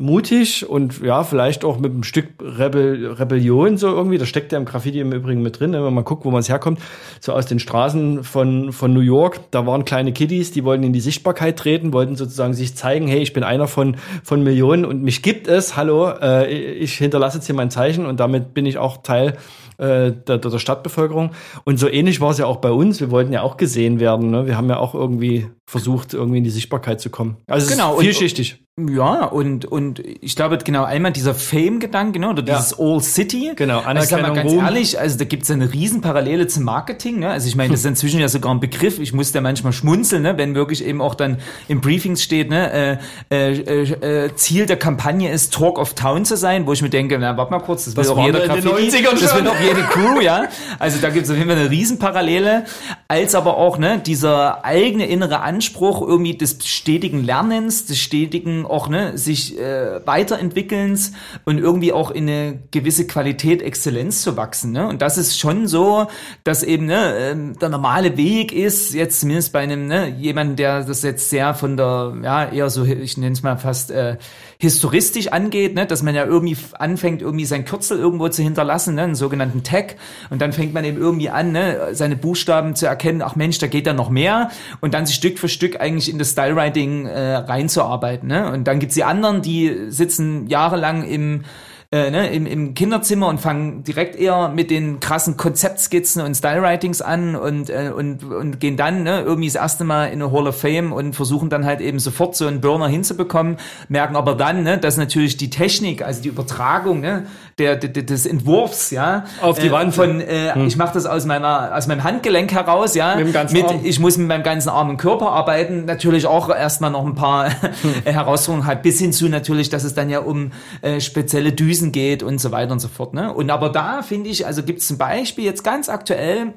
mutig 0.02 0.68
und 0.68 1.02
ja, 1.02 1.26
vielleicht 1.26 1.66
auch 1.66 1.78
mit 1.78 1.92
einem 1.92 2.04
Stück 2.04 2.28
Rebel 2.42 3.12
Rebellion 3.12 3.78
so 3.78 3.90
irgendwie. 3.90 4.18
Das 4.18 4.30
steckt 4.30 4.54
ja 4.54 4.58
im 4.58 4.64
Graffiti 4.64 5.02
im 5.02 5.12
Übrigen 5.12 5.42
mit 5.42 5.60
drin, 5.60 5.72
ne? 5.72 5.84
wenn 5.84 5.94
man 5.94 6.06
guckt, 6.06 6.24
wo 6.24 6.32
man 6.32 6.40
es 6.40 6.48
herkommt. 6.48 6.80
So 7.20 7.34
aus 7.34 7.48
den 7.48 7.60
Straßen 7.60 8.24
von, 8.24 8.72
von 8.72 8.94
New 8.94 9.02
York, 9.02 9.52
da 9.52 9.68
waren 9.68 9.84
kleine 9.84 10.14
Kiddies, 10.14 10.52
die 10.52 10.64
wollten 10.64 10.84
in 10.84 10.94
die 10.94 11.02
Sichtbarkeit 11.02 11.60
treten, 11.60 11.92
wollten 11.92 12.16
sozusagen 12.16 12.54
sich 12.54 12.76
zeigen, 12.76 13.10
hey, 13.10 13.20
ich 13.20 13.34
bin 13.34 13.44
einer 13.44 13.68
von, 13.68 13.98
von 14.24 14.42
Millionen 14.42 14.86
und 14.86 15.04
mich 15.04 15.22
gibt 15.22 15.50
es, 15.50 15.76
hallo, 15.76 16.10
äh, 16.10 16.48
ich 16.50 16.94
hinterlasse 16.94 17.40
jetzt 17.40 17.48
hier 17.48 17.56
mein 17.56 17.70
Zeichen 17.70 18.06
und 18.06 18.22
damit 18.22 18.54
bin 18.54 18.66
ich 18.66 18.78
auch 18.78 19.04
Teil 19.04 19.36
äh, 19.80 20.12
der, 20.12 20.38
der 20.38 20.52
der 20.52 20.60
Stadtbevölkerung. 20.60 21.32
Und 21.64 21.78
so 21.78 21.90
ähnlich 21.90 22.22
war 22.22 22.32
es 22.32 22.38
ja 22.38 22.46
auch 22.46 22.58
bei 22.58 22.72
uns. 22.72 23.00
Wir 23.00 23.12
wollten 23.12 23.34
ja 23.34 23.42
auch 23.42 23.58
gesehen 23.58 24.00
werden. 24.00 24.30
Ne? 24.30 24.46
Wir 24.46 24.58
haben 24.58 24.70
ja 24.70 24.78
auch 24.78 24.94
irgendwie 24.94 25.48
versucht, 25.70 26.14
irgendwie 26.16 26.40
in 26.40 26.44
die 26.44 26.50
Sichtbarkeit 26.50 27.00
zu 27.00 27.10
kommen. 27.10 27.38
Also 27.48 27.66
es 27.68 27.72
Genau, 27.72 27.92
ist 27.94 27.98
und- 28.00 28.04
vielschichtig. 28.06 28.64
Ja, 28.90 29.26
und, 29.26 29.66
und 29.66 30.00
ich 30.00 30.38
glaube, 30.38 30.58
genau, 30.60 30.86
einmal 30.86 31.12
dieser 31.12 31.36
Fame-Gedanke, 31.36 32.18
ne, 32.18 32.30
oder 32.30 32.42
dieses 32.42 32.80
All 32.80 33.02
City. 33.04 33.52
Genau, 33.58 33.80
Also 33.80 33.90
Anerkennung, 33.90 34.34
ganz 34.36 34.52
Ruhm. 34.54 34.64
ehrlich, 34.64 34.98
also 34.98 35.18
da 35.18 35.26
gibt's 35.26 35.50
ja 35.50 35.56
eine 35.56 35.74
Riesenparallele 35.74 36.48
zum 36.48 36.64
Marketing, 36.64 37.20
ne? 37.20 37.30
Also 37.30 37.50
ich 37.50 37.58
meine, 37.58 37.72
das 37.72 37.82
ist 37.82 37.88
inzwischen 37.88 38.22
ja 38.22 38.30
sogar 38.30 38.54
ein 38.54 38.62
Begriff. 38.62 38.98
Ich 39.00 39.12
muss 39.12 39.34
da 39.34 39.42
manchmal 39.42 39.74
schmunzeln, 39.74 40.22
ne, 40.22 40.38
wenn 40.38 40.56
wirklich 40.56 40.82
eben 40.86 41.02
auch 41.02 41.14
dann 41.16 41.40
im 41.68 41.82
Briefings 41.82 42.24
steht, 42.24 42.50
ne, 42.50 43.00
äh, 43.30 43.52
äh, 43.52 44.26
äh, 44.28 44.36
Ziel 44.36 44.66
der 44.66 44.78
Kampagne 44.78 45.30
ist, 45.30 45.54
Talk 45.54 45.78
of 45.78 45.94
Town 45.96 46.24
zu 46.24 46.38
sein, 46.38 46.66
wo 46.66 46.72
ich 46.72 46.82
mir 46.82 46.90
denke, 46.90 47.20
na, 47.20 47.36
warte 47.36 47.52
mal 47.52 47.60
kurz, 47.60 47.84
das 47.84 47.98
will 47.98 48.04
Das 48.04 48.08
doch 48.08 48.16
waren 48.16 48.28
jeder 48.28 48.48
Graffiti, 48.48 48.70
90ern 48.70 49.20
das 49.20 49.36
will 49.36 49.44
doch 49.44 49.60
jede 49.60 49.82
Crew, 49.90 50.22
ja. 50.22 50.46
Also 50.80 51.00
da 51.02 51.10
gibt's 51.10 51.30
auf 51.30 51.36
jeden 51.36 51.50
Fall 51.50 51.60
eine 51.60 51.70
Riesenparallele, 51.70 52.64
als 53.10 53.36
aber 53.36 53.58
auch, 53.58 53.78
ne, 53.78 54.00
dieser 54.00 54.64
eigene 54.64 55.06
innere 55.06 55.42
Anspruch 55.42 55.59
irgendwie 55.62 56.36
des 56.36 56.58
stetigen 56.66 57.24
Lernens, 57.24 57.86
des 57.86 58.00
stetigen 58.00 58.66
auch, 58.66 58.90
ne, 58.90 59.18
sich 59.18 59.58
äh, 59.60 60.06
Weiterentwickelns 60.06 61.14
und 61.46 61.58
irgendwie 61.58 61.94
auch 61.94 62.12
in 62.12 62.30
eine 62.30 62.60
gewisse 62.72 63.08
Qualität, 63.08 63.62
Exzellenz 63.62 64.22
zu 64.22 64.38
wachsen, 64.38 64.72
ne. 64.72 64.88
Und 64.88 65.02
das 65.02 65.18
ist 65.18 65.38
schon 65.38 65.68
so, 65.68 66.08
dass 66.44 66.64
eben, 66.64 66.86
ne, 66.86 67.16
ähm, 67.18 67.60
der 67.60 67.70
normale 67.70 68.18
Weg 68.18 68.52
ist, 68.52 68.94
jetzt 68.94 69.20
zumindest 69.20 69.54
bei 69.54 69.60
einem, 69.60 69.88
ne, 69.88 70.10
jemanden, 70.10 70.56
der 70.56 70.84
das 70.84 71.02
jetzt 71.04 71.30
sehr 71.30 71.54
von 71.54 71.78
der, 71.78 72.16
ja, 72.24 72.50
eher 72.50 72.70
so, 72.70 72.84
ich 72.86 73.18
nenne 73.18 73.34
es 73.34 73.44
mal 73.44 73.58
fast, 73.58 73.92
äh, 73.92 74.18
historistisch 74.62 75.30
angeht, 75.30 75.74
ne, 75.76 75.86
dass 75.86 76.04
man 76.04 76.16
ja 76.16 76.26
irgendwie 76.26 76.58
anfängt, 76.78 77.22
irgendwie 77.22 77.46
sein 77.46 77.64
Kürzel 77.64 77.98
irgendwo 77.98 78.28
zu 78.28 78.44
hinterlassen, 78.44 78.96
ne, 78.96 79.04
einen 79.04 79.16
sogenannten 79.16 79.64
Tag. 79.64 79.96
Und 80.30 80.42
dann 80.42 80.52
fängt 80.52 80.74
man 80.74 80.84
eben 80.84 80.98
irgendwie 80.98 81.30
an, 81.30 81.54
ne, 81.54 81.90
seine 81.94 82.18
Buchstaben 82.18 82.76
zu 82.76 82.86
erkennen, 82.86 83.22
ach 83.22 83.38
Mensch, 83.38 83.58
da 83.60 83.68
geht 83.68 83.88
da 83.88 83.94
noch 83.94 84.10
mehr. 84.10 84.52
Und 84.82 84.94
dann 84.94 85.06
sich 85.06 85.16
Stück 85.16 85.40
für 85.40 85.48
Stück 85.48 85.80
eigentlich 85.80 86.12
in 86.12 86.20
das 86.20 86.32
Stylewriting 86.32 87.06
äh, 87.06 87.36
reinzuarbeiten. 87.36 88.28
Ne? 88.28 88.52
Und 88.52 88.68
dann 88.68 88.80
gibt's 88.80 88.96
die 88.96 89.06
anderen, 89.06 89.42
die 89.42 89.86
sitzen 89.88 90.48
jahrelang 90.48 91.04
im 91.04 91.46
äh, 91.92 92.12
ne, 92.12 92.30
im, 92.32 92.46
im 92.46 92.76
Kinderzimmer 92.76 93.28
und 93.28 93.42
fangen 93.42 93.84
direkt 93.84 94.16
eher 94.16 94.50
mit 94.50 94.70
den 94.70 95.00
krassen 95.00 95.38
Konzeptskizzen 95.38 96.22
und 96.22 96.36
Style-Writings 96.36 97.02
an 97.02 97.36
und, 97.36 97.72
äh, 97.72 97.92
und, 97.96 98.24
und 98.24 98.60
gehen 98.60 98.78
dann 98.78 99.02
ne, 99.02 99.22
irgendwie 99.22 99.48
das 99.48 99.56
erste 99.56 99.86
Mal 99.86 100.06
in 100.06 100.22
eine 100.22 100.32
Hall 100.32 100.48
of 100.48 100.62
Fame 100.62 100.94
und 100.94 101.16
versuchen 101.16 101.50
dann 101.50 101.66
halt 101.66 101.82
eben 101.82 101.98
sofort 101.98 102.36
so 102.36 102.46
einen 102.46 102.62
Burner 102.62 102.88
hinzubekommen, 102.88 103.58
merken 103.88 104.16
aber 104.16 104.36
dann, 104.36 104.62
ne, 104.62 104.78
dass 104.78 104.98
natürlich 104.98 105.38
die 105.38 105.50
Technik, 105.50 106.04
also 106.04 106.22
die 106.22 106.30
Übertragung 106.30 107.00
ne, 107.00 107.26
der, 107.58 107.76
der, 107.76 108.04
des 108.04 108.28
Entwurfs, 108.28 108.92
ja, 108.92 109.26
Auf 109.42 109.58
die 109.58 109.68
äh, 109.68 109.72
Wand. 109.72 109.96
von, 109.96 110.22
äh, 110.22 110.54
Hm. 110.54 110.68
ich 110.68 110.78
mache 110.78 110.94
das 110.94 111.08
aus 111.08 111.26
meiner 111.26 111.76
aus 111.76 111.88
meinem 111.88 112.04
Handgelenk 112.04 112.52
heraus, 112.52 112.94
ja, 112.94 113.16
Mit 113.16 113.26
dem 113.26 113.34
ganzen 113.34 113.56
mit, 113.58 113.66
Arm. 113.66 113.80
ich 113.84 114.00
muss 114.00 114.16
mit 114.16 114.28
meinem 114.28 114.44
ganzen 114.44 114.70
Arm 114.70 114.90
und 114.92 114.98
Körper 114.98 115.32
arbeiten, 115.32 115.86
natürlich 115.86 116.28
auch 116.28 116.50
erstmal 116.50 116.92
noch 116.92 117.06
ein 117.06 117.16
paar 117.16 117.48
äh, 118.06 118.14
Herausforderungen 118.14 118.68
hat, 118.68 118.84
bis 118.84 119.00
hin 119.00 119.12
zu 119.12 119.28
natürlich, 119.28 119.70
dass 119.72 119.84
es 119.84 119.96
dann 119.96 120.12
ja 120.12 120.20
um 120.20 120.52
äh, 120.84 121.00
spezielle 121.02 121.52
Düsen 121.52 121.79
geht 121.92 122.24
und 122.24 122.40
so 122.40 122.52
weiter 122.52 122.72
und 122.72 122.80
so 122.80 122.88
fort. 122.88 123.14
Ne? 123.14 123.34
Und 123.34 123.50
aber 123.50 123.70
da 123.70 124.02
finde 124.02 124.30
ich, 124.30 124.46
also 124.46 124.64
gibt 124.64 124.80
es 124.80 124.88
zum 124.88 124.98
Beispiel 124.98 125.46
jetzt 125.46 125.64
ganz 125.64 125.90
aktuell 125.90 126.54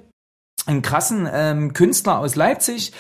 einen 0.67 0.83
krassen 0.83 1.29
ähm, 1.33 1.73
Künstler 1.73 2.19
aus 2.19 2.37
Leipzig. 2.37 2.93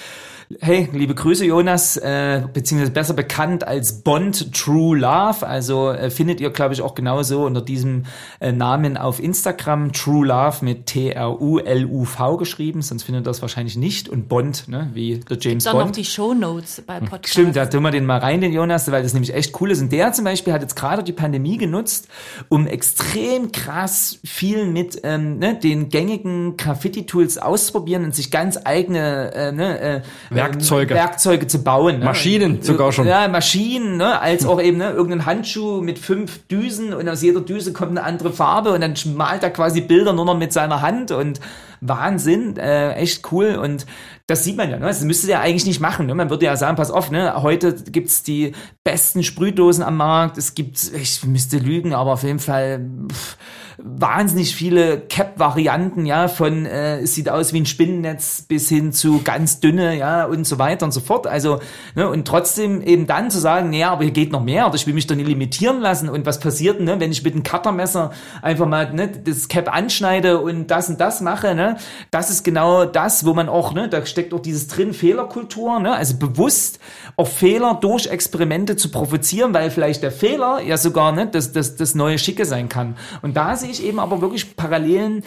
Hey, 0.60 0.88
liebe 0.92 1.14
Grüße, 1.14 1.44
Jonas, 1.44 1.96
äh, 1.96 2.42
beziehungsweise 2.52 2.90
besser 2.90 3.14
bekannt 3.14 3.66
als 3.66 4.02
Bond 4.02 4.52
True 4.52 4.98
Love. 4.98 5.46
Also 5.46 5.90
äh, 5.90 6.10
findet 6.10 6.40
ihr, 6.40 6.50
glaube 6.50 6.74
ich, 6.74 6.82
auch 6.82 6.94
genauso 6.94 7.44
unter 7.46 7.62
diesem 7.62 8.04
äh, 8.40 8.50
Namen 8.50 8.96
auf 8.96 9.20
Instagram. 9.22 9.92
True 9.92 10.26
Love 10.26 10.64
mit 10.64 10.86
T-R-U-L-U-V 10.86 12.36
geschrieben, 12.36 12.82
sonst 12.82 13.04
findet 13.04 13.22
ihr 13.22 13.30
das 13.30 13.40
wahrscheinlich 13.40 13.76
nicht. 13.76 14.08
Und 14.08 14.28
Bond, 14.28 14.68
ne, 14.68 14.90
wie 14.94 15.20
der 15.20 15.38
James 15.40 15.64
Dann 15.64 15.74
Bond. 15.74 15.86
noch 15.86 15.92
die 15.92 16.04
Shownotes 16.04 16.82
bei 16.86 16.98
Podcast. 16.98 17.28
Stimmt, 17.28 17.56
da 17.56 17.66
tun 17.66 17.82
wir 17.82 17.90
den 17.90 18.04
mal 18.04 18.18
rein, 18.18 18.40
den 18.40 18.52
Jonas, 18.52 18.90
weil 18.90 19.02
das 19.02 19.12
nämlich 19.12 19.34
echt 19.34 19.60
cool 19.60 19.70
ist. 19.70 19.80
Und 19.80 19.92
der 19.92 20.12
zum 20.12 20.24
Beispiel 20.24 20.52
hat 20.52 20.62
jetzt 20.62 20.74
gerade 20.74 21.04
die 21.04 21.12
Pandemie 21.12 21.56
genutzt, 21.56 22.08
um 22.48 22.66
extrem 22.66 23.52
krass 23.52 24.18
viel 24.24 24.66
mit 24.66 25.00
ähm, 25.04 25.38
ne, 25.38 25.54
den 25.54 25.88
gängigen 25.88 26.56
Graffiti-Tools 26.56 27.38
auszuprobieren 27.38 28.04
und 28.04 28.14
sich 28.14 28.30
ganz 28.30 28.58
eigene 28.64 29.32
äh, 29.34 29.52
ne, 29.52 29.78
äh, 29.78 30.02
Werkzeuge. 30.42 30.94
Werkzeuge 30.94 31.46
zu 31.46 31.62
bauen. 31.62 31.98
Ne? 31.98 32.04
Maschinen 32.04 32.62
sogar 32.62 32.92
schon. 32.92 33.06
Ja, 33.06 33.28
Maschinen, 33.28 33.96
ne? 33.96 34.20
als 34.20 34.44
auch 34.44 34.60
eben 34.60 34.78
ne, 34.78 34.90
irgendein 34.90 35.26
Handschuh 35.26 35.80
mit 35.80 35.98
fünf 35.98 36.46
Düsen 36.48 36.92
und 36.94 37.08
aus 37.08 37.22
jeder 37.22 37.40
Düse 37.40 37.72
kommt 37.72 37.90
eine 37.92 38.04
andere 38.04 38.32
Farbe 38.32 38.72
und 38.72 38.80
dann 38.80 38.94
malt 39.14 39.42
er 39.42 39.50
quasi 39.50 39.80
Bilder 39.80 40.12
nur 40.12 40.24
noch 40.24 40.36
mit 40.36 40.52
seiner 40.52 40.82
Hand 40.82 41.10
und 41.10 41.40
Wahnsinn, 41.80 42.56
äh, 42.56 42.92
echt 42.94 43.32
cool 43.32 43.56
und 43.56 43.86
das 44.28 44.44
sieht 44.44 44.56
man 44.56 44.70
ja, 44.70 44.78
ne? 44.78 44.86
das 44.86 45.02
müsste 45.02 45.26
der 45.26 45.40
eigentlich 45.40 45.66
nicht 45.66 45.80
machen. 45.80 46.06
Ne? 46.06 46.14
Man 46.14 46.30
würde 46.30 46.46
ja 46.46 46.56
sagen, 46.56 46.76
pass 46.76 46.92
auf, 46.92 47.10
ne? 47.10 47.42
heute 47.42 47.74
gibt's 47.74 48.22
die 48.22 48.52
besten 48.84 49.24
Sprühdosen 49.24 49.82
am 49.82 49.96
Markt, 49.96 50.38
es 50.38 50.54
gibt, 50.54 50.92
ich 50.94 51.24
müsste 51.24 51.58
lügen, 51.58 51.92
aber 51.92 52.12
auf 52.12 52.22
jeden 52.22 52.38
Fall 52.38 52.88
pff, 53.10 53.36
wahnsinnig 53.78 54.54
viele 54.54 55.00
Cap-Varianten, 55.00 56.06
ja, 56.06 56.28
von 56.28 56.66
äh, 56.66 56.98
es 57.00 57.14
sieht 57.14 57.28
aus 57.28 57.52
wie 57.52 57.60
ein 57.60 57.66
Spinnennetz 57.66 58.42
bis 58.42 58.68
hin 58.68 58.92
zu 58.92 59.22
ganz 59.22 59.60
dünne, 59.60 59.96
ja, 59.96 60.24
und 60.24 60.46
so 60.46 60.58
weiter 60.58 60.86
und 60.86 60.92
so 60.92 61.00
fort. 61.00 61.26
Also, 61.26 61.60
ne, 61.94 62.08
und 62.08 62.26
trotzdem 62.26 62.82
eben 62.82 63.06
dann 63.06 63.30
zu 63.30 63.38
sagen, 63.38 63.70
naja, 63.70 63.90
aber 63.90 64.04
hier 64.04 64.12
geht 64.12 64.32
noch 64.32 64.42
mehr 64.42 64.66
oder 64.66 64.74
ich 64.74 64.86
will 64.86 64.94
mich 64.94 65.06
doch 65.06 65.16
nicht 65.16 65.28
limitieren 65.28 65.80
lassen 65.80 66.08
und 66.08 66.26
was 66.26 66.40
passiert, 66.40 66.80
ne, 66.80 67.00
wenn 67.00 67.12
ich 67.12 67.22
mit 67.22 67.34
einem 67.34 67.42
Cuttermesser 67.42 68.12
einfach 68.42 68.66
mal 68.66 68.92
ne, 68.92 69.08
das 69.08 69.48
Cap 69.48 69.74
anschneide 69.74 70.40
und 70.40 70.68
das 70.70 70.88
und 70.88 71.00
das 71.00 71.20
mache, 71.20 71.54
ne, 71.54 71.76
das 72.10 72.30
ist 72.30 72.44
genau 72.44 72.84
das, 72.84 73.24
wo 73.24 73.34
man 73.34 73.48
auch, 73.48 73.74
ne, 73.74 73.88
da 73.88 74.04
steckt 74.06 74.34
auch 74.34 74.40
dieses 74.40 74.68
drin, 74.68 74.92
Fehlerkultur, 74.92 75.80
ne, 75.80 75.94
also 75.94 76.16
bewusst 76.16 76.78
auf 77.16 77.32
Fehler 77.36 77.78
durch 77.80 78.06
Experimente 78.06 78.76
zu 78.76 78.90
provozieren, 78.90 79.54
weil 79.54 79.70
vielleicht 79.70 80.02
der 80.02 80.12
Fehler 80.12 80.60
ja 80.62 80.76
sogar 80.76 81.12
ne, 81.12 81.26
das, 81.26 81.52
das, 81.52 81.76
das 81.76 81.94
neue 81.94 82.18
Schicke 82.18 82.44
sein 82.44 82.68
kann. 82.68 82.96
Und 83.22 83.36
da 83.36 83.56
sehe 83.62 83.70
ich 83.70 83.82
eben 83.84 83.98
aber 83.98 84.20
wirklich 84.20 84.56
Parallelen 84.56 85.24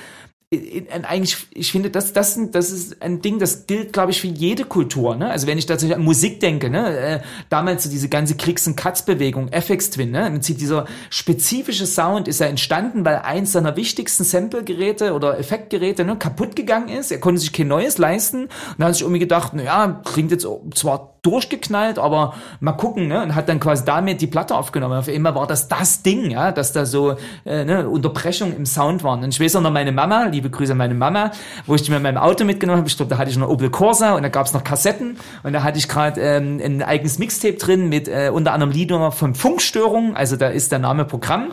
eigentlich, 1.04 1.48
ich 1.52 1.72
finde, 1.72 1.90
das, 1.90 2.14
das, 2.14 2.40
das 2.52 2.72
ist 2.72 3.02
ein 3.02 3.22
Ding, 3.22 3.40
das 3.40 3.68
gilt, 3.68 3.94
glaube 3.94 4.12
ich, 4.12 4.22
für 4.22 4.28
jede 4.28 4.64
Kultur. 4.64 5.16
Ne? 5.16 5.30
Also 5.30 5.48
wenn 5.48 5.58
ich 5.58 5.66
tatsächlich 5.66 5.98
an 5.98 6.04
Musik 6.04 6.40
denke, 6.40 6.70
ne? 6.70 6.98
äh, 6.98 7.20
damals 7.50 7.90
diese 7.90 8.10
ganze 8.10 8.36
Klicks- 8.36 8.68
und 8.68 8.76
Cuts-Bewegung, 8.76 9.50
FX 9.50 9.90
Twin, 9.92 10.12
ne? 10.12 10.28
im 10.28 10.34
Prinzip 10.34 10.58
dieser 10.58 10.86
spezifische 11.10 11.88
Sound 11.88 12.28
ist 12.28 12.40
ja 12.40 12.48
entstanden, 12.48 13.04
weil 13.06 13.18
eins 13.18 13.54
seiner 13.54 13.76
wichtigsten 13.76 14.24
Sample-Geräte 14.24 15.14
oder 15.14 15.40
Effektgeräte 15.40 16.06
ne, 16.06 16.16
kaputt 16.18 16.56
gegangen 16.56 16.90
ist. 16.90 17.12
Er 17.12 17.20
konnte 17.20 17.42
sich 17.42 17.52
kein 17.52 17.68
neues 17.68 17.98
leisten. 17.98 18.44
Und 18.44 18.52
dann 18.78 18.88
hat 18.88 18.94
sich 18.94 19.04
irgendwie 19.04 19.20
gedacht, 19.20 19.54
na 19.56 19.64
ja, 19.64 20.02
klingt 20.06 20.32
jetzt 20.32 20.48
zwar 20.76 21.15
durchgeknallt, 21.26 22.00
aber 22.00 22.34
mal 22.60 22.74
gucken, 22.74 23.08
ne? 23.08 23.24
Und 23.24 23.36
hat 23.36 23.50
dann 23.50 23.60
quasi 23.60 23.86
damit 23.86 24.22
die 24.22 24.28
Platte 24.28 24.56
aufgenommen. 24.56 25.00
Auf 25.00 25.08
einmal 25.08 25.36
war 25.36 25.48
das 25.48 25.68
das 25.68 26.02
Ding, 26.04 26.32
ja, 26.32 26.52
dass 26.52 26.72
da 26.72 26.86
so 26.86 27.16
äh, 27.46 27.66
ne, 27.66 27.90
Unterbrechungen 27.90 28.56
im 28.56 28.66
Sound 28.66 29.04
waren. 29.04 29.24
Und 29.24 29.30
ich 29.30 29.40
weiß 29.40 29.56
auch 29.56 29.62
noch 29.62 29.72
meine 29.72 29.92
Mama, 29.92 30.26
liebe 30.26 30.50
Grüße 30.50 30.74
an 30.74 30.78
meine 30.78 30.94
Mama, 30.94 31.32
wo 31.66 31.76
ich 31.76 31.82
die 31.82 31.92
mit 31.92 32.02
meinem 32.04 32.18
Auto 32.18 32.46
mitgenommen 32.46 32.80
habe. 32.80 32.88
Ich 32.88 32.98
glaube, 32.98 33.10
da 33.10 33.18
hatte 33.18 33.32
ich 33.32 33.38
noch 33.38 33.50
Opel 33.50 33.70
Corsa 33.70 34.16
und 34.16 34.24
da 34.24 34.30
gab 34.30 34.46
es 34.46 34.54
noch 34.54 34.64
Kassetten 34.64 35.18
und 35.44 35.54
da 35.54 35.64
hatte 35.64 35.78
ich 35.78 35.88
gerade 35.88 36.22
ähm, 36.22 36.62
ein 36.64 36.84
eigenes 36.84 37.20
Mixtape 37.20 37.56
drin 37.56 37.90
mit 37.90 38.08
äh, 38.08 38.30
unter 38.34 38.54
anderem 38.54 38.72
Liedern 38.72 39.12
von 39.12 39.36
Funkstörungen, 39.36 40.16
also 40.16 40.36
da 40.36 40.48
ist 40.48 40.72
der 40.72 40.80
Name 40.80 41.06
Programm. 41.06 41.52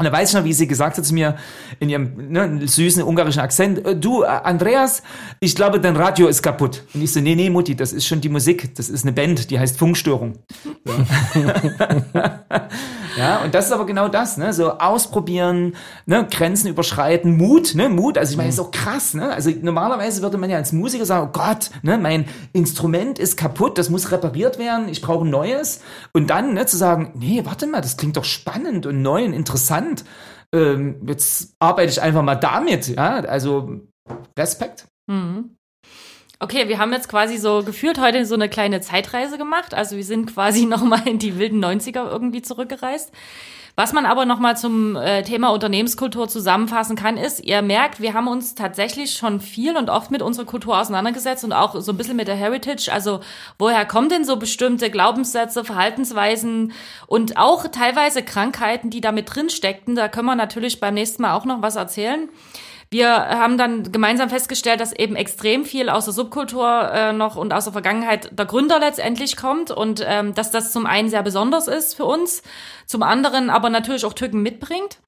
Und 0.00 0.06
da 0.06 0.12
weiß 0.12 0.30
ich 0.30 0.34
noch, 0.34 0.44
wie 0.44 0.54
sie 0.54 0.66
gesagt 0.66 0.96
hat 0.96 1.04
zu 1.04 1.12
mir 1.12 1.36
in 1.78 1.90
ihrem 1.90 2.32
ne, 2.32 2.66
süßen 2.66 3.02
ungarischen 3.02 3.42
Akzent, 3.42 3.84
äh, 3.84 3.94
du, 3.94 4.22
äh, 4.22 4.28
Andreas, 4.28 5.02
ich 5.40 5.54
glaube, 5.54 5.78
dein 5.78 5.94
Radio 5.94 6.26
ist 6.26 6.42
kaputt. 6.42 6.84
Und 6.94 7.02
ich 7.02 7.12
so, 7.12 7.20
nee, 7.20 7.34
nee, 7.34 7.50
Mutti, 7.50 7.76
das 7.76 7.92
ist 7.92 8.06
schon 8.06 8.22
die 8.22 8.30
Musik, 8.30 8.74
das 8.76 8.88
ist 8.88 9.04
eine 9.04 9.12
Band, 9.12 9.50
die 9.50 9.58
heißt 9.58 9.76
Funkstörung. 9.76 10.38
Ja, 11.34 12.34
ja 13.18 13.44
und 13.44 13.54
das 13.54 13.66
ist 13.66 13.72
aber 13.72 13.84
genau 13.84 14.08
das, 14.08 14.38
ne, 14.38 14.54
so 14.54 14.70
ausprobieren, 14.78 15.74
ne, 16.06 16.26
Grenzen 16.30 16.68
überschreiten, 16.68 17.36
Mut, 17.36 17.74
ne, 17.74 17.90
Mut, 17.90 18.16
also 18.16 18.30
ich 18.30 18.38
meine, 18.38 18.48
ist 18.48 18.58
auch 18.58 18.70
krass, 18.70 19.12
ne, 19.12 19.30
also 19.30 19.50
normalerweise 19.60 20.22
würde 20.22 20.38
man 20.38 20.48
ja 20.48 20.56
als 20.56 20.72
Musiker 20.72 21.04
sagen, 21.04 21.28
oh 21.28 21.38
Gott, 21.38 21.68
ne, 21.82 21.98
mein 21.98 22.24
Instrument 22.54 23.18
ist 23.18 23.36
kaputt, 23.36 23.76
das 23.76 23.90
muss 23.90 24.10
repariert 24.12 24.58
werden, 24.58 24.88
ich 24.88 25.02
brauche 25.02 25.26
ein 25.26 25.30
neues. 25.30 25.82
Und 26.14 26.30
dann, 26.30 26.54
ne, 26.54 26.64
zu 26.64 26.78
sagen, 26.78 27.12
nee, 27.16 27.42
warte 27.44 27.66
mal, 27.66 27.82
das 27.82 27.98
klingt 27.98 28.16
doch 28.16 28.24
spannend 28.24 28.86
und 28.86 29.02
neu 29.02 29.26
und 29.26 29.34
interessant 29.34 29.89
ähm, 30.52 31.00
jetzt 31.06 31.54
arbeite 31.58 31.90
ich 31.90 32.02
einfach 32.02 32.22
mal 32.22 32.36
damit, 32.36 32.88
ja, 32.88 33.20
also 33.20 33.80
Respekt. 34.38 34.86
Mhm. 35.06 35.56
Okay, 36.42 36.68
wir 36.68 36.78
haben 36.78 36.92
jetzt 36.92 37.08
quasi 37.08 37.36
so 37.36 37.62
gefühlt 37.62 38.00
heute 38.00 38.24
so 38.24 38.34
eine 38.34 38.48
kleine 38.48 38.80
Zeitreise 38.80 39.36
gemacht. 39.36 39.74
Also 39.74 39.96
wir 39.96 40.04
sind 40.04 40.32
quasi 40.32 40.64
nochmal 40.66 41.06
in 41.06 41.18
die 41.18 41.38
wilden 41.38 41.62
90er 41.62 42.10
irgendwie 42.10 42.42
zurückgereist. 42.42 43.12
Was 43.76 43.92
man 43.92 44.04
aber 44.04 44.26
nochmal 44.26 44.56
zum 44.56 44.96
äh, 44.96 45.22
Thema 45.22 45.48
Unternehmenskultur 45.50 46.28
zusammenfassen 46.28 46.96
kann, 46.96 47.16
ist, 47.16 47.40
ihr 47.40 47.62
merkt, 47.62 48.00
wir 48.00 48.14
haben 48.14 48.28
uns 48.28 48.54
tatsächlich 48.54 49.12
schon 49.12 49.40
viel 49.40 49.76
und 49.76 49.90
oft 49.90 50.10
mit 50.10 50.22
unserer 50.22 50.44
Kultur 50.46 50.78
auseinandergesetzt 50.78 51.44
und 51.44 51.52
auch 51.52 51.80
so 51.80 51.92
ein 51.92 51.96
bisschen 51.96 52.16
mit 52.16 52.28
der 52.28 52.36
Heritage. 52.36 52.90
Also 52.92 53.20
woher 53.58 53.84
kommen 53.86 54.08
denn 54.08 54.24
so 54.24 54.36
bestimmte 54.36 54.90
Glaubenssätze, 54.90 55.64
Verhaltensweisen 55.64 56.72
und 57.06 57.36
auch 57.36 57.68
teilweise 57.68 58.22
Krankheiten, 58.22 58.90
die 58.90 59.00
da 59.00 59.12
mit 59.12 59.34
drin 59.34 59.50
steckten. 59.50 59.94
Da 59.94 60.08
können 60.08 60.26
wir 60.26 60.34
natürlich 60.34 60.80
beim 60.80 60.94
nächsten 60.94 61.22
Mal 61.22 61.34
auch 61.34 61.44
noch 61.44 61.62
was 61.62 61.76
erzählen. 61.76 62.28
Wir 62.92 63.08
haben 63.08 63.56
dann 63.56 63.92
gemeinsam 63.92 64.28
festgestellt, 64.30 64.80
dass 64.80 64.92
eben 64.92 65.14
extrem 65.14 65.64
viel 65.64 65.88
aus 65.88 66.06
der 66.06 66.14
Subkultur 66.14 66.90
äh, 66.92 67.12
noch 67.12 67.36
und 67.36 67.52
aus 67.52 67.64
der 67.64 67.72
Vergangenheit 67.72 68.36
der 68.36 68.46
Gründer 68.46 68.80
letztendlich 68.80 69.36
kommt 69.36 69.70
und 69.70 70.02
ähm, 70.04 70.34
dass 70.34 70.50
das 70.50 70.72
zum 70.72 70.86
einen 70.86 71.08
sehr 71.08 71.22
besonders 71.22 71.68
ist 71.68 71.94
für 71.94 72.04
uns, 72.04 72.42
zum 72.86 73.04
anderen 73.04 73.48
aber 73.48 73.70
natürlich 73.70 74.04
auch 74.04 74.12
Tücken 74.12 74.42
mitbringt. 74.42 74.98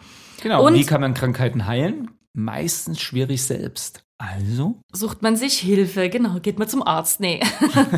Genau. 0.42 0.60
Und- 0.60 0.74
Und 0.74 0.78
wie 0.78 0.86
kann 0.86 1.00
man 1.00 1.14
Krankheiten 1.14 1.66
heilen? 1.66 2.12
Meistens 2.34 3.00
schwierig 3.00 3.42
selbst. 3.44 4.04
Also? 4.22 4.76
Sucht 4.92 5.22
man 5.22 5.34
sich 5.34 5.58
Hilfe, 5.58 6.08
genau, 6.08 6.38
geht 6.38 6.56
man 6.56 6.68
zum 6.68 6.86
Arzt. 6.86 7.18
Nee. 7.18 7.40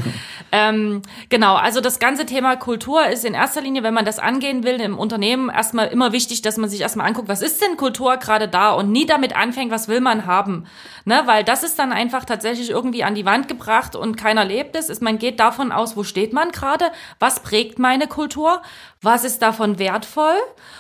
ähm, 0.52 1.02
genau, 1.28 1.54
also 1.54 1.82
das 1.82 1.98
ganze 1.98 2.24
Thema 2.24 2.56
Kultur 2.56 3.06
ist 3.08 3.26
in 3.26 3.34
erster 3.34 3.60
Linie, 3.60 3.82
wenn 3.82 3.92
man 3.92 4.06
das 4.06 4.18
angehen 4.18 4.64
will 4.64 4.80
im 4.80 4.98
Unternehmen, 4.98 5.50
erstmal 5.50 5.88
immer 5.88 6.12
wichtig, 6.12 6.40
dass 6.40 6.56
man 6.56 6.70
sich 6.70 6.80
erstmal 6.80 7.06
anguckt, 7.06 7.28
was 7.28 7.42
ist 7.42 7.60
denn 7.60 7.76
Kultur 7.76 8.16
gerade 8.16 8.48
da 8.48 8.72
und 8.72 8.90
nie 8.90 9.04
damit 9.04 9.36
anfängt, 9.36 9.70
was 9.70 9.86
will 9.86 10.00
man 10.00 10.24
haben. 10.24 10.64
Ne? 11.04 11.22
Weil 11.26 11.44
das 11.44 11.62
ist 11.62 11.78
dann 11.78 11.92
einfach 11.92 12.24
tatsächlich 12.24 12.70
irgendwie 12.70 13.04
an 13.04 13.14
die 13.14 13.26
Wand 13.26 13.46
gebracht 13.48 13.94
und 13.94 14.16
keiner 14.16 14.44
lebt 14.44 14.74
es. 14.74 14.88
Ist, 14.88 15.02
man 15.02 15.18
geht 15.18 15.38
davon 15.38 15.70
aus, 15.70 15.96
wo 15.96 16.02
steht 16.02 16.32
man 16.32 16.50
gerade, 16.50 16.86
was 17.18 17.40
prägt 17.40 17.78
meine 17.78 18.06
Kultur, 18.06 18.62
was 19.02 19.24
ist 19.24 19.42
davon 19.42 19.78
wertvoll 19.78 20.36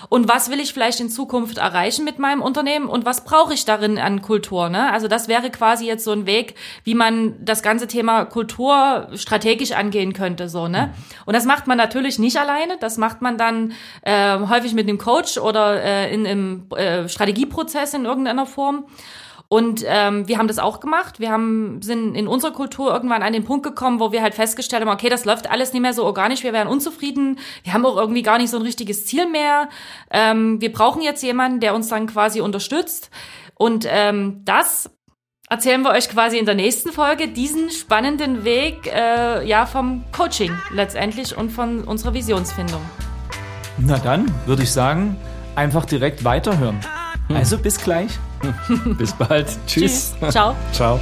und 0.08 0.26
was 0.28 0.50
will 0.50 0.60
ich 0.60 0.72
vielleicht 0.72 1.00
in 1.00 1.10
Zukunft 1.10 1.58
erreichen 1.58 2.04
mit 2.04 2.18
meinem 2.18 2.40
Unternehmen 2.40 2.86
und 2.86 3.04
was 3.04 3.24
brauche 3.24 3.52
ich 3.52 3.66
darin 3.66 3.98
an 3.98 4.22
Kultur. 4.22 4.70
Ne? 4.70 4.90
Also 4.90 5.08
das 5.08 5.28
wäre 5.28 5.50
quasi 5.50 5.86
jetzt 5.86 6.04
so 6.04 6.12
ein 6.12 6.24
Weg, 6.24 6.54
wie 6.84 6.94
man 6.94 7.34
das 7.44 7.62
ganze 7.62 7.86
Thema 7.86 8.24
Kultur 8.24 9.08
strategisch 9.14 9.72
angehen 9.72 10.14
könnte. 10.14 10.48
so 10.48 10.68
ne 10.68 10.94
Und 11.26 11.34
das 11.34 11.44
macht 11.44 11.66
man 11.66 11.76
natürlich 11.76 12.18
nicht 12.18 12.38
alleine, 12.38 12.78
das 12.80 12.96
macht 12.96 13.20
man 13.20 13.36
dann 13.36 13.72
äh, 14.02 14.38
häufig 14.38 14.72
mit 14.72 14.88
einem 14.88 14.98
Coach 14.98 15.36
oder 15.36 15.82
äh, 15.82 16.14
in 16.14 16.26
einem 16.26 16.66
äh, 16.76 17.08
Strategieprozess 17.08 17.92
in 17.92 18.06
irgendeiner 18.06 18.46
Form. 18.46 18.86
Und 19.54 19.84
ähm, 19.86 20.26
wir 20.26 20.38
haben 20.38 20.48
das 20.48 20.58
auch 20.58 20.80
gemacht. 20.80 21.20
Wir 21.20 21.30
haben, 21.30 21.80
sind 21.80 22.16
in 22.16 22.26
unserer 22.26 22.50
Kultur 22.50 22.92
irgendwann 22.92 23.22
an 23.22 23.32
den 23.32 23.44
Punkt 23.44 23.64
gekommen, 23.64 24.00
wo 24.00 24.10
wir 24.10 24.20
halt 24.20 24.34
festgestellt 24.34 24.84
haben, 24.84 24.92
okay, 24.92 25.08
das 25.08 25.24
läuft 25.24 25.48
alles 25.48 25.72
nicht 25.72 25.80
mehr 25.80 25.92
so 25.92 26.04
organisch, 26.04 26.42
wir 26.42 26.52
wären 26.52 26.66
unzufrieden, 26.66 27.38
wir 27.62 27.72
haben 27.72 27.86
auch 27.86 27.96
irgendwie 27.96 28.22
gar 28.22 28.38
nicht 28.38 28.50
so 28.50 28.56
ein 28.56 28.64
richtiges 28.64 29.06
Ziel 29.06 29.30
mehr. 29.30 29.68
Ähm, 30.10 30.60
wir 30.60 30.72
brauchen 30.72 31.02
jetzt 31.02 31.22
jemanden, 31.22 31.60
der 31.60 31.76
uns 31.76 31.86
dann 31.86 32.08
quasi 32.08 32.40
unterstützt. 32.40 33.10
Und 33.54 33.86
ähm, 33.88 34.40
das 34.44 34.90
erzählen 35.48 35.82
wir 35.82 35.90
euch 35.90 36.08
quasi 36.08 36.36
in 36.36 36.46
der 36.46 36.56
nächsten 36.56 36.90
Folge 36.90 37.28
diesen 37.28 37.70
spannenden 37.70 38.42
Weg 38.42 38.92
äh, 38.92 39.46
ja 39.46 39.66
vom 39.66 40.02
Coaching 40.10 40.50
letztendlich 40.72 41.38
und 41.38 41.50
von 41.50 41.84
unserer 41.84 42.12
Visionsfindung. 42.12 42.80
Na 43.78 43.98
dann 43.98 44.34
würde 44.46 44.64
ich 44.64 44.72
sagen, 44.72 45.14
einfach 45.54 45.84
direkt 45.84 46.24
weiterhören. 46.24 46.80
Also 47.32 47.56
bis 47.56 47.78
gleich. 47.78 48.10
Bis 48.98 49.12
bald. 49.12 49.46
Tschüss. 49.66 50.14
Tschüss. 50.20 50.32
Ciao. 50.32 50.56
Ciao. 50.72 51.00